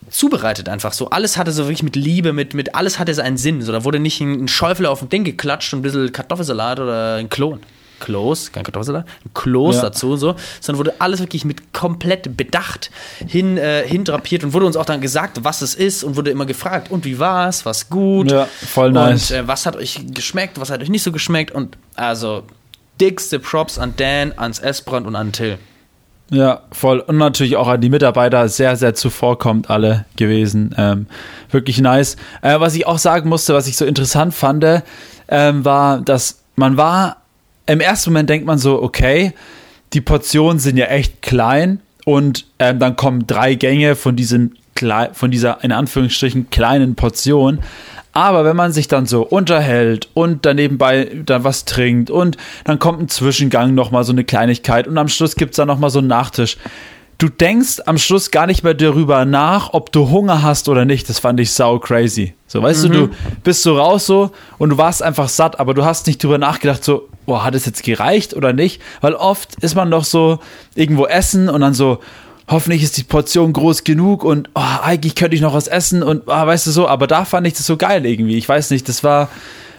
zubereitet 0.09 0.69
einfach 0.69 0.93
so. 0.93 1.11
Alles 1.11 1.37
hatte 1.37 1.53
so 1.53 1.65
wirklich 1.65 1.83
mit 1.83 1.97
Liebe, 1.97 2.33
mit, 2.33 2.55
mit 2.55 2.75
alles 2.75 2.99
hatte 2.99 3.13
seinen 3.13 3.37
Sinn. 3.37 3.61
So, 3.61 3.73
da 3.73 3.85
wurde 3.85 3.99
nicht 3.99 4.21
ein, 4.21 4.45
ein 4.45 4.49
Schäufel 4.49 4.87
auf 4.87 5.01
dem 5.01 5.09
Ding 5.11 5.25
geklatscht 5.25 5.73
und 5.75 5.81
ein 5.81 5.83
bisschen 5.83 6.13
Kartoffelsalat 6.13 6.81
oder 6.81 7.17
ein 7.17 7.29
Klon. 7.29 7.61
Kloß, 8.01 8.53
kein 8.53 8.63
Kartoffelsalat, 8.65 9.07
ein 9.25 9.31
Kloß 9.35 9.77
Ja. 9.77 9.83
dazu, 9.83 10.17
so, 10.17 10.35
sondern 10.61 10.79
wurde 10.79 10.95
alles 11.01 11.21
wirklich 11.21 11.45
mit 11.45 11.73
komplett 11.73 12.37
bedacht 12.37 12.91
hin, 13.27 13.57
äh, 13.59 13.87
hindrapiert 13.87 14.45
und 14.45 14.53
wurde 14.53 14.67
uns 14.67 14.77
auch 14.77 14.85
dann 14.87 15.01
gesagt, 15.01 15.45
was 15.45 15.63
es 15.63 15.75
ist 15.75 16.05
und 16.05 16.17
wurde 16.17 16.31
immer 16.31 16.47
gefragt, 16.47 16.91
und 16.91 17.05
wie 17.05 17.19
war 17.19 17.49
es, 17.49 17.65
was 17.67 17.89
gut 17.91 18.31
Ja, 18.31 18.47
voll 18.47 18.93
nice. 18.93 19.31
und 19.31 19.37
äh, 19.37 19.49
was 19.49 19.67
hat 19.67 19.77
euch 19.77 20.01
geschmeckt, 20.13 20.61
was 20.61 20.71
hat 20.71 20.81
euch 20.83 20.91
nicht 20.91 21.03
so 21.03 21.13
geschmeckt 21.13 21.55
und 21.55 21.77
also 21.97 22.45
dickste 23.01 23.39
Props 23.39 23.79
an 23.79 23.95
Dan, 23.97 24.33
ans 24.37 24.59
Esbrand 24.59 25.07
und 25.07 25.15
an 25.17 25.33
Till. 25.33 25.59
Ja, 26.31 26.61
voll. 26.73 27.01
Und 27.01 27.17
natürlich 27.17 27.57
auch 27.57 27.69
an 27.69 27.81
die 27.81 27.89
Mitarbeiter 27.89 28.49
sehr, 28.51 28.77
sehr 28.77 28.95
zuvorkommt 28.95 29.71
alle 29.71 30.05
gewesen. 30.17 30.75
Ähm, 30.77 31.07
wirklich 31.51 31.81
nice. 31.81 32.17
Äh, 32.43 32.61
was 32.61 32.75
ich 32.75 32.87
auch 32.87 32.99
sagen 32.99 33.31
musste, 33.31 33.55
was 33.55 33.67
ich 33.67 33.79
so 33.79 33.87
interessant 33.87 34.35
fand, 34.35 34.63
ähm, 35.29 35.65
war, 35.65 36.03
dass 36.03 36.41
man 36.55 36.77
war, 36.77 37.23
im 37.69 37.81
ersten 37.81 38.11
Moment 38.11 38.31
denkt 38.31 38.47
man 38.47 38.59
so, 38.59 38.83
okay, 38.83 39.33
die 39.93 40.01
Portionen 40.01 40.59
sind 40.59 40.77
ja 40.77 40.87
echt 40.87 41.23
klein 41.23 41.81
und 42.05 42.47
ähm, 42.59 42.79
dann 42.79 42.97
kommen 42.97 43.27
drei 43.27 43.55
Gänge 43.55 43.95
von 43.95 44.17
diesen 44.17 44.57
klei- 44.75 45.11
von 45.13 45.31
dieser 45.31 45.63
in 45.63 45.73
Anführungsstrichen 45.73 46.51
kleinen 46.51 46.95
Portion. 46.95 47.61
Aber 48.13 48.45
wenn 48.45 48.57
man 48.57 48.73
sich 48.73 48.89
dann 48.89 49.07
so 49.07 49.23
unterhält 49.23 50.09
und 50.15 50.45
dann 50.45 50.57
nebenbei 50.57 51.11
dann 51.25 51.45
was 51.45 51.67
trinkt 51.67 52.11
und 52.11 52.37
dann 52.65 52.79
kommt 52.79 53.01
ein 53.01 53.09
Zwischengang 53.09 53.75
nochmal 53.75 54.03
so 54.05 54.13
eine 54.13 54.25
Kleinigkeit 54.25 54.89
und 54.89 54.99
am 54.99 55.09
Schluss 55.09 55.37
gibt 55.37 55.53
es 55.53 55.57
dann 55.57 55.69
nochmal 55.69 55.91
so 55.91 56.01
einen 56.01 56.09
Nachtisch. 56.09 56.57
Du 57.19 57.29
denkst 57.29 57.81
am 57.85 57.99
Schluss 57.99 58.31
gar 58.31 58.47
nicht 58.47 58.63
mehr 58.63 58.75
darüber 58.75 59.25
nach, 59.25 59.73
ob 59.73 59.91
du 59.91 60.09
Hunger 60.09 60.43
hast 60.43 60.69
oder 60.69 60.85
nicht. 60.85 61.09
Das 61.09 61.19
fand 61.19 61.41
ich 61.41 61.53
sau 61.53 61.81
crazy. 61.81 62.35
So, 62.47 62.63
weißt 62.63 62.85
du, 62.85 62.89
du 62.89 63.09
bist 63.43 63.65
so 63.65 63.77
raus 63.77 64.07
so 64.07 64.31
und 64.59 64.71
du 64.71 64.79
warst 64.79 65.03
einfach 65.03 65.29
satt, 65.29 65.59
aber 65.59 65.75
du 65.75 65.85
hast 65.85 66.07
nicht 66.07 66.23
drüber 66.23 66.39
nachgedacht, 66.39 66.85
so, 66.85 67.09
boah, 67.27 67.45
hat 67.45 67.57
es 67.57 67.67
jetzt 67.67 67.83
gereicht 67.83 68.35
oder 68.35 68.53
nicht? 68.53 68.81
Weil 69.01 69.15
oft 69.15 69.57
ist 69.57 69.75
man 69.75 69.91
doch 69.91 70.05
so 70.05 70.39
irgendwo 70.77 71.07
essen 71.07 71.49
und 71.49 71.61
dann 71.61 71.75
so, 71.75 71.99
hoffentlich 72.47 72.85
ist 72.85 72.97
die 72.97 73.03
Portion 73.03 73.53
groß 73.53 73.83
genug 73.83 74.23
und 74.23 74.49
oh, 74.55 74.61
eigentlich 74.83 75.17
könnte 75.17 75.35
ich 75.35 75.43
noch 75.43 75.55
was 75.55 75.67
essen 75.67 76.05
und 76.05 76.23
oh, 76.27 76.31
weißt 76.31 76.69
du 76.69 76.71
so, 76.71 76.87
aber 76.87 77.09
da 77.09 77.25
fand 77.25 77.49
ich 77.49 77.55
das 77.55 77.67
so 77.67 77.77
geil 77.77 78.07
irgendwie. 78.07 78.39
Ich 78.39 78.49
weiß 78.49 78.71
nicht, 78.71 78.89
das 78.89 79.03
war, 79.03 79.29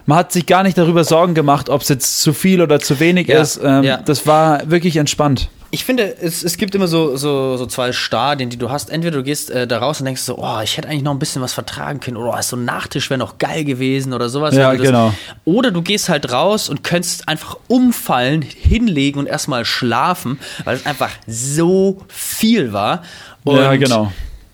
man 0.05 0.17
hat 0.17 0.33
sich 0.33 0.45
gar 0.45 0.63
nicht 0.63 0.77
darüber 0.77 1.05
Sorgen 1.05 1.35
gemacht, 1.35 1.69
ob 1.69 1.83
es 1.83 1.87
jetzt 1.87 2.21
zu 2.21 2.33
viel 2.33 2.61
oder 2.61 2.81
zu 2.81 2.99
wenig 2.99 3.29
Ja, 3.29 3.41
ist. 3.41 3.61
Ähm, 3.63 3.83
ja. 3.83 3.97
Das 3.97 4.27
war 4.27 4.69
wirklich 4.69 4.97
entspannt. 4.97 5.49
Ich 5.71 5.85
finde, 5.85 6.15
es, 6.19 6.43
es 6.43 6.57
gibt 6.57 6.73
immer 6.73 6.87
so, 6.87 7.15
so, 7.15 7.55
so 7.57 7.65
zwei 7.67 7.91
Stadien, 7.91 8.49
die 8.49 8.57
du 8.57 8.71
hast. 8.71 8.89
Entweder 8.89 9.17
du 9.17 9.23
gehst 9.23 9.51
äh, 9.51 9.67
da 9.67 9.77
raus 9.77 9.99
und 9.99 10.05
denkst 10.05 10.21
so, 10.21 10.37
oh, 10.39 10.59
ich 10.63 10.77
hätte 10.77 10.87
eigentlich 10.87 11.03
noch 11.03 11.11
ein 11.11 11.19
bisschen 11.19 11.41
was 11.41 11.53
vertragen 11.53 11.99
können 11.99 12.17
oder 12.17 12.35
oh, 12.37 12.41
so 12.41 12.55
ein 12.55 12.65
Nachtisch 12.65 13.09
wäre 13.09 13.19
noch 13.19 13.37
geil 13.37 13.63
gewesen 13.63 14.13
oder 14.13 14.29
sowas. 14.29 14.55
Ja, 14.55 14.73
genau. 14.73 15.13
Oder 15.45 15.69
du 15.69 15.83
gehst 15.83 16.09
halt 16.09 16.31
raus 16.31 16.69
und 16.69 16.83
könntest 16.83 17.27
einfach 17.27 17.57
umfallen, 17.67 18.41
hinlegen 18.41 19.19
und 19.19 19.27
erstmal 19.27 19.63
schlafen, 19.63 20.39
weil 20.63 20.75
es 20.75 20.85
einfach 20.85 21.11
so 21.27 22.01
viel 22.07 22.73
war. 22.73 23.03
Und 23.43 23.57
Ja, 23.57 23.75
genau. 23.75 24.11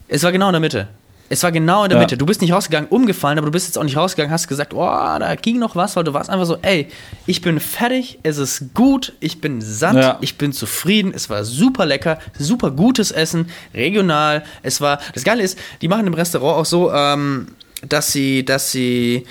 Es 0.07 0.23
war 0.23 0.31
genau 0.31 0.47
in 0.47 0.53
der 0.53 0.61
Mitte. 0.61 0.87
Es 1.27 1.41
war 1.41 1.51
genau 1.51 1.83
in 1.83 1.89
der 1.89 1.97
Ja. 1.97 2.03
Mitte. 2.03 2.17
Du 2.17 2.25
bist 2.25 2.41
nicht 2.41 2.51
rausgegangen, 2.51 2.87
umgefallen, 2.89 3.37
aber 3.39 3.47
du 3.47 3.51
bist 3.51 3.65
jetzt 3.67 3.77
auch 3.79 3.83
nicht 3.83 3.97
rausgegangen, 3.97 4.31
hast 4.31 4.47
gesagt, 4.47 4.73
oh, 4.75 4.85
da 4.85 5.35
ging 5.35 5.57
noch 5.57 5.75
was, 5.75 5.95
weil 5.95 6.03
du 6.03 6.13
warst 6.13 6.29
einfach 6.29 6.45
so, 6.45 6.57
ey, 6.61 6.87
ich 7.25 7.41
bin 7.41 7.59
fertig, 7.59 8.19
es 8.21 8.37
ist 8.37 8.73
gut, 8.75 9.13
ich 9.19 9.41
bin 9.41 9.59
satt, 9.61 9.95
Ja. 9.95 10.17
ich 10.21 10.37
bin 10.37 10.53
zufrieden, 10.53 11.11
es 11.15 11.29
war 11.29 11.43
super 11.43 11.85
lecker, 11.87 12.19
super 12.37 12.69
gutes 12.69 13.11
Essen, 13.11 13.49
regional. 13.73 14.43
Es 14.61 14.81
war, 14.81 14.99
das 15.15 15.23
Geile 15.23 15.41
ist, 15.41 15.57
die 15.81 15.87
machen 15.87 16.05
im 16.05 16.13
Restaurant 16.13 16.57
auch 16.59 16.65
so, 16.65 16.91
ähm, 16.93 17.47
dass 17.87 18.11
sie, 18.11 18.45
dass 18.45 18.71
sie 18.71 19.25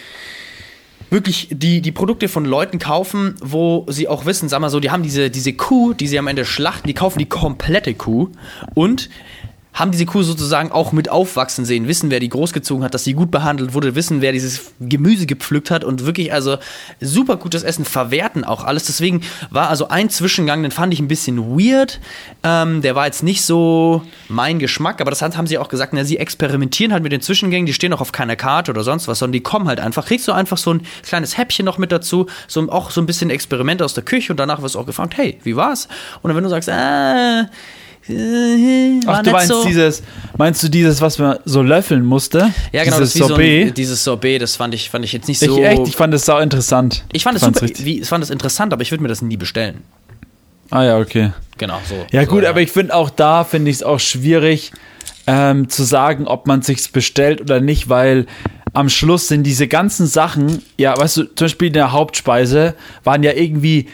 wirklich 1.11 1.49
die, 1.53 1.81
die 1.81 1.93
Produkte 1.93 2.27
von 2.29 2.45
Leuten 2.45 2.79
kaufen, 2.81 3.37
wo 3.41 3.87
sie 3.89 4.09
auch 4.09 4.27
wissen, 4.27 4.49
sag 4.49 4.61
mal 4.61 4.71
so, 4.71 4.81
die 4.81 4.91
haben 4.91 5.03
diese, 5.05 5.31
diese 5.31 5.53
Kuh, 5.53 5.93
die 5.93 6.09
sie 6.09 6.19
am 6.19 6.27
Ende 6.27 6.45
schlachten, 6.45 6.89
die 6.89 6.95
kaufen 6.95 7.21
die 7.21 7.27
komplette 7.29 7.95
Kuh 7.95 8.31
und 8.75 9.11
haben 9.75 9.91
diese 9.91 10.07
Kuh 10.07 10.23
sozusagen 10.23 10.71
auch 10.71 10.93
mit 10.93 11.09
aufwachsen 11.09 11.65
sehen, 11.65 11.89
wissen, 11.89 12.11
wer 12.11 12.21
die 12.21 12.29
großgezogen 12.29 12.85
hat, 12.85 12.95
dass 12.95 13.05
sie 13.05 13.13
gut 13.15 13.33
behandelt 13.33 13.75
wurde, 13.75 13.97
wissen, 13.97 14.21
wer 14.21 14.31
dieses 14.31 14.73
Gemüse 14.81 15.27
gepflückt 15.27 15.71
hat 15.71 15.83
und 15.83 16.07
wirklich 16.07 16.33
also 16.33 16.59
super 17.01 17.37
gutes 17.37 17.65
Essen 17.65 17.85
verwerten 17.85 18.45
auch 18.45 18.63
alles. 18.63 18.85
Deswegen 18.85 19.23
war 19.51 19.69
also 19.69 19.89
ein 19.89 20.09
Zwischengang, 20.11 20.63
den 20.63 20.71
fand 20.71 20.95
ich 20.95 21.01
ein 21.01 21.09
bisschen 21.09 21.59
weird. 21.59 22.01
Ähm, 22.45 22.83
der 22.83 22.95
war 22.95 23.07
jetzt 23.07 23.25
nicht 23.25 23.43
so 23.43 24.03
mein 24.29 24.61
Geschmack, 24.61 25.01
aber 25.01 25.11
das 25.11 25.23
haben 25.23 25.47
sie 25.49 25.59
auch 25.59 25.69
gesagt, 25.69 25.93
na, 25.93 26.05
sie 26.05 26.19
experimentieren 26.19 26.93
halt 26.93 27.03
mit 27.03 27.11
den 27.11 27.21
Zwischengängen, 27.21 27.67
die 27.67 27.73
stehen 27.73 27.93
auch 27.93 28.01
auf 28.01 28.13
keiner 28.13 28.37
Karte 28.37 28.71
oder 28.71 28.85
sonst 28.85 29.09
was, 29.09 29.19
sondern 29.19 29.33
die 29.33 29.43
kommen 29.43 29.67
halt 29.67 29.81
einfach. 29.81 30.07
Kriegst 30.07 30.29
du 30.29 30.33
einfach 30.33 30.57
so 30.57 30.73
ein 30.73 30.83
kleines 31.03 31.37
Häppchen 31.37 31.65
noch 31.67 31.79
mit 31.79 31.91
dazu, 31.91 32.27
so 32.47 32.71
auch 32.71 32.93
so 32.93 33.01
ein 33.01 33.07
bisschen 33.07 33.29
Experiment 33.29 33.83
aus 33.83 33.95
der 33.95 34.05
Küche 34.05 34.33
und 34.33 34.37
danach 34.39 34.63
wirst 34.63 34.77
du 34.77 34.79
auch 34.79 34.87
gefragt, 34.87 35.17
hey, 35.17 35.41
wie 35.43 35.57
war's? 35.57 35.89
Und 36.23 36.29
dann 36.29 36.37
wenn 36.37 36.45
du 36.45 36.51
sagst, 36.51 36.69
äh, 36.69 37.45
Ach, 38.07 39.23
du 39.23 39.31
meinst 39.31 39.49
so. 39.49 39.65
dieses, 39.65 40.03
meinst 40.37 40.63
du 40.63 40.69
dieses, 40.69 41.01
was 41.01 41.19
man 41.19 41.39
so 41.45 41.63
löffeln 41.63 42.05
musste? 42.05 42.51
Ja, 42.73 42.85
genau, 42.85 42.99
dieses 42.99 43.15
Sorbet. 43.15 43.63
So 43.63 43.69
ein, 43.71 43.75
dieses 43.75 44.05
Sorbet, 44.05 44.43
das 44.43 44.57
fand 44.57 44.75
ich, 44.75 44.91
fand 44.91 45.05
ich 45.05 45.13
jetzt 45.13 45.27
nicht 45.27 45.41
ich, 45.41 45.49
so. 45.49 45.63
echt, 45.63 45.89
ich 45.89 45.97
fand 45.97 46.13
das 46.13 46.27
sau 46.27 46.39
interessant. 46.39 47.05
ich 47.13 47.25
fand 47.25 47.37
es 47.37 47.43
super, 47.43 47.67
wie, 47.79 48.01
ich 48.01 48.09
fand 48.09 48.23
es 48.23 48.31
interessant, 48.31 48.73
aber 48.73 48.83
ich 48.83 48.91
würde 48.91 49.03
mir 49.03 49.09
das 49.09 49.23
nie 49.23 49.39
bestellen. 49.39 49.83
Ah 50.71 50.85
ja, 50.85 50.99
okay. 50.99 51.33
Genau, 51.57 51.81
so. 51.89 51.95
Ja 52.11 52.25
so, 52.25 52.31
gut, 52.31 52.45
aber 52.45 52.61
ich 52.61 52.71
finde 52.71 52.95
auch 52.95 53.11
da 53.11 53.45
finde 53.45 53.71
ich 53.71 53.79
es 53.79 53.83
auch 53.83 54.01
schwierig 54.01 54.73
ähm, 55.27 55.69
zu 55.69 55.85
sagen, 55.85 56.27
ob 56.27 56.47
man 56.47 56.63
sich's 56.63 56.89
bestellt 56.89 57.41
oder 57.41 57.61
nicht, 57.61 57.89
weil 57.89 58.27
am 58.75 58.89
Schluss 58.89 59.29
sind 59.29 59.45
diese 59.45 59.69
ganzen 59.69 60.07
Sachen, 60.07 60.63
ja, 60.77 60.99
weißt 60.99 61.17
du, 61.17 61.25
zum 61.35 61.45
Beispiel 61.47 61.69
in 61.69 61.75
der 61.75 61.93
Hauptspeise 61.93 62.75
waren 63.05 63.23
ja 63.23 63.33
irgendwie 63.33 63.89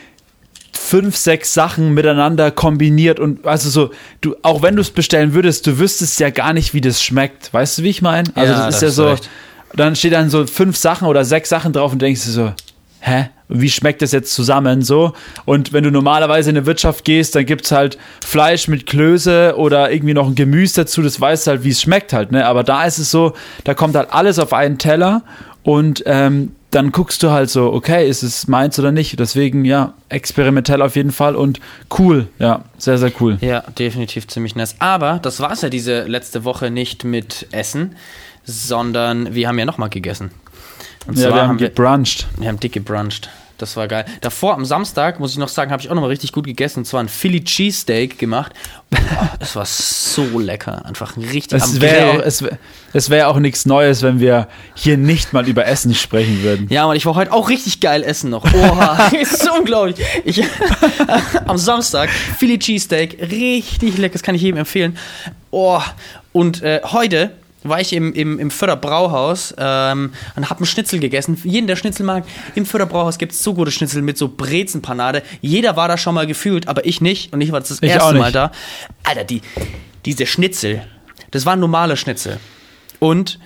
fünf, 0.72 1.16
sechs 1.16 1.54
Sachen 1.54 1.94
miteinander 1.94 2.50
kombiniert 2.50 3.20
und 3.20 3.46
also 3.46 3.70
so, 3.70 3.90
du, 4.20 4.36
auch 4.42 4.62
wenn 4.62 4.76
du 4.76 4.82
es 4.82 4.90
bestellen 4.90 5.34
würdest, 5.34 5.66
du 5.66 5.78
wüsstest 5.78 6.20
ja 6.20 6.30
gar 6.30 6.52
nicht, 6.52 6.74
wie 6.74 6.80
das 6.80 7.02
schmeckt. 7.02 7.52
Weißt 7.52 7.78
du, 7.78 7.82
wie 7.82 7.90
ich 7.90 8.02
meine? 8.02 8.28
Also 8.34 8.52
Ja, 8.52 8.66
das 8.66 8.76
ist 8.76 8.82
ja 8.82 8.90
so, 8.90 9.08
recht. 9.08 9.28
dann 9.74 9.96
steht 9.96 10.12
dann 10.12 10.30
so 10.30 10.46
fünf 10.46 10.76
Sachen 10.76 11.06
oder 11.08 11.24
sechs 11.24 11.48
Sachen 11.48 11.72
drauf 11.72 11.92
und 11.92 12.00
denkst 12.02 12.24
du 12.24 12.30
so, 12.30 12.52
hä? 13.00 13.30
Wie 13.52 13.68
schmeckt 13.68 14.00
das 14.00 14.12
jetzt 14.12 14.32
zusammen 14.32 14.82
so? 14.82 15.12
Und 15.44 15.72
wenn 15.72 15.82
du 15.82 15.90
normalerweise 15.90 16.50
in 16.50 16.56
eine 16.56 16.66
Wirtschaft 16.66 17.04
gehst, 17.04 17.34
dann 17.34 17.46
gibt's 17.46 17.72
halt 17.72 17.98
Fleisch 18.24 18.68
mit 18.68 18.86
Klöße 18.86 19.54
oder 19.56 19.90
irgendwie 19.90 20.14
noch 20.14 20.28
ein 20.28 20.36
Gemüse 20.36 20.82
dazu, 20.82 21.02
das 21.02 21.20
weißt 21.20 21.48
halt, 21.48 21.64
wie 21.64 21.70
es 21.70 21.82
schmeckt 21.82 22.12
halt, 22.12 22.30
ne? 22.30 22.46
Aber 22.46 22.62
da 22.62 22.84
ist 22.84 22.98
es 22.98 23.10
so, 23.10 23.32
da 23.64 23.74
kommt 23.74 23.96
halt 23.96 24.12
alles 24.12 24.38
auf 24.38 24.52
einen 24.52 24.78
Teller 24.78 25.24
und 25.64 26.04
ähm, 26.06 26.52
dann 26.70 26.92
guckst 26.92 27.22
du 27.22 27.30
halt 27.30 27.50
so, 27.50 27.72
okay, 27.72 28.08
ist 28.08 28.22
es 28.22 28.46
meins 28.46 28.78
oder 28.78 28.92
nicht? 28.92 29.18
Deswegen, 29.18 29.64
ja, 29.64 29.94
experimentell 30.08 30.82
auf 30.82 30.94
jeden 30.96 31.10
Fall 31.12 31.34
und 31.36 31.60
cool, 31.98 32.28
ja, 32.38 32.64
sehr, 32.78 32.98
sehr 32.98 33.12
cool. 33.20 33.38
Ja, 33.40 33.60
definitiv 33.78 34.28
ziemlich 34.28 34.54
nice. 34.54 34.76
Aber 34.78 35.18
das 35.22 35.40
war 35.40 35.52
es 35.52 35.62
ja 35.62 35.68
diese 35.68 36.04
letzte 36.04 36.44
Woche 36.44 36.70
nicht 36.70 37.04
mit 37.04 37.46
Essen, 37.50 37.96
sondern 38.44 39.34
wir 39.34 39.48
haben 39.48 39.58
ja 39.58 39.64
nochmal 39.64 39.88
gegessen. 39.90 40.30
Und 41.06 41.18
Ja, 41.18 41.24
zwar 41.28 41.34
wir 41.34 41.42
haben 41.42 41.48
haben 41.50 41.60
wir, 41.60 41.68
gebruncht. 41.70 42.26
wir 42.38 42.48
haben 42.48 42.60
dick 42.60 42.72
gebruncht. 42.72 43.30
Das 43.60 43.76
war 43.76 43.88
geil. 43.88 44.06
Davor 44.22 44.54
am 44.54 44.64
Samstag, 44.64 45.20
muss 45.20 45.32
ich 45.32 45.38
noch 45.38 45.48
sagen, 45.48 45.70
habe 45.70 45.82
ich 45.82 45.90
auch 45.90 45.94
nochmal 45.94 46.10
richtig 46.10 46.32
gut 46.32 46.44
gegessen. 46.44 46.80
Und 46.80 46.84
zwar 46.86 47.02
ein 47.02 47.08
Philly 47.08 47.44
Cheesesteak 47.44 48.18
gemacht. 48.18 48.52
Es 49.38 49.56
war 49.56 49.64
so 49.64 50.38
lecker. 50.38 50.84
Einfach 50.84 51.16
richtig 51.16 51.52
Es 51.62 51.80
wäre 51.80 52.10
Grill. 52.10 52.20
auch, 52.20 52.26
es 52.26 52.42
wär, 52.42 52.58
es 52.92 53.10
wär 53.10 53.28
auch 53.28 53.38
nichts 53.38 53.64
Neues, 53.66 54.02
wenn 54.02 54.20
wir 54.20 54.48
hier 54.74 54.96
nicht 54.96 55.32
mal 55.32 55.48
über 55.48 55.66
Essen 55.66 55.94
sprechen 55.94 56.42
würden. 56.42 56.68
Ja, 56.70 56.84
und 56.86 56.96
ich 56.96 57.06
war 57.06 57.14
heute 57.14 57.32
auch 57.32 57.48
richtig 57.48 57.80
geil 57.80 58.02
essen 58.02 58.30
noch. 58.30 58.44
Oha, 58.52 59.08
ist 59.20 59.42
so 59.42 59.52
unglaublich. 59.54 59.98
Ich, 60.24 60.42
am 61.46 61.56
Samstag 61.58 62.10
Philly 62.10 62.58
Cheesesteak, 62.58 63.18
richtig 63.30 63.96
lecker, 63.98 64.14
das 64.14 64.22
kann 64.22 64.34
ich 64.34 64.42
jedem 64.42 64.58
empfehlen. 64.58 64.96
Oh, 65.50 65.80
und 66.32 66.62
äh, 66.62 66.80
heute 66.84 67.32
war 67.62 67.80
ich 67.80 67.92
im, 67.92 68.12
im, 68.12 68.38
im 68.38 68.50
Förder 68.50 68.76
Brauhaus 68.76 69.54
ähm, 69.58 70.12
und 70.36 70.50
habe 70.50 70.60
einen 70.60 70.66
Schnitzel 70.66 71.00
gegessen. 71.00 71.40
Jeden, 71.44 71.66
der 71.66 71.76
Schnitzel 71.76 72.04
mag, 72.04 72.24
im 72.54 72.66
Förder 72.66 72.86
Brauhaus 72.86 73.18
gibt 73.18 73.32
es 73.32 73.42
so 73.42 73.54
gute 73.54 73.70
Schnitzel 73.70 74.02
mit 74.02 74.16
so 74.16 74.28
Brezenpanade. 74.28 75.22
Jeder 75.40 75.76
war 75.76 75.88
da 75.88 75.98
schon 75.98 76.14
mal 76.14 76.26
gefühlt, 76.26 76.68
aber 76.68 76.86
ich 76.86 77.00
nicht. 77.00 77.32
Und 77.32 77.40
ich 77.40 77.52
war 77.52 77.60
das 77.60 77.70
Ich 77.70 77.82
erste. 77.82 78.14
Mal 78.14 78.32
da. 78.32 78.52
Alter, 79.04 79.24
die, 79.24 79.42
diese 80.04 80.26
Schnitzel, 80.26 80.82
das 81.30 81.46
waren 81.46 81.60
normale 81.60 81.96
Schnitzel. 81.96 82.38
Und 82.98 83.38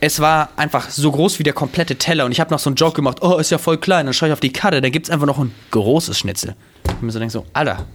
es 0.00 0.20
war 0.20 0.50
einfach 0.56 0.90
so 0.90 1.10
groß 1.10 1.38
wie 1.38 1.44
der 1.44 1.54
komplette 1.54 1.96
Teller 1.96 2.26
und 2.26 2.32
ich 2.32 2.40
habe 2.40 2.50
noch 2.50 2.58
so 2.58 2.68
einen 2.68 2.76
Joke 2.76 2.94
gemacht, 2.94 3.22
oh, 3.22 3.38
ist 3.38 3.50
ja 3.50 3.56
voll 3.56 3.78
klein, 3.78 4.04
dann 4.04 4.12
schaue 4.12 4.28
ich 4.28 4.32
auf 4.34 4.40
die 4.40 4.52
Karte, 4.52 4.82
da 4.82 4.90
gibt 4.90 5.06
es 5.06 5.10
einfach 5.10 5.26
noch 5.26 5.38
ein 5.38 5.54
großes 5.70 6.18
Schnitzel. 6.18 6.54
Und 6.86 7.04
mir 7.04 7.10
so 7.10 7.18
denke 7.18 7.32
so, 7.32 7.46
Alter, 7.54 7.86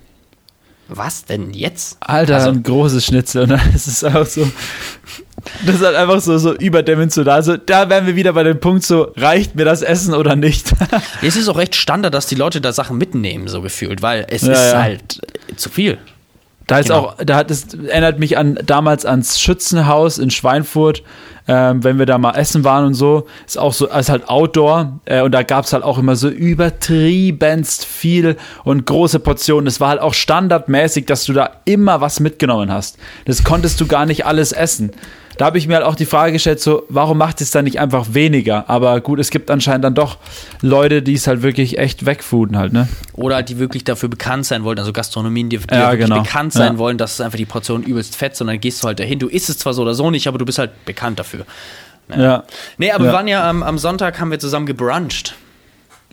was 0.90 1.26
denn 1.26 1.52
jetzt? 1.54 1.98
Alter, 2.02 2.36
also, 2.36 2.50
ein 2.50 2.64
großes 2.64 3.06
Schnitzel. 3.06 3.44
Und 3.44 3.50
dann 3.50 3.74
ist 3.74 3.88
es 3.88 4.04
auch 4.04 4.26
so. 4.26 4.50
Das 5.66 5.76
ist 5.76 5.86
halt 5.86 5.96
einfach 5.96 6.20
so, 6.20 6.38
so 6.38 6.54
überdimensional. 6.54 7.36
Also 7.36 7.56
da 7.56 7.90
wären 7.90 8.06
wir 8.06 8.16
wieder 8.16 8.34
bei 8.34 8.44
dem 8.44 8.60
Punkt 8.60 8.84
so, 8.84 9.14
reicht 9.16 9.56
mir 9.56 9.64
das 9.64 9.82
Essen 9.82 10.14
oder 10.14 10.36
nicht? 10.36 10.74
es 11.22 11.38
ist 11.38 11.48
auch 11.48 11.58
recht 11.58 11.76
Standard, 11.76 12.14
dass 12.14 12.28
die 12.28 12.36
Leute 12.36 12.60
da 12.60 12.74
Sachen 12.74 12.98
mitnehmen, 12.98 13.48
so 13.48 13.62
gefühlt, 13.62 14.02
weil 14.02 14.26
es 14.30 14.42
ja, 14.42 14.52
ist 14.52 14.74
ja. 14.74 14.82
halt 14.82 15.22
zu 15.56 15.70
viel. 15.70 15.98
Da 16.70 16.80
ist 16.80 16.88
genau. 16.88 17.00
auch, 17.00 17.16
da 17.18 17.36
hat 17.36 17.52
es 17.52 17.74
erinnert 17.74 18.20
mich 18.20 18.38
an 18.38 18.60
damals 18.64 19.06
ans 19.06 19.40
Schützenhaus 19.40 20.20
in 20.20 20.30
Schweinfurt, 20.30 21.04
ähm, 21.48 21.84
wenn 21.84 21.98
wir 21.98 22.06
da 22.06 22.20
mal 22.20 22.36
essen 22.36 22.64
waren 22.64 22.86
und 22.86 22.94
so, 22.94 23.26
ist 23.48 23.58
auch 23.58 23.74
so, 23.74 23.88
ist 23.88 24.10
halt 24.10 24.30
Outdoor 24.30 25.00
äh, 25.06 25.22
und 25.22 25.32
da 25.32 25.42
gab 25.42 25.66
es 25.66 25.74
halt 25.74 25.84
auch 25.84 25.98
immer 25.98 26.16
so 26.16 26.30
übertriebenst 26.30 27.86
viel 27.86 28.38
und 28.64 28.86
große 28.86 29.20
Portionen. 29.20 29.66
Es 29.66 29.82
war 29.82 29.90
halt 29.90 30.00
auch 30.00 30.14
standardmäßig, 30.14 31.08
dass 31.08 31.26
du 31.26 31.34
da 31.34 31.50
immer 31.66 32.02
was 32.02 32.20
mitgenommen 32.20 32.72
hast. 32.72 33.00
Das 33.26 33.44
konntest 33.44 33.82
du 33.82 33.88
gar 33.88 34.06
nicht 34.06 34.28
alles 34.28 34.52
essen 34.52 34.92
da 35.40 35.46
habe 35.46 35.58
ich 35.58 35.70
mir 35.70 35.76
halt 35.76 35.86
auch 35.86 35.96
die 35.96 36.06
Frage 36.06 36.34
gestellt, 36.34 36.60
so, 36.60 36.84
warum 36.90 37.18
macht 37.18 37.40
es 37.40 37.50
dann 37.50 37.64
nicht 37.64 37.80
einfach 37.80 38.08
weniger? 38.12 38.70
Aber 38.70 39.00
gut, 39.00 39.20
es 39.20 39.30
gibt 39.30 39.50
anscheinend 39.50 39.86
dann 39.86 39.96
doch 39.96 40.18
Leute, 40.62 41.02
die 41.02 41.14
es 41.14 41.28
halt 41.28 41.44
wirklich 41.44 41.78
echt 41.78 42.06
wegfooden 42.06 42.58
halt, 42.58 42.74
ne? 42.74 42.90
Oder 43.14 43.42
die 43.42 43.58
wirklich 43.58 43.86
dafür 43.86 44.10
bekannt 44.10 44.46
sein 44.46 44.66
wollen, 44.66 44.78
also 44.78 44.92
Gastronomien, 44.92 45.48
die, 45.48 45.60
die 45.60 45.74
ja, 45.74 45.96
genau. 45.96 46.24
bekannt 46.24 46.52
sein 46.52 46.74
ja. 46.74 46.78
wollen, 46.78 46.98
dass 46.98 47.14
es 47.14 47.22
einfach 47.22 47.38
die 47.38 47.46
Portion 47.46 47.84
übelst 47.84 48.18
fett, 48.18 48.36
sondern 48.36 48.60
gehst 48.60 48.84
du 48.84 48.88
halt 48.88 49.00
dahin. 49.00 49.18
Du 49.18 49.30
isst 49.30 49.50
es 49.50 49.58
zwar 49.60 49.74
so 49.74 49.84
oder 49.84 49.94
so 49.94 50.12
nicht, 50.12 50.28
aber 50.28 50.38
du 50.38 50.44
bist 50.44 50.60
halt 50.60 50.72
bekannt 50.84 51.20
dafür. 51.20 51.46
Ja. 52.10 52.22
ja. 52.22 52.44
Nee, 52.78 52.92
aber 52.92 53.06
wir 53.06 53.14
waren 53.14 53.30
ja 53.30 53.50
am, 53.50 53.64
am 53.64 53.78
Sonntag, 53.78 54.20
haben 54.20 54.32
wir 54.32 54.40
zusammen 54.40 54.66
gebruncht. 54.66 55.36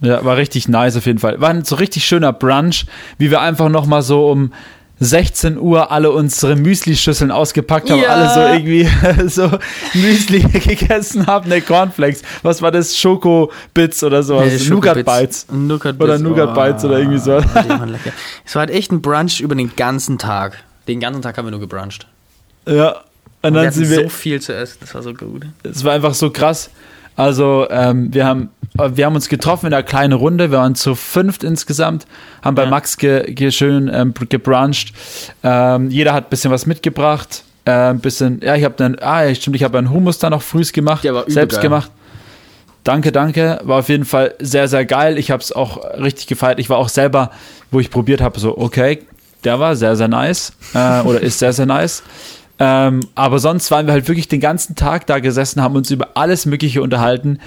Ja, 0.02 0.24
war 0.24 0.36
richtig 0.36 0.68
nice 0.68 0.96
auf 0.96 1.06
jeden 1.06 1.18
Fall. 1.18 1.40
War 1.40 1.50
ein 1.50 1.64
so 1.64 1.74
richtig 1.74 2.04
schöner 2.04 2.32
Brunch, 2.32 2.86
wie 3.18 3.32
wir 3.32 3.40
einfach 3.40 3.70
nochmal 3.70 4.02
so 4.02 4.30
um 4.30 4.52
16 4.98 5.58
Uhr 5.58 5.90
alle 5.90 6.10
unsere 6.10 6.56
Müsli-Schüsseln 6.56 7.30
ausgepackt 7.30 7.90
haben, 7.90 8.00
ja. 8.00 8.08
alle 8.08 8.32
so 8.32 8.40
irgendwie 8.40 8.88
so 9.28 9.50
Müsli 9.94 10.40
gegessen 10.60 11.26
haben, 11.26 11.48
ne 11.48 11.60
Cornflakes. 11.60 12.22
Was 12.42 12.62
war 12.62 12.70
das? 12.70 12.96
Schoko-Bits 12.96 14.02
oder 14.04 14.22
sowas? 14.22 14.62
Nee, 14.62 14.70
Nougat-Bites. 14.70 15.46
Nougat 15.52 16.00
oder 16.00 16.18
Nougat-Bites 16.18 16.84
oh, 16.84 16.88
oder 16.88 16.98
irgendwie 16.98 17.18
so. 17.18 17.36
Es 18.44 18.54
war 18.54 18.60
halt 18.60 18.70
echt 18.70 18.90
ein 18.90 19.02
Brunch 19.02 19.40
über 19.40 19.54
den 19.54 19.74
ganzen 19.76 20.18
Tag. 20.18 20.62
Den 20.88 21.00
ganzen 21.00 21.20
Tag 21.20 21.36
haben 21.36 21.46
wir 21.46 21.50
nur 21.50 21.60
gebruncht. 21.60 22.06
Ja. 22.66 23.02
Und, 23.42 23.54
dann 23.54 23.64
wir 23.64 23.72
sind 23.72 23.90
wir 23.90 24.02
so 24.04 24.08
viel 24.08 24.40
zu 24.40 24.54
essen, 24.54 24.78
das 24.80 24.94
war 24.94 25.02
so 25.02 25.12
gut. 25.12 25.46
Es 25.62 25.84
war 25.84 25.92
einfach 25.92 26.14
so 26.14 26.30
krass. 26.30 26.70
Also 27.16 27.66
ähm, 27.70 28.12
wir 28.12 28.26
haben 28.26 28.50
wir 28.78 29.06
haben 29.06 29.14
uns 29.14 29.28
getroffen 29.28 29.66
in 29.66 29.74
einer 29.74 29.82
kleinen 29.82 30.12
Runde. 30.12 30.50
Wir 30.50 30.58
waren 30.58 30.74
zu 30.74 30.94
fünft 30.94 31.44
insgesamt, 31.44 32.06
haben 32.42 32.54
bei 32.54 32.64
ja. 32.64 32.70
Max 32.70 32.98
ge, 32.98 33.32
ge 33.32 33.50
schön 33.50 33.90
ähm, 33.92 34.12
gebruncht. 34.28 34.92
Ähm, 35.42 35.90
jeder 35.90 36.12
hat 36.12 36.26
ein 36.26 36.30
bisschen 36.30 36.50
was 36.50 36.66
mitgebracht. 36.66 37.42
Äh, 37.64 37.70
ein 37.70 38.00
bisschen, 38.00 38.40
ja, 38.42 38.54
ich 38.54 38.64
habe 38.64 38.74
dann, 38.76 38.96
ah, 39.00 39.24
ja, 39.24 39.34
stimmt, 39.34 39.56
ich 39.56 39.64
habe 39.64 39.78
einen 39.78 39.90
Hummus 39.90 40.18
da 40.18 40.30
noch 40.30 40.42
frühs 40.42 40.72
gemacht, 40.72 41.06
selbst 41.26 41.56
geil. 41.56 41.62
gemacht. 41.62 41.90
Danke, 42.84 43.10
danke. 43.10 43.58
War 43.64 43.80
auf 43.80 43.88
jeden 43.88 44.04
Fall 44.04 44.34
sehr, 44.38 44.68
sehr 44.68 44.84
geil. 44.84 45.18
Ich 45.18 45.32
habe 45.32 45.42
es 45.42 45.50
auch 45.50 45.82
richtig 45.98 46.28
gefeiert. 46.28 46.60
Ich 46.60 46.70
war 46.70 46.76
auch 46.76 46.88
selber, 46.88 47.32
wo 47.72 47.80
ich 47.80 47.90
probiert 47.90 48.20
habe, 48.20 48.38
so, 48.38 48.56
okay, 48.56 49.00
der 49.42 49.58
war 49.58 49.74
sehr, 49.74 49.96
sehr 49.96 50.08
nice. 50.08 50.52
Äh, 50.74 51.00
oder 51.00 51.20
ist 51.20 51.40
sehr, 51.40 51.52
sehr 51.52 51.66
nice. 51.66 52.02
Ähm, 52.58 53.00
aber 53.14 53.38
sonst 53.38 53.70
waren 53.70 53.86
wir 53.86 53.92
halt 53.92 54.08
wirklich 54.08 54.28
den 54.28 54.40
ganzen 54.40 54.76
Tag 54.76 55.06
da 55.06 55.18
gesessen, 55.18 55.62
haben 55.62 55.76
uns 55.76 55.90
über 55.90 56.10
alles 56.14 56.46
Mögliche 56.46 56.82
unterhalten 56.82 57.38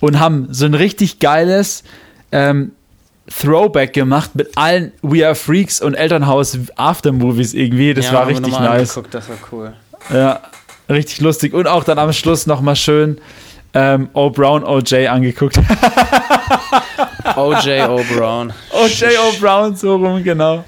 und 0.00 0.18
haben 0.18 0.48
so 0.50 0.66
ein 0.66 0.74
richtig 0.74 1.20
geiles 1.20 1.84
ähm, 2.32 2.72
Throwback 3.28 3.92
gemacht 3.92 4.34
mit 4.34 4.56
allen 4.56 4.92
We 5.02 5.24
Are 5.24 5.34
Freaks 5.34 5.80
und 5.80 5.94
Elternhaus 5.94 6.58
Aftermovies 6.76 7.54
irgendwie. 7.54 7.94
Das 7.94 8.06
ja, 8.06 8.14
war 8.14 8.26
richtig 8.26 8.58
nice. 8.58 8.96
Angeguckt, 8.96 9.14
das 9.14 9.28
war 9.28 9.36
cool. 9.52 9.72
Ja, 10.12 10.40
richtig 10.88 11.20
lustig. 11.20 11.52
Und 11.52 11.66
auch 11.66 11.84
dann 11.84 11.98
am 11.98 12.12
Schluss 12.12 12.46
nochmal 12.46 12.76
schön 12.76 13.18
ähm, 13.74 14.08
O 14.14 14.30
Brown 14.30 14.64
OJ 14.64 15.08
angeguckt. 15.08 15.58
OJ 17.36 17.82
O 17.88 18.00
Brown. 18.14 18.52
OJ 18.72 19.04
O 19.18 19.38
Brown, 19.40 19.76
so 19.76 19.96
rum, 19.96 20.24
genau. 20.24 20.64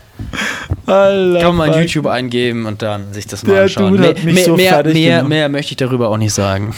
Alter, 0.91 1.41
Kann 1.41 1.57
man 1.57 1.72
YouTube 1.72 2.07
eingeben 2.07 2.66
und 2.66 2.82
dann 2.82 3.12
sich 3.12 3.26
das 3.26 3.45
mal 3.45 3.55
Der 3.55 3.62
anschauen. 3.62 3.97
Dude 3.97 4.09
hat 4.09 4.24
mich 4.24 4.34
mehr, 4.34 4.45
so 4.45 4.57
mehr, 4.57 4.84
mehr, 4.84 5.22
mehr 5.24 5.49
möchte 5.49 5.72
ich 5.72 5.76
darüber 5.76 6.09
auch 6.09 6.16
nicht 6.16 6.34
sagen. 6.34 6.74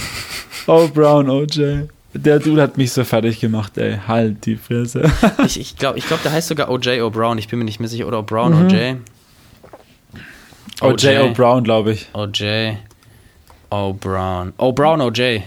O 0.67 0.89
Brown 0.89 1.29
OJ. 1.31 1.89
Der 2.15 2.39
Dude 2.39 2.61
hat 2.61 2.77
mich 2.77 2.93
so 2.93 3.05
fertig 3.05 3.41
gemacht, 3.41 3.79
ey. 3.79 3.99
Halt 4.07 4.45
die 4.45 4.57
Fresse. 4.57 5.11
ich 5.47 5.59
ich 5.59 5.77
glaube, 5.77 5.99
ich 5.99 6.07
glaub, 6.07 6.23
der 6.23 6.33
heißt 6.33 6.49
sogar 6.49 6.71
OJ 6.71 7.01
O'Brown. 7.01 7.39
Ich 7.39 7.49
bin 7.49 7.59
mir 7.59 7.65
nicht 7.65 7.81
mehr 7.81 7.89
sicher. 7.89 8.07
Oder 8.07 8.19
O'Brown, 8.19 8.51
mhm. 8.51 8.67
OJ. 8.67 8.97
OJ 10.83 11.07
O'Brown, 11.19 11.63
glaube 11.63 11.93
ich. 11.93 12.09
OJ 12.13 12.75
O'Brown. 13.71 14.53
O'Brown 14.59 15.01
OJ. 15.01 15.43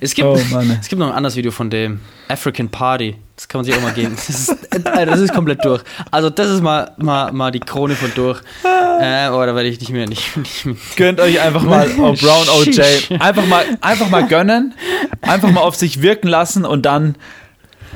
Es 0.00 0.14
gibt, 0.14 0.26
oh, 0.26 0.34
es 0.80 0.88
gibt 0.88 0.98
noch 0.98 1.08
ein 1.08 1.14
anderes 1.14 1.36
Video 1.36 1.50
von 1.50 1.68
dem. 1.68 2.00
African 2.28 2.70
Party. 2.70 3.16
Das 3.36 3.48
kann 3.48 3.58
man 3.58 3.66
sich 3.66 3.74
auch 3.74 3.82
mal 3.82 3.92
geben. 3.92 4.16
Das 4.16 4.30
ist, 4.30 4.56
das 4.82 5.20
ist 5.20 5.34
komplett 5.34 5.62
durch. 5.62 5.82
Also, 6.10 6.30
das 6.30 6.48
ist 6.48 6.62
mal, 6.62 6.92
mal, 6.96 7.32
mal 7.32 7.50
die 7.50 7.60
Krone 7.60 7.94
von 7.94 8.10
durch. 8.14 8.40
Äh, 8.64 9.28
oh, 9.28 9.44
da 9.44 9.54
werde 9.54 9.64
ich 9.64 9.78
nicht 9.78 9.92
mehr. 9.92 10.08
Nicht, 10.08 10.36
nicht 10.38 10.64
mehr. 10.64 10.76
Gönnt 10.96 11.20
euch 11.20 11.38
einfach 11.38 11.62
mal 11.62 11.86
oh, 11.98 12.14
Brown 12.14 12.48
OJ. 12.48 12.80
Einfach 13.20 13.46
mal, 13.46 13.64
einfach 13.82 14.08
mal 14.08 14.26
gönnen. 14.26 14.74
Einfach 15.20 15.50
mal 15.50 15.60
auf 15.60 15.76
sich 15.76 16.00
wirken 16.00 16.28
lassen 16.28 16.64
und 16.64 16.86
dann 16.86 17.16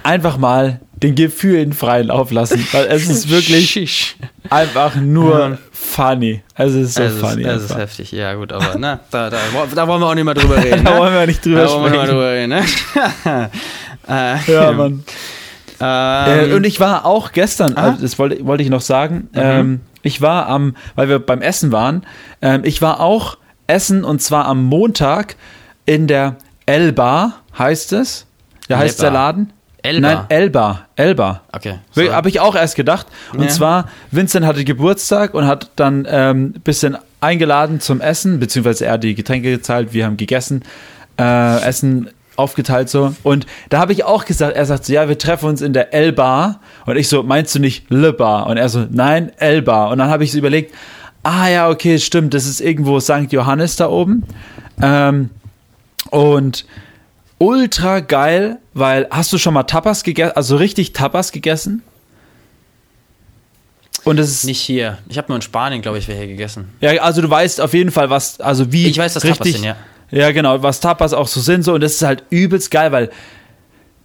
einfach 0.03 0.37
mal 0.37 0.81
den 1.03 1.15
Gefühlen 1.15 1.73
freien 1.73 2.09
Lauf 2.09 2.31
lassen. 2.31 2.67
Weil 2.73 2.87
es 2.89 3.09
ist 3.09 3.31
wirklich 3.31 4.17
einfach 4.51 4.97
nur 4.97 5.59
funny. 5.73 6.43
Also 6.55 6.81
es 6.81 6.89
ist 6.89 6.95
so 6.97 7.03
es 7.03 7.19
funny. 7.19 7.45
Es 7.45 7.65
ist 7.65 7.77
heftig, 7.77 8.13
ja 8.13 8.35
gut, 8.35 8.53
aber 8.53 8.77
na, 8.79 9.01
da, 9.11 9.31
da, 9.31 9.39
da 9.75 9.89
wollen 9.89 10.01
wir 10.01 10.07
auch 10.07 10.15
nicht 10.15 10.25
mehr 10.25 10.35
drüber 10.35 10.57
reden. 10.63 10.85
da 10.85 10.99
wollen 10.99 11.15
wir 11.15 11.27
nicht 11.27 11.45
drüber 11.45 11.63
da 11.63 11.69
sprechen. 11.69 11.83
wollen 11.83 11.93
wir 11.93 12.01
nicht 12.01 12.13
drüber 12.13 12.31
reden, 12.31 12.49
ne? 12.51 13.51
äh, 14.11 14.53
ja, 14.53 14.73
Mann. 14.77 15.05
Ähm, 15.81 16.51
äh, 16.51 16.55
und 16.55 16.65
ich 16.65 16.79
war 16.81 17.07
auch 17.07 17.33
gestern, 17.33 17.77
ah? 17.77 17.91
also 17.91 18.03
das 18.03 18.19
wollte, 18.19 18.45
wollte 18.45 18.63
ich 18.63 18.69
noch 18.69 18.83
sagen, 18.83 19.29
mhm. 19.33 19.41
ähm, 19.41 19.81
ich 20.03 20.21
war 20.21 20.47
am, 20.47 20.77
weil 20.95 21.09
wir 21.09 21.19
beim 21.19 21.41
Essen 21.41 21.73
waren, 21.73 22.05
ähm, 22.43 22.63
ich 22.65 22.83
war 22.83 23.01
auch 23.01 23.39
essen 23.67 24.05
und 24.05 24.21
zwar 24.21 24.47
am 24.47 24.65
Montag 24.65 25.37
in 25.87 26.07
der 26.07 26.37
Elba, 26.67 27.35
heißt 27.59 27.93
es. 27.95 28.27
Ja, 28.69 28.79
heißt 28.79 29.03
der 29.03 29.11
Laden? 29.11 29.53
Elba. 29.83 30.01
Nein, 30.01 30.25
Elba. 30.29 30.87
Elba. 30.95 31.41
Okay. 31.53 31.79
Habe 32.11 32.29
ich 32.29 32.41
auch 32.41 32.55
erst 32.55 32.77
gedacht. 32.77 33.07
Und 33.33 33.45
ja. 33.45 33.49
zwar, 33.49 33.89
Vincent 34.11 34.45
hatte 34.45 34.65
Geburtstag 34.65 35.35
und 35.35 35.47
hat 35.47 35.71
dann 35.77 36.07
ein 36.07 36.37
ähm, 36.37 36.53
bisschen 36.53 36.99
eingeladen 37.21 37.81
zum 37.81 38.01
Essen, 38.01 38.41
beziehungsweise 38.41 38.87
er 38.87 38.93
hat 38.93 39.05
die 39.05 39.15
Getränke 39.15 39.51
gezahlt, 39.51 39.93
wir 39.93 40.05
haben 40.05 40.17
gegessen. 40.17 40.63
Äh, 41.19 41.63
Essen 41.63 42.11
aufgeteilt 42.41 42.89
so. 42.89 43.15
Und 43.23 43.47
da 43.69 43.79
habe 43.79 43.93
ich 43.93 44.05
auch 44.05 44.25
gesagt, 44.25 44.57
er 44.57 44.67
sagt 44.67 44.85
so, 44.85 44.93
ja, 44.93 45.09
wir 45.09 45.19
treffen 45.19 45.49
uns 45.49 45.63
in 45.63 45.73
der 45.73 45.95
L-Bar. 45.95 46.61
Und 46.87 46.97
ich 46.97 47.09
so, 47.09 47.23
meinst 47.23 47.55
du 47.55 47.59
nicht 47.59 47.91
Le-Bar? 47.91 48.47
Und 48.47 48.57
er 48.57 48.69
so, 48.69 48.87
nein, 48.91 49.33
L-Bar. 49.39 49.91
Und 49.91 49.99
dann 49.99 50.11
habe 50.11 50.25
ich 50.25 50.33
so 50.33 50.39
überlegt, 50.39 50.75
ah 51.23 51.49
ja, 51.49 51.69
okay, 51.69 51.99
stimmt, 51.99 52.35
das 52.35 52.47
ist 52.47 52.61
irgendwo 52.61 53.01
St. 53.01 53.31
Johannes 53.31 53.77
da 53.77 53.89
oben. 53.89 54.25
Ähm, 54.83 55.31
und 56.11 56.65
ultra 57.39 58.01
geil, 58.01 58.59
weil 58.75 59.07
hast 59.11 59.33
du 59.33 59.39
schon 59.39 59.55
mal 59.55 59.65
Tapas 59.65 60.03
gegessen, 60.03 60.37
also 60.37 60.57
richtig 60.57 60.93
Tapas 60.93 61.33
gegessen? 61.33 61.83
Und 64.05 64.19
es 64.19 64.31
ist 64.31 64.45
nicht 64.45 64.61
hier. 64.61 64.99
Ich 65.09 65.19
habe 65.19 65.29
nur 65.29 65.37
in 65.37 65.43
Spanien, 65.43 65.83
glaube 65.83 65.99
ich, 65.99 66.07
hier 66.07 66.27
gegessen. 66.27 66.73
Ja, 66.81 66.91
also 67.03 67.23
du 67.23 67.31
weißt 67.31 67.61
auf 67.61 67.75
jeden 67.75 67.91
Fall, 67.91 68.11
was, 68.11 68.41
also 68.41 68.73
wie 68.73 68.87
ich 68.87 68.99
weiß, 68.99 69.15
dass 69.15 69.25
richtig, 69.25 69.39
Tapas 69.39 69.53
sind, 69.53 69.65
ja. 69.65 69.77
Ja, 70.11 70.33
genau, 70.33 70.63
was 70.63 70.81
Tapas 70.81 71.13
auch 71.13 71.29
so 71.29 71.41
sind, 71.41 71.63
so, 71.63 71.75
und 71.75 71.83
das 71.83 71.95
ist 71.95 72.03
halt 72.03 72.25
übelst 72.31 72.71
geil, 72.71 72.91
weil 72.93 73.11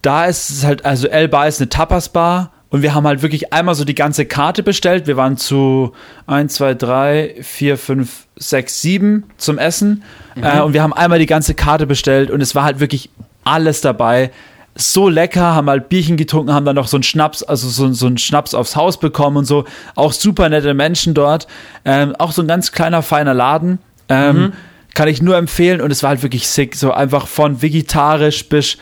da 0.01 0.25
ist 0.25 0.49
es 0.51 0.63
halt, 0.63 0.85
also 0.85 1.07
El 1.07 1.27
Bar 1.27 1.47
ist 1.47 1.59
eine 1.59 1.69
Tapas-Bar 1.69 2.51
und 2.69 2.81
wir 2.81 2.93
haben 2.93 3.07
halt 3.07 3.21
wirklich 3.21 3.53
einmal 3.53 3.73
so 3.73 3.85
die 3.85 3.95
ganze 3.95 4.25
Karte 4.25 4.61
bestellt. 4.61 5.07
Wir 5.07 5.17
waren 5.17 5.37
zu 5.37 5.93
1, 6.27 6.53
2, 6.53 6.73
3, 6.73 7.35
4, 7.41 7.77
5, 7.77 8.27
6, 8.35 8.81
7 8.81 9.23
zum 9.37 9.57
Essen. 9.57 10.03
Mhm. 10.35 10.43
Äh, 10.43 10.61
und 10.61 10.73
wir 10.73 10.83
haben 10.83 10.93
einmal 10.93 11.19
die 11.19 11.25
ganze 11.25 11.55
Karte 11.55 11.87
bestellt 11.87 12.29
und 12.29 12.41
es 12.41 12.53
war 12.53 12.63
halt 12.63 12.79
wirklich 12.79 13.09
alles 13.43 13.81
dabei. 13.81 14.31
So 14.75 15.07
lecker, 15.07 15.55
haben 15.55 15.69
halt 15.69 15.89
Bierchen 15.89 16.17
getrunken, 16.17 16.53
haben 16.53 16.65
dann 16.65 16.75
noch 16.75 16.87
so 16.87 16.97
einen 16.97 17.03
Schnaps, 17.03 17.43
also 17.43 17.69
so, 17.69 17.91
so 17.93 18.07
einen 18.07 18.17
Schnaps 18.17 18.53
aufs 18.53 18.75
Haus 18.75 18.99
bekommen 18.99 19.37
und 19.37 19.45
so. 19.45 19.65
Auch 19.95 20.11
super 20.11 20.49
nette 20.49 20.73
Menschen 20.73 21.13
dort. 21.13 21.47
Ähm, 21.85 22.15
auch 22.17 22.31
so 22.31 22.41
ein 22.41 22.47
ganz 22.47 22.71
kleiner, 22.71 23.01
feiner 23.01 23.33
Laden. 23.33 23.79
Ähm, 24.09 24.37
mhm 24.37 24.53
kann 24.95 25.09
ich 25.09 25.21
nur 25.21 25.35
empfehlen 25.35 25.81
und 25.81 25.91
es 25.91 26.01
war 26.01 26.11
halt 26.11 26.23
wirklich 26.23 26.47
sick, 26.47 26.73
so 26.73 26.91
einfach 26.91 27.27
von 27.27 27.61
vegetarisch 27.61 28.47
bis, 28.47 28.77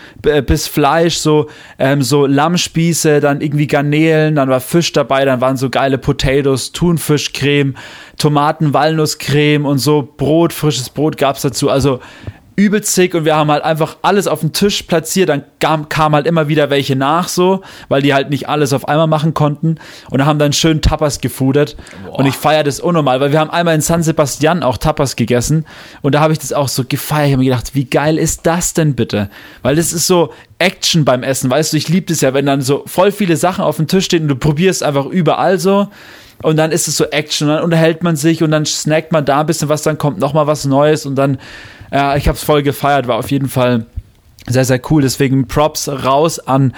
bis 0.46 0.68
Fleisch, 0.68 1.18
so, 1.18 1.50
ähm, 1.80 2.04
so 2.04 2.28
Lammspieße, 2.28 3.20
dann 3.20 3.42
irgendwie 3.42 3.66
Garnelen, 3.66 4.36
dann 4.36 4.48
war 4.48 4.62
Fisch 4.62 4.94
dabei, 4.94 5.26
dann 5.26 5.42
waren 5.42 5.58
so 5.58 5.72
geile 5.72 5.98
Potatoes, 5.98 6.72
Thunfischcreme, 6.72 7.76
Tomaten, 8.18 8.76
Walnusscreme 8.76 9.66
und 9.66 9.80
so 9.80 10.08
Brot, 10.16 10.54
frisches 10.54 10.92
Brot 10.92 11.18
gab's 11.18 11.42
dazu, 11.42 11.70
also 11.70 12.00
übelst 12.56 12.94
sick 12.94 13.16
und 13.16 13.26
wir 13.26 13.36
haben 13.36 13.52
halt 13.52 13.64
einfach 13.64 13.98
alles 14.02 14.28
auf 14.28 14.42
den 14.42 14.54
Tisch 14.54 14.84
platziert. 14.84 15.30
Dann 15.30 15.44
kam, 15.60 15.90
kam 15.90 16.14
halt 16.14 16.28
immer 16.28 16.48
wieder 16.48 16.70
welche 16.70 16.96
nach 16.96 17.28
so, 17.28 17.62
weil 17.90 18.02
die 18.02 18.14
halt 18.14 18.30
nicht 18.30 18.50
alles 18.50 18.74
auf 18.74 18.88
einmal 18.88 19.08
machen 19.08 19.34
konnten 19.34 19.76
und 20.10 20.26
haben 20.26 20.40
dann 20.40 20.54
schön 20.54 20.82
Tapas 20.82 21.22
gefudert. 21.22 21.76
Und 22.12 22.26
ich 22.26 22.36
feiere 22.36 22.64
das 22.64 22.80
unnormal, 22.80 23.20
weil 23.20 23.32
wir 23.32 23.40
haben 23.40 23.50
einmal 23.50 23.76
in 23.76 23.82
San 23.82 24.04
Sebastian 24.04 24.64
auch 24.64 24.78
Tapas 24.78 25.16
gegessen 25.16 25.66
und 26.02 26.16
da 26.16 26.20
habe 26.20 26.34
ich 26.34 26.40
das 26.40 26.54
auch 26.54 26.68
so 26.68 26.84
gefeiert. 26.84 27.28
Ich 27.28 27.34
habe 27.34 27.44
mir 27.44 27.50
gedacht, 27.50 27.76
wie 27.76 27.86
geil 27.86 28.18
ist 28.18 28.46
das 28.46 28.74
denn 28.74 28.96
bitte? 28.96 29.30
Weil 29.62 29.76
das 29.76 29.94
ist 29.94 30.08
so 30.08 30.32
Action 30.60 31.06
beim 31.06 31.24
Essen, 31.24 31.50
weißt 31.50 31.74
du, 31.74 31.78
ich 31.78 31.90
liebe 31.90 32.08
das 32.08 32.22
ja, 32.22 32.34
wenn 32.34 32.46
dann 32.46 32.62
so 32.62 32.84
voll 32.86 33.12
viele 33.12 33.38
Sachen 33.38 33.64
auf 33.64 33.78
dem 33.78 33.88
Tisch 33.88 34.06
stehen 34.06 34.24
und 34.24 34.30
du 34.30 34.36
probierst 34.36 34.84
einfach 34.84 35.06
überall 35.06 35.60
so 35.60 35.90
und 36.42 36.58
dann 36.58 36.72
ist 36.72 36.88
es 36.88 36.98
so 36.98 37.06
Action 37.06 37.50
und 37.50 37.56
dann 37.56 37.64
unterhält 37.64 38.04
man 38.04 38.16
sich 38.16 38.44
und 38.44 38.52
dann 38.52 38.66
snackt 38.66 39.12
man 39.12 39.26
da 39.26 39.42
ein 39.42 39.46
bisschen 39.46 39.70
was, 39.70 39.82
dann 39.82 39.98
kommt 39.98 40.20
nochmal 40.20 40.46
was 40.46 40.66
Neues 40.66 41.06
und 41.06 41.16
dann 41.16 41.38
ja, 41.94 42.16
ich 42.16 42.28
habe 42.28 42.36
es 42.36 42.44
voll 42.44 42.64
gefeiert, 42.64 43.08
war 43.08 43.18
auf 43.18 43.30
jeden 43.32 43.48
Fall 43.48 43.86
sehr, 44.48 44.66
sehr 44.66 44.82
cool. 44.90 45.04
Deswegen 45.04 45.48
Props 45.48 45.88
raus 45.88 46.40
an 46.40 46.74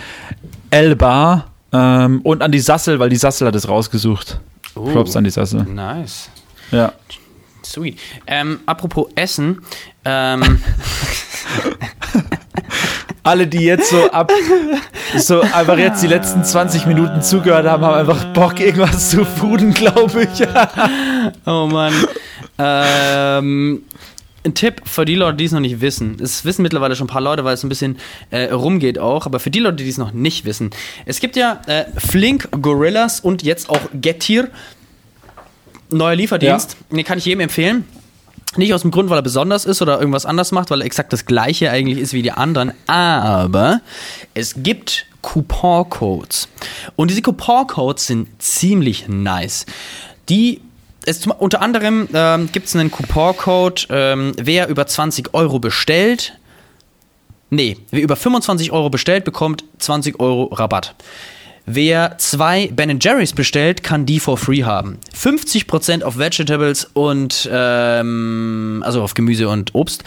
Elba 0.70 1.46
ähm, 1.72 2.22
und 2.22 2.44
an 2.44 2.52
die 2.52 2.60
Sassel, 2.60 3.00
weil 3.00 3.10
die 3.10 3.16
Sassel 3.16 3.48
hat 3.48 3.56
es 3.56 3.68
rausgesucht. 3.68 4.40
Oh, 4.76 4.82
Props 4.92 5.16
an 5.16 5.24
die 5.24 5.30
Sassel. 5.30 5.64
Nice. 5.64 6.30
Ja. 6.72 6.92
Sweet. 7.64 7.98
Ähm, 8.28 8.60
apropos 8.66 9.08
Essen. 9.16 9.62
Ähm, 10.04 10.62
Alle, 13.24 13.48
die 13.48 13.64
jetzt 13.64 13.90
so 13.90 14.12
ab, 14.12 14.32
so 15.18 15.42
einfach 15.42 15.80
jetzt 15.80 16.04
die 16.04 16.08
letzten 16.08 16.44
20 16.44 16.86
Minuten 16.86 17.24
zugehört 17.24 17.66
haben, 17.66 17.84
haben 17.84 17.96
einfach 17.96 18.24
Bock, 18.34 18.60
irgendwas 18.60 19.10
zu 19.10 19.26
fooden, 19.26 19.74
glaube 19.74 20.28
ich. 20.32 20.48
oh 21.46 21.68
Mann. 21.68 21.94
Ähm, 22.58 23.84
ein 24.46 24.54
Tipp 24.54 24.82
für 24.86 25.06
die 25.06 25.16
Leute, 25.16 25.38
die 25.38 25.46
es 25.46 25.52
noch 25.52 25.60
nicht 25.60 25.82
wissen. 25.82 26.18
Es 26.22 26.46
wissen 26.46 26.62
mittlerweile 26.62 26.96
schon 26.96 27.06
ein 27.06 27.10
paar 27.10 27.22
Leute, 27.22 27.44
weil 27.44 27.56
es 27.56 27.64
ein 27.64 27.70
bisschen 27.70 27.98
äh, 28.30 28.52
rumgeht 28.52 29.00
auch. 29.00 29.26
Aber 29.26 29.40
für 29.40 29.50
die 29.50 29.60
Leute, 29.60 29.84
die 29.84 29.90
es 29.90 29.98
noch 29.98 30.14
nicht 30.14 30.46
wissen. 30.46 30.70
Es 31.06 31.20
gibt 31.20 31.36
ja 31.36 31.62
äh, 31.66 31.86
Flink, 31.98 32.50
Gorillas 32.62 33.20
und 33.20 33.44
jetzt 33.44 33.70
auch 33.70 33.82
Getir. 33.94 34.50
Neuer 35.90 36.16
Lieferdienst. 36.16 36.78
Den 36.90 37.04
kann 37.04 37.18
ich 37.18 37.26
jedem 37.26 37.42
empfehlen. 37.42 37.86
Nicht 38.58 38.74
aus 38.74 38.84
dem 38.84 38.92
Grund, 38.92 39.10
weil 39.10 39.20
er 39.20 39.24
besonders 39.24 39.66
ist 39.66 39.82
oder 39.82 40.00
irgendwas 40.00 40.26
anders 40.26 40.52
macht, 40.52 40.70
weil 40.70 40.82
er 40.82 40.86
exakt 40.86 41.12
das 41.12 41.26
gleiche 41.26 41.72
eigentlich 41.72 42.00
ist 42.00 42.14
wie 42.14 42.22
die 42.22 42.32
anderen. 42.32 42.72
Aber 42.88 43.82
es 44.34 44.56
gibt 44.58 45.08
Coupon-Codes. 45.22 46.48
Und 46.96 47.12
diese 47.12 47.22
Coupon-Codes 47.22 48.08
sind 48.08 48.30
ziemlich 48.42 49.08
nice. 49.08 49.66
Die 50.30 50.62
es, 51.06 51.22
zum, 51.22 51.32
unter 51.32 51.62
anderem 51.62 52.08
ähm, 52.14 52.50
gibt 52.52 52.68
es 52.68 52.76
einen 52.76 52.92
Coupon-Code, 52.92 53.84
ähm, 53.90 54.34
wer 54.38 54.68
über 54.68 54.88
20 54.88 55.34
Euro 55.34 55.60
bestellt, 55.60 56.38
nee, 57.50 57.78
wer 57.92 58.02
über 58.02 58.16
25 58.16 58.72
Euro 58.72 58.90
bestellt, 58.90 59.24
bekommt 59.24 59.64
20 59.80 60.20
Euro 60.20 60.46
Rabatt. 60.46 60.96
Wer 61.68 62.20
zwei 62.20 62.70
Ben 62.72 63.00
Jerry's 63.00 63.34
bestellt, 63.34 63.82
kann 63.82 64.06
die 64.06 64.20
for 64.20 64.38
free 64.38 64.64
haben. 64.64 65.00
50% 65.20 66.04
auf 66.04 66.20
Vegetables 66.20 66.86
und 66.94 67.50
ähm, 67.52 68.84
also 68.86 69.02
auf 69.02 69.16
Gemüse 69.16 69.50
und 69.50 69.74
Obst. 69.74 70.04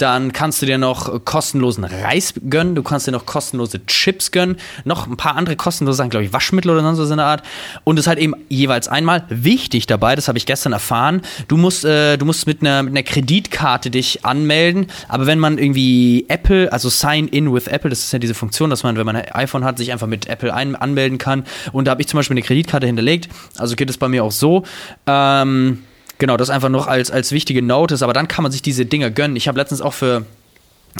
Dann 0.00 0.32
kannst 0.32 0.62
du 0.62 0.66
dir 0.66 0.78
noch 0.78 1.24
kostenlosen 1.24 1.84
Reis 1.84 2.32
gönnen. 2.48 2.74
Du 2.74 2.82
kannst 2.82 3.06
dir 3.06 3.12
noch 3.12 3.26
kostenlose 3.26 3.84
Chips 3.86 4.30
gönnen. 4.30 4.56
Noch 4.84 5.06
ein 5.06 5.16
paar 5.16 5.36
andere 5.36 5.56
kostenlose 5.56 5.98
Sachen, 5.98 6.10
glaube 6.10 6.24
ich, 6.24 6.32
Waschmittel 6.32 6.70
oder 6.70 6.80
sonst 6.80 6.98
so 6.98 7.04
in 7.04 7.18
der 7.18 7.26
Art. 7.26 7.42
Und 7.84 7.98
es 7.98 8.06
halt 8.06 8.18
eben 8.18 8.34
jeweils 8.48 8.88
einmal 8.88 9.24
wichtig 9.28 9.86
dabei, 9.86 10.16
das 10.16 10.28
habe 10.28 10.38
ich 10.38 10.46
gestern 10.46 10.72
erfahren. 10.72 11.20
Du 11.48 11.56
musst, 11.58 11.84
äh, 11.84 12.16
du 12.16 12.24
musst 12.24 12.46
mit 12.46 12.62
einer, 12.62 12.82
mit 12.82 12.92
einer 12.92 13.02
Kreditkarte 13.02 13.90
dich 13.90 14.24
anmelden. 14.24 14.86
Aber 15.08 15.26
wenn 15.26 15.38
man 15.38 15.58
irgendwie 15.58 16.24
Apple, 16.28 16.72
also 16.72 16.88
Sign 16.88 17.28
in 17.28 17.52
with 17.52 17.66
Apple, 17.66 17.90
das 17.90 18.00
ist 18.00 18.12
ja 18.12 18.18
diese 18.18 18.34
Funktion, 18.34 18.70
dass 18.70 18.82
man, 18.82 18.96
wenn 18.96 19.06
man 19.06 19.16
ein 19.16 19.30
iPhone 19.32 19.64
hat, 19.64 19.76
sich 19.76 19.92
einfach 19.92 20.06
mit 20.06 20.26
Apple 20.28 20.54
ein 20.54 20.76
anmelden 20.76 21.18
kann. 21.18 21.44
Und 21.72 21.86
da 21.86 21.90
habe 21.90 22.00
ich 22.00 22.08
zum 22.08 22.18
Beispiel 22.18 22.34
eine 22.34 22.42
Kreditkarte 22.42 22.86
hinterlegt. 22.86 23.28
Also 23.58 23.76
geht 23.76 23.90
es 23.90 23.98
bei 23.98 24.08
mir 24.08 24.24
auch 24.24 24.32
so. 24.32 24.64
Ähm, 25.06 25.82
Genau, 26.20 26.36
das 26.36 26.50
einfach 26.50 26.68
noch 26.68 26.86
als, 26.86 27.10
als 27.10 27.32
wichtige 27.32 27.62
Notice, 27.62 28.02
aber 28.02 28.12
dann 28.12 28.28
kann 28.28 28.42
man 28.42 28.52
sich 28.52 28.60
diese 28.60 28.84
Dinger 28.84 29.10
gönnen. 29.10 29.36
Ich 29.36 29.48
habe 29.48 29.58
letztens 29.58 29.80
auch 29.80 29.94
für 29.94 30.26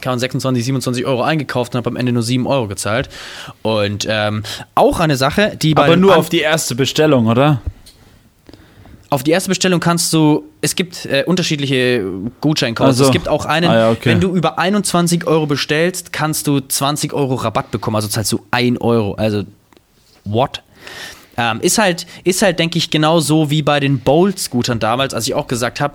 kann 0.00 0.12
man 0.12 0.18
26, 0.18 0.64
27 0.64 1.04
Euro 1.04 1.22
eingekauft 1.22 1.74
und 1.74 1.78
habe 1.78 1.90
am 1.90 1.96
Ende 1.96 2.12
nur 2.12 2.22
7 2.22 2.46
Euro 2.46 2.68
gezahlt. 2.68 3.08
Und 3.62 4.06
ähm, 4.08 4.44
auch 4.74 5.00
eine 5.00 5.16
Sache, 5.16 5.56
die 5.60 5.74
bei. 5.74 5.84
Aber 5.84 5.96
nur 5.96 6.16
auf 6.16 6.28
die 6.28 6.40
erste 6.40 6.74
Bestellung, 6.74 7.26
oder? 7.26 7.60
Auf 9.10 9.24
die 9.24 9.32
erste 9.32 9.50
Bestellung 9.50 9.80
kannst 9.80 10.12
du, 10.12 10.44
es 10.60 10.76
gibt 10.76 11.04
äh, 11.04 11.24
unterschiedliche 11.26 12.04
Gutscheincodes. 12.40 12.92
Also, 12.92 13.04
es 13.06 13.10
gibt 13.10 13.28
auch 13.28 13.44
einen, 13.44 13.68
ah 13.68 13.78
ja, 13.78 13.90
okay. 13.90 14.10
wenn 14.10 14.20
du 14.20 14.34
über 14.34 14.58
21 14.58 15.26
Euro 15.26 15.46
bestellst, 15.46 16.12
kannst 16.12 16.46
du 16.46 16.60
20 16.60 17.12
Euro 17.12 17.34
Rabatt 17.34 17.72
bekommen. 17.72 17.96
Also 17.96 18.06
zahlst 18.06 18.30
du 18.32 18.40
1 18.52 18.80
Euro. 18.80 19.14
Also, 19.14 19.42
what? 20.24 20.62
Ähm, 21.40 21.60
ist 21.60 21.78
halt, 21.78 22.06
ist 22.24 22.42
halt, 22.42 22.58
denke 22.58 22.76
ich, 22.76 22.90
genau 22.90 23.20
so 23.20 23.50
wie 23.50 23.62
bei 23.62 23.80
den 23.80 24.00
Bolt-Scootern 24.00 24.78
damals, 24.78 25.14
als 25.14 25.26
ich 25.26 25.34
auch 25.34 25.46
gesagt 25.46 25.80
habe, 25.80 25.94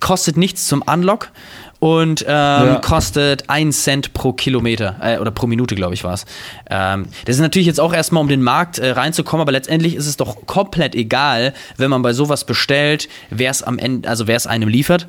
kostet 0.00 0.36
nichts 0.36 0.66
zum 0.66 0.82
Unlock 0.82 1.30
und 1.78 2.22
ähm, 2.22 2.26
ja. 2.28 2.80
kostet 2.84 3.48
1 3.48 3.82
Cent 3.82 4.12
pro 4.12 4.34
Kilometer 4.34 4.96
äh, 5.00 5.18
oder 5.18 5.30
pro 5.30 5.46
Minute, 5.46 5.74
glaube 5.74 5.94
ich, 5.94 6.04
war 6.04 6.12
es. 6.12 6.26
Ähm, 6.68 7.06
das 7.24 7.36
ist 7.36 7.40
natürlich 7.40 7.66
jetzt 7.66 7.80
auch 7.80 7.94
erstmal, 7.94 8.22
um 8.22 8.28
den 8.28 8.42
Markt 8.42 8.78
äh, 8.78 8.90
reinzukommen, 8.90 9.40
aber 9.40 9.52
letztendlich 9.52 9.94
ist 9.94 10.06
es 10.06 10.18
doch 10.18 10.46
komplett 10.46 10.94
egal, 10.94 11.54
wenn 11.78 11.88
man 11.88 12.02
bei 12.02 12.12
sowas 12.12 12.44
bestellt, 12.44 13.08
wer 13.30 13.50
es 13.50 13.62
am 13.62 13.78
Ende, 13.78 14.08
also 14.08 14.26
wer 14.26 14.36
es 14.36 14.46
einem 14.46 14.68
liefert. 14.68 15.08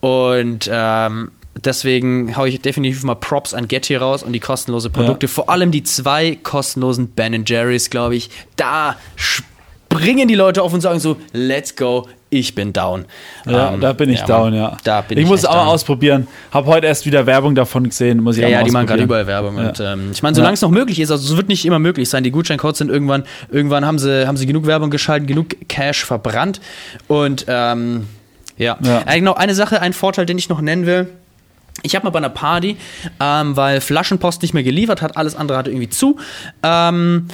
Und 0.00 0.68
ähm, 0.70 1.30
Deswegen 1.64 2.36
haue 2.36 2.48
ich 2.48 2.60
definitiv 2.60 3.02
mal 3.02 3.14
Props 3.14 3.54
an 3.54 3.68
Get 3.68 3.86
hier 3.86 4.00
raus 4.00 4.22
und 4.22 4.32
die 4.32 4.40
kostenlose 4.40 4.90
Produkte. 4.90 5.26
Ja. 5.26 5.32
Vor 5.32 5.50
allem 5.50 5.70
die 5.70 5.82
zwei 5.82 6.36
kostenlosen 6.42 7.08
Ben 7.08 7.44
Jerry's, 7.44 7.90
glaube 7.90 8.16
ich. 8.16 8.30
Da 8.56 8.96
springen 9.16 10.28
die 10.28 10.34
Leute 10.34 10.62
auf 10.62 10.72
und 10.72 10.80
sagen 10.80 11.00
so, 11.00 11.16
let's 11.32 11.74
go, 11.74 12.06
ich 12.30 12.54
bin 12.54 12.72
down. 12.72 13.06
Ja, 13.46 13.72
ähm, 13.72 13.80
da 13.80 13.92
bin 13.92 14.10
ich 14.10 14.20
ja, 14.20 14.26
down, 14.26 14.54
ja. 14.54 14.76
Da 14.84 15.00
bin 15.00 15.18
ich, 15.18 15.24
ich 15.24 15.30
muss 15.30 15.40
es 15.40 15.46
auch 15.46 15.56
mal 15.56 15.66
ausprobieren. 15.66 16.28
Habe 16.52 16.66
heute 16.66 16.86
erst 16.86 17.06
wieder 17.06 17.26
Werbung 17.26 17.54
davon 17.54 17.84
gesehen, 17.84 18.22
muss 18.22 18.36
ich 18.36 18.42
ja, 18.42 18.48
Ja, 18.48 18.62
die 18.62 18.70
machen 18.70 18.86
gerade 18.86 19.02
überall 19.02 19.26
Werbung. 19.26 19.56
Ja. 19.56 19.68
Und 19.68 19.80
ähm, 19.80 20.10
ich 20.12 20.22
meine, 20.22 20.36
solange 20.36 20.54
es 20.54 20.60
noch 20.60 20.70
möglich 20.70 21.00
ist, 21.00 21.10
also 21.10 21.32
es 21.32 21.36
wird 21.36 21.48
nicht 21.48 21.64
immer 21.64 21.78
möglich 21.78 22.08
sein. 22.08 22.22
Die 22.22 22.30
Gutscheincodes 22.30 22.78
sind 22.78 22.90
irgendwann, 22.90 23.24
irgendwann 23.50 23.86
haben 23.86 23.98
sie, 23.98 24.26
haben 24.26 24.36
sie 24.36 24.46
genug 24.46 24.66
Werbung 24.66 24.90
geschalten, 24.90 25.26
genug 25.26 25.56
Cash 25.68 26.04
verbrannt. 26.04 26.60
Und 27.08 27.46
ähm, 27.48 28.06
ja. 28.58 28.76
ja. 28.82 28.98
Eigentlich 29.06 29.22
noch 29.22 29.36
eine 29.36 29.54
Sache, 29.54 29.80
ein 29.80 29.94
Vorteil, 29.94 30.26
den 30.26 30.36
ich 30.36 30.48
noch 30.48 30.60
nennen 30.60 30.84
will 30.84 31.08
ich 31.82 31.94
habe 31.94 32.04
mal 32.04 32.10
bei 32.10 32.18
einer 32.18 32.30
Party, 32.30 32.76
ähm, 33.20 33.56
weil 33.56 33.80
Flaschenpost 33.80 34.42
nicht 34.42 34.54
mehr 34.54 34.62
geliefert 34.62 35.02
hat, 35.02 35.16
alles 35.16 35.36
andere 35.36 35.58
hatte 35.58 35.70
irgendwie 35.70 35.88
zu, 35.88 36.18
ähm, 36.62 37.28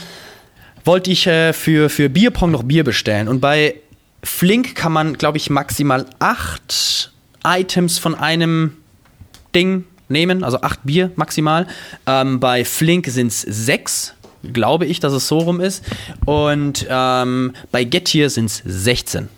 wollte 0.85 1.11
ich 1.11 1.27
äh, 1.27 1.53
für, 1.53 1.89
für 1.89 2.09
Bierpong 2.09 2.51
noch 2.51 2.63
Bier 2.63 2.85
bestellen. 2.85 3.29
Und 3.29 3.41
bei 3.41 3.77
Flink 4.23 4.75
kann 4.75 4.93
man, 4.93 5.15
glaube 5.15 5.39
ich, 5.39 5.51
maximal 5.51 6.07
acht 6.19 7.13
Items 7.47 7.99
von 7.99 8.15
einem 8.15 8.77
Ding 9.55 9.85
nehmen, 10.09 10.45
also 10.45 10.61
acht 10.61 10.81
Bier 10.85 11.11
maximal. 11.17 11.67
Ähm, 12.07 12.41
bei 12.41 12.65
Flink 12.65 13.07
sind 13.07 13.29
es 13.29 13.43
sechs, 13.43 14.15
glaube 14.53 14.85
ich, 14.87 15.01
dass 15.01 15.13
es 15.13 15.27
so 15.27 15.39
rum 15.39 15.61
ist. 15.61 15.85
Und 16.27 16.87
ähm, 16.89 17.55
bei 17.73 17.85
Gettier 17.85 18.29
sind 18.29 18.47
es 18.47 18.63
16. 18.65 19.29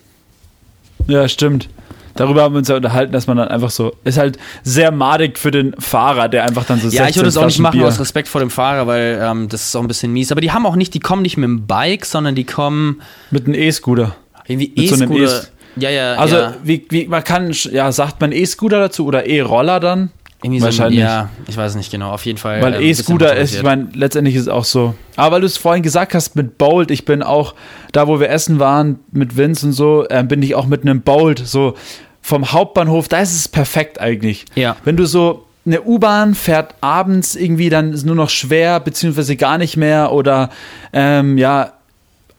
Ja, 1.06 1.28
stimmt 1.28 1.68
darüber 2.16 2.42
haben 2.42 2.54
wir 2.54 2.58
uns 2.58 2.68
ja 2.68 2.76
unterhalten, 2.76 3.12
dass 3.12 3.26
man 3.26 3.36
dann 3.36 3.48
einfach 3.48 3.70
so, 3.70 3.94
ist 4.04 4.18
halt 4.18 4.38
sehr 4.62 4.90
madig 4.90 5.38
für 5.38 5.50
den 5.50 5.74
Fahrer, 5.78 6.28
der 6.28 6.44
einfach 6.44 6.64
dann 6.64 6.80
so 6.80 6.88
Ja, 6.88 7.08
ich 7.08 7.16
würde 7.16 7.28
es 7.28 7.36
auch 7.36 7.46
nicht 7.46 7.58
machen 7.58 7.78
Bier. 7.78 7.88
aus 7.88 8.00
Respekt 8.00 8.28
vor 8.28 8.40
dem 8.40 8.50
Fahrer, 8.50 8.86
weil 8.86 9.20
ähm, 9.22 9.48
das 9.48 9.66
ist 9.66 9.76
auch 9.76 9.80
ein 9.80 9.88
bisschen 9.88 10.12
mies. 10.12 10.32
Aber 10.32 10.40
die 10.40 10.52
haben 10.52 10.66
auch 10.66 10.76
nicht, 10.76 10.94
die 10.94 11.00
kommen 11.00 11.22
nicht 11.22 11.36
mit 11.36 11.48
dem 11.48 11.66
Bike, 11.66 12.04
sondern 12.04 12.34
die 12.34 12.44
kommen. 12.44 13.02
Mit 13.30 13.46
einem 13.46 13.54
E-Scooter. 13.54 14.16
Irgendwie 14.46 14.72
E-Scooter. 14.74 15.28
So 15.28 15.46
ja, 15.76 15.90
ja. 15.90 16.14
Also, 16.14 16.36
ja. 16.36 16.54
Wie, 16.62 16.86
wie, 16.90 17.06
man 17.06 17.22
kann, 17.22 17.52
ja, 17.52 17.92
sagt 17.92 18.20
man 18.20 18.32
E-Scooter 18.32 18.80
dazu 18.80 19.06
oder 19.06 19.26
E-Roller 19.26 19.80
dann? 19.80 20.10
Irgendwie 20.46 20.62
Wahrscheinlich. 20.62 21.00
So, 21.00 21.06
ja, 21.06 21.28
ich 21.48 21.56
weiß 21.56 21.74
nicht 21.74 21.90
genau. 21.90 22.12
Auf 22.12 22.24
jeden 22.24 22.38
Fall. 22.38 22.62
Weil 22.62 22.74
äh, 22.74 22.88
E-Scooter 22.88 23.34
ist, 23.34 23.52
ich 23.52 23.64
meine, 23.64 23.88
letztendlich 23.94 24.36
ist 24.36 24.42
es 24.42 24.48
auch 24.48 24.64
so. 24.64 24.94
Aber 25.16 25.34
weil 25.34 25.40
du 25.40 25.46
es 25.48 25.56
vorhin 25.56 25.82
gesagt 25.82 26.14
hast 26.14 26.36
mit 26.36 26.56
Bolt, 26.56 26.92
ich 26.92 27.04
bin 27.04 27.24
auch 27.24 27.54
da, 27.90 28.06
wo 28.06 28.20
wir 28.20 28.30
essen 28.30 28.60
waren 28.60 29.00
mit 29.10 29.36
Vince 29.36 29.66
und 29.66 29.72
so, 29.72 30.06
äh, 30.08 30.22
bin 30.22 30.40
ich 30.44 30.54
auch 30.54 30.66
mit 30.66 30.82
einem 30.82 31.00
Bolt 31.00 31.42
so 31.44 31.74
vom 32.22 32.52
Hauptbahnhof, 32.52 33.08
da 33.08 33.18
ist 33.18 33.34
es 33.34 33.48
perfekt 33.48 34.00
eigentlich. 34.00 34.44
Ja. 34.54 34.76
Wenn 34.84 34.96
du 34.96 35.04
so 35.04 35.46
eine 35.66 35.82
U-Bahn 35.82 36.36
fährt 36.36 36.76
abends 36.80 37.34
irgendwie, 37.34 37.68
dann 37.68 37.92
ist 37.92 38.06
nur 38.06 38.14
noch 38.14 38.30
schwer, 38.30 38.78
beziehungsweise 38.78 39.34
gar 39.34 39.58
nicht 39.58 39.76
mehr 39.76 40.12
oder 40.12 40.50
ähm, 40.92 41.38
ja, 41.38 41.72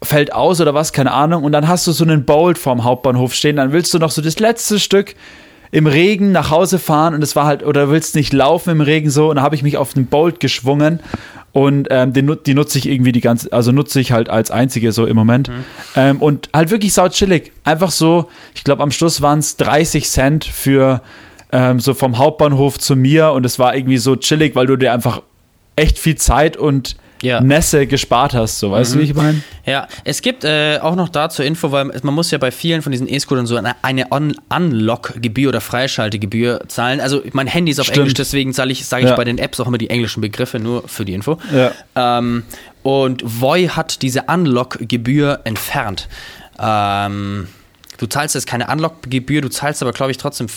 fällt 0.02 0.32
aus 0.32 0.62
oder 0.62 0.74
was, 0.74 0.94
keine 0.94 1.12
Ahnung. 1.12 1.44
Und 1.44 1.52
dann 1.52 1.68
hast 1.68 1.86
du 1.88 1.92
so 1.92 2.06
einen 2.06 2.24
Bolt 2.24 2.58
vorm 2.58 2.86
Hauptbahnhof 2.86 3.34
stehen, 3.34 3.58
dann 3.58 3.74
willst 3.74 3.94
du 3.94 4.00
noch 4.00 4.12
so 4.12 4.22
das 4.22 4.40
letzte 4.40 4.80
Stück 4.80 5.14
im 5.72 5.88
Regen 5.88 6.32
nach 6.32 6.50
Hause 6.50 6.80
fahren 6.80 7.14
und 7.14 7.24
es 7.24 7.36
war 7.36 7.46
halt, 7.46 7.64
oder 7.64 7.90
willst 7.90 8.16
nicht 8.16 8.34
laufen 8.34 8.72
im 8.72 8.82
Regen 8.82 9.10
so, 9.10 9.30
und 9.30 9.38
da 9.38 9.42
habe 9.42 9.56
ich 9.56 9.64
mich 9.64 9.78
auf 9.78 9.94
den 9.94 10.06
Bolt 10.08 10.40
geschwungen 10.40 11.00
und 11.52 11.88
ähm, 11.90 12.14
den, 12.14 12.38
die 12.46 12.54
nutze 12.54 12.78
ich 12.78 12.88
irgendwie 12.88 13.12
die 13.12 13.22
ganze, 13.22 13.52
also 13.52 13.72
nutze 13.72 14.00
ich 14.00 14.12
halt 14.12 14.30
als 14.30 14.52
einzige 14.52 14.92
so 14.92 15.06
im 15.06 15.16
Moment. 15.16 15.50
Mhm. 15.50 15.64
Ähm, 15.96 16.22
und 16.22 16.50
halt 16.54 16.70
wirklich 16.70 16.94
sau 16.94 17.10
chillig. 17.10 17.52
Einfach 17.64 17.90
so, 17.90 18.30
ich 18.54 18.64
glaube 18.64 18.84
am 18.84 18.92
Schluss 18.92 19.22
waren 19.22 19.40
es 19.40 19.58
30 19.58 20.08
Cent 20.08 20.46
für 20.46 21.02
ähm, 21.52 21.80
so 21.80 21.94
vom 21.94 22.18
Hauptbahnhof 22.18 22.78
zu 22.78 22.96
mir 22.96 23.32
und 23.32 23.46
es 23.46 23.58
war 23.58 23.76
irgendwie 23.76 23.98
so 23.98 24.16
chillig, 24.16 24.56
weil 24.56 24.68
du 24.68 24.76
dir 24.76 24.94
einfach 24.94 25.22
echt 25.76 25.98
viel 25.98 26.16
Zeit 26.16 26.58
und 26.58 26.98
Ja. 27.22 27.42
Nässe 27.42 27.88
gespart 27.88 28.34
hast, 28.34 28.60
so 28.60 28.72
weißt 28.72 28.96
du, 28.96 29.00
wie 29.00 29.04
ich 29.04 29.14
meine? 29.14 29.42
Ja, 29.66 29.88
es 30.04 30.22
gibt 30.22 30.44
äh, 30.44 30.80
auch 30.82 30.96
noch 30.96 31.10
dazu 31.10 31.44
Info, 31.44 31.72
weil 31.72 31.86
man 32.04 32.14
muss 32.14 32.32
ja 32.32 32.38
bei 32.38 32.52
vielen 32.52 32.82
von 32.82 32.92
diesen 32.92 33.08
E-Scootern 33.12 33.46
so 33.48 33.56
eine, 33.58 33.76
eine 33.82 34.06
Unlock-Gebühr 34.10 35.50
oder 35.50 35.62
Freischaltegebühr 35.62 36.62
zahlen. 36.68 37.00
Also 37.02 37.22
mein 37.34 37.48
Handy 37.48 37.72
ist 37.72 37.80
auf 37.80 37.86
Stimmt. 37.88 37.98
Englisch, 38.00 38.14
deswegen 38.14 38.54
sage 38.54 38.72
ich, 38.72 38.86
sage 38.86 39.04
ich 39.06 39.10
Ja. 39.10 39.16
bei 39.16 39.24
den 39.24 39.38
Apps 39.38 39.60
auch 39.60 39.68
immer 39.68 39.78
die 39.78 39.90
englischen 39.90 40.22
Begriffe, 40.22 40.60
nur 40.60 40.88
für 40.88 41.06
die 41.06 41.14
Info. 41.14 41.38
Ja. 41.54 41.72
Ähm, 42.20 42.44
und 42.84 43.22
Voi 43.26 43.68
hat 43.68 44.02
diese 44.02 44.24
Unlock-Gebühr 44.24 45.42
entfernt. 45.44 46.08
Ähm, 46.60 47.48
du 47.98 48.06
zahlst 48.08 48.36
jetzt 48.36 48.48
keine 48.48 48.68
Unlock-Gebühr, 48.68 49.42
du 49.42 49.50
zahlst 49.50 49.82
aber, 49.82 49.92
glaube 49.92 50.12
ich, 50.12 50.18
trotzdem 50.18 50.48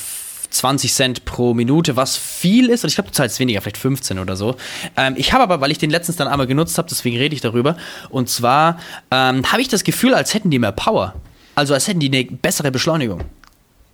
20 0.50 0.92
Cent 0.92 1.24
pro 1.24 1.54
Minute, 1.54 1.96
was 1.96 2.16
viel 2.16 2.68
ist. 2.68 2.84
Und 2.84 2.88
ich 2.88 2.96
glaube, 2.96 3.10
du 3.10 3.14
zahlst 3.14 3.38
weniger, 3.40 3.60
vielleicht 3.60 3.78
15 3.78 4.18
oder 4.18 4.36
so. 4.36 4.56
Ähm, 4.96 5.14
ich 5.16 5.32
habe 5.32 5.42
aber, 5.42 5.60
weil 5.60 5.70
ich 5.70 5.78
den 5.78 5.90
letztens 5.90 6.16
dann 6.16 6.28
einmal 6.28 6.46
genutzt 6.46 6.76
habe, 6.78 6.88
deswegen 6.88 7.16
rede 7.16 7.34
ich 7.34 7.40
darüber. 7.40 7.76
Und 8.08 8.28
zwar 8.28 8.78
ähm, 9.10 9.50
habe 9.50 9.62
ich 9.62 9.68
das 9.68 9.84
Gefühl, 9.84 10.14
als 10.14 10.34
hätten 10.34 10.50
die 10.50 10.58
mehr 10.58 10.72
Power. 10.72 11.14
Also 11.54 11.74
als 11.74 11.88
hätten 11.88 12.00
die 12.00 12.12
eine 12.12 12.24
bessere 12.24 12.70
Beschleunigung. 12.70 13.24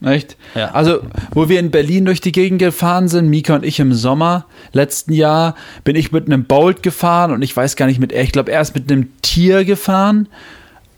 Echt? 0.04 0.36
Ja. 0.54 0.72
Also, 0.72 1.00
wo 1.30 1.48
wir 1.48 1.58
in 1.58 1.70
Berlin 1.70 2.04
durch 2.04 2.20
die 2.20 2.32
Gegend 2.32 2.58
gefahren 2.58 3.08
sind, 3.08 3.28
Mika 3.28 3.54
und 3.54 3.64
ich 3.64 3.80
im 3.80 3.94
Sommer 3.94 4.44
letzten 4.72 5.12
Jahr, 5.14 5.54
bin 5.84 5.96
ich 5.96 6.12
mit 6.12 6.26
einem 6.26 6.44
Bolt 6.44 6.82
gefahren 6.82 7.32
und 7.32 7.40
ich 7.40 7.56
weiß 7.56 7.76
gar 7.76 7.86
nicht 7.86 7.98
mit 7.98 8.12
ich 8.12 8.32
glaube, 8.32 8.52
er 8.52 8.60
ist 8.60 8.74
mit 8.74 8.90
einem 8.90 9.10
Tier 9.22 9.64
gefahren. 9.64 10.28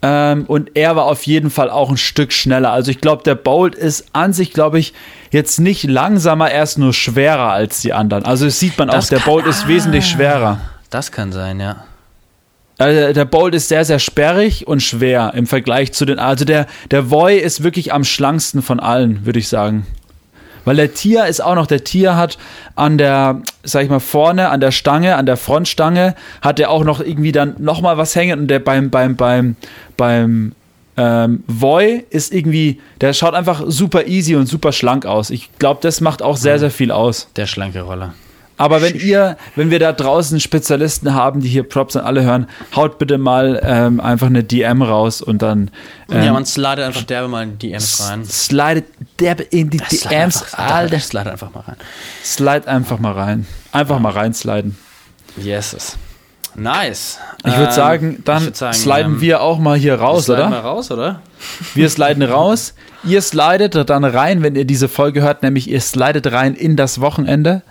Ähm, 0.00 0.44
und 0.46 0.70
er 0.76 0.94
war 0.96 1.06
auf 1.06 1.24
jeden 1.24 1.50
Fall 1.50 1.70
auch 1.70 1.90
ein 1.90 1.96
Stück 1.96 2.32
schneller. 2.32 2.70
Also 2.72 2.90
ich 2.90 3.00
glaube, 3.00 3.24
der 3.24 3.34
Bolt 3.34 3.74
ist 3.74 4.06
an 4.12 4.32
sich, 4.32 4.52
glaube 4.52 4.78
ich, 4.78 4.94
jetzt 5.32 5.58
nicht 5.58 5.84
langsamer, 5.84 6.50
er 6.50 6.62
ist 6.62 6.78
nur 6.78 6.92
schwerer 6.94 7.50
als 7.50 7.80
die 7.80 7.92
anderen. 7.92 8.24
Also 8.24 8.44
das 8.44 8.60
sieht 8.60 8.78
man 8.78 8.90
auch, 8.90 8.94
Das 8.94 9.08
der 9.08 9.18
kann- 9.18 9.32
Bolt 9.32 9.46
ist 9.46 9.66
wesentlich 9.66 10.06
schwerer. 10.08 10.60
Das 10.90 11.10
kann 11.12 11.32
sein, 11.32 11.58
ja. 11.60 11.84
Also 12.78 13.12
der 13.12 13.24
Bolt 13.24 13.56
ist 13.56 13.68
sehr, 13.68 13.84
sehr 13.84 13.98
sperrig 13.98 14.68
und 14.68 14.80
schwer 14.84 15.32
im 15.34 15.46
Vergleich 15.48 15.92
zu 15.92 16.04
den. 16.04 16.20
Also 16.20 16.44
der, 16.44 16.66
der 16.92 17.10
Voi 17.10 17.36
ist 17.36 17.64
wirklich 17.64 17.92
am 17.92 18.04
schlanksten 18.04 18.62
von 18.62 18.78
allen, 18.78 19.26
würde 19.26 19.40
ich 19.40 19.48
sagen. 19.48 19.84
Weil 20.68 20.76
der 20.76 20.92
Tier 20.92 21.24
ist 21.24 21.40
auch 21.40 21.54
noch, 21.54 21.66
der 21.66 21.82
Tier 21.82 22.14
hat 22.14 22.36
an 22.74 22.98
der, 22.98 23.40
sag 23.62 23.84
ich 23.84 23.88
mal, 23.88 24.00
vorne, 24.00 24.50
an 24.50 24.60
der 24.60 24.70
Stange, 24.70 25.16
an 25.16 25.24
der 25.24 25.38
Frontstange, 25.38 26.14
hat 26.42 26.60
er 26.60 26.70
auch 26.70 26.84
noch 26.84 27.00
irgendwie 27.00 27.32
dann 27.32 27.54
nochmal 27.56 27.96
was 27.96 28.14
hängen 28.14 28.40
und 28.40 28.48
der 28.48 28.58
beim, 28.58 28.90
beim, 28.90 29.16
beim, 29.16 29.56
beim 29.96 30.52
ähm, 30.98 31.42
Voi 31.46 32.04
ist 32.10 32.34
irgendwie, 32.34 32.82
der 33.00 33.14
schaut 33.14 33.32
einfach 33.32 33.62
super 33.66 34.08
easy 34.08 34.36
und 34.36 34.44
super 34.44 34.72
schlank 34.72 35.06
aus. 35.06 35.30
Ich 35.30 35.48
glaube, 35.58 35.80
das 35.80 36.02
macht 36.02 36.20
auch 36.20 36.36
sehr, 36.36 36.58
sehr 36.58 36.70
viel 36.70 36.90
aus. 36.90 37.30
Der 37.36 37.46
schlanke 37.46 37.80
Roller. 37.80 38.12
Aber 38.58 38.82
wenn 38.82 38.96
ihr, 38.96 39.36
wenn 39.56 39.70
wir 39.70 39.78
da 39.78 39.92
draußen 39.92 40.40
Spezialisten 40.40 41.14
haben, 41.14 41.40
die 41.40 41.48
hier 41.48 41.62
Props 41.62 41.96
an 41.96 42.04
alle 42.04 42.22
hören, 42.22 42.48
haut 42.74 42.98
bitte 42.98 43.16
mal 43.16 43.60
ähm, 43.62 44.00
einfach 44.00 44.26
eine 44.26 44.44
DM 44.44 44.82
raus 44.82 45.22
und 45.22 45.40
dann 45.42 45.70
ähm, 46.10 46.24
ja, 46.24 46.32
man 46.32 46.44
slidet 46.44 46.80
einfach 46.80 47.04
derbe 47.04 47.28
mal 47.28 47.44
in 47.44 47.58
die 47.58 47.68
DMs 47.68 48.08
rein. 48.10 48.24
slidet 48.24 48.84
der 49.20 49.52
in 49.52 49.70
die 49.70 49.78
Slide 49.78 50.08
DMs, 50.14 50.42
einfach, 50.42 50.58
Alter. 50.58 51.00
Slide 51.00 51.30
einfach 51.32 51.54
mal 51.54 51.60
rein. 51.60 51.76
Slide 52.24 52.68
einfach 52.68 52.98
mal 52.98 53.12
rein. 53.12 53.46
Einfach 53.72 53.98
mal 54.00 54.12
reinsliden. 54.12 54.76
Yes. 55.36 55.96
Nice. 56.54 57.18
Ich 57.44 57.52
würde 57.52 57.66
Ähm, 57.66 57.72
sagen, 57.72 58.22
dann 58.24 58.42
würd 58.42 58.56
sagen, 58.56 58.74
sliden 58.74 59.12
ähm, 59.14 59.20
wir 59.20 59.40
auch 59.42 59.58
mal 59.58 59.78
hier 59.78 59.94
raus, 59.94 60.24
sliden 60.24 60.40
oder? 60.40 60.50
mal 60.50 60.60
raus, 60.60 60.90
oder? 60.90 61.22
Wir 61.74 61.88
sliden 61.88 62.22
raus. 62.28 62.74
Ihr 63.04 63.22
slidet 63.22 63.88
dann 63.88 64.04
rein, 64.04 64.42
wenn 64.42 64.56
ihr 64.56 64.64
diese 64.64 64.88
Folge 64.88 65.22
hört, 65.22 65.44
nämlich 65.44 65.70
ihr 65.70 65.80
slidet 65.80 66.32
rein 66.32 66.54
in 66.54 66.74
das 66.76 67.00
Wochenende. 67.00 67.62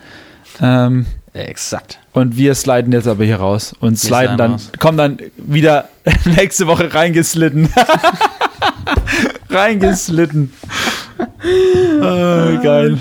Ähm, 0.61 1.05
Exakt. 1.33 1.99
Und 2.13 2.35
wir 2.35 2.55
sliden 2.55 2.91
jetzt 2.93 3.07
aber 3.07 3.23
hier 3.23 3.37
raus 3.37 3.75
und 3.79 3.97
sliden 3.97 4.17
sliden 4.17 4.37
dann, 4.37 4.51
raus. 4.53 4.71
kommen 4.79 4.97
dann 4.97 5.17
wieder 5.37 5.89
nächste 6.25 6.65
Woche 6.65 6.91
reingeslitten. 6.93 7.69
reingeslitten. 9.49 10.51
Ah, 12.01 12.59
geil. 12.63 12.97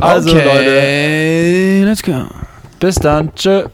Also 0.00 0.34
Leute, 0.34 1.84
let's 1.84 2.02
go. 2.02 2.26
bis 2.78 2.96
dann. 2.96 3.34
Tschö. 3.34 3.64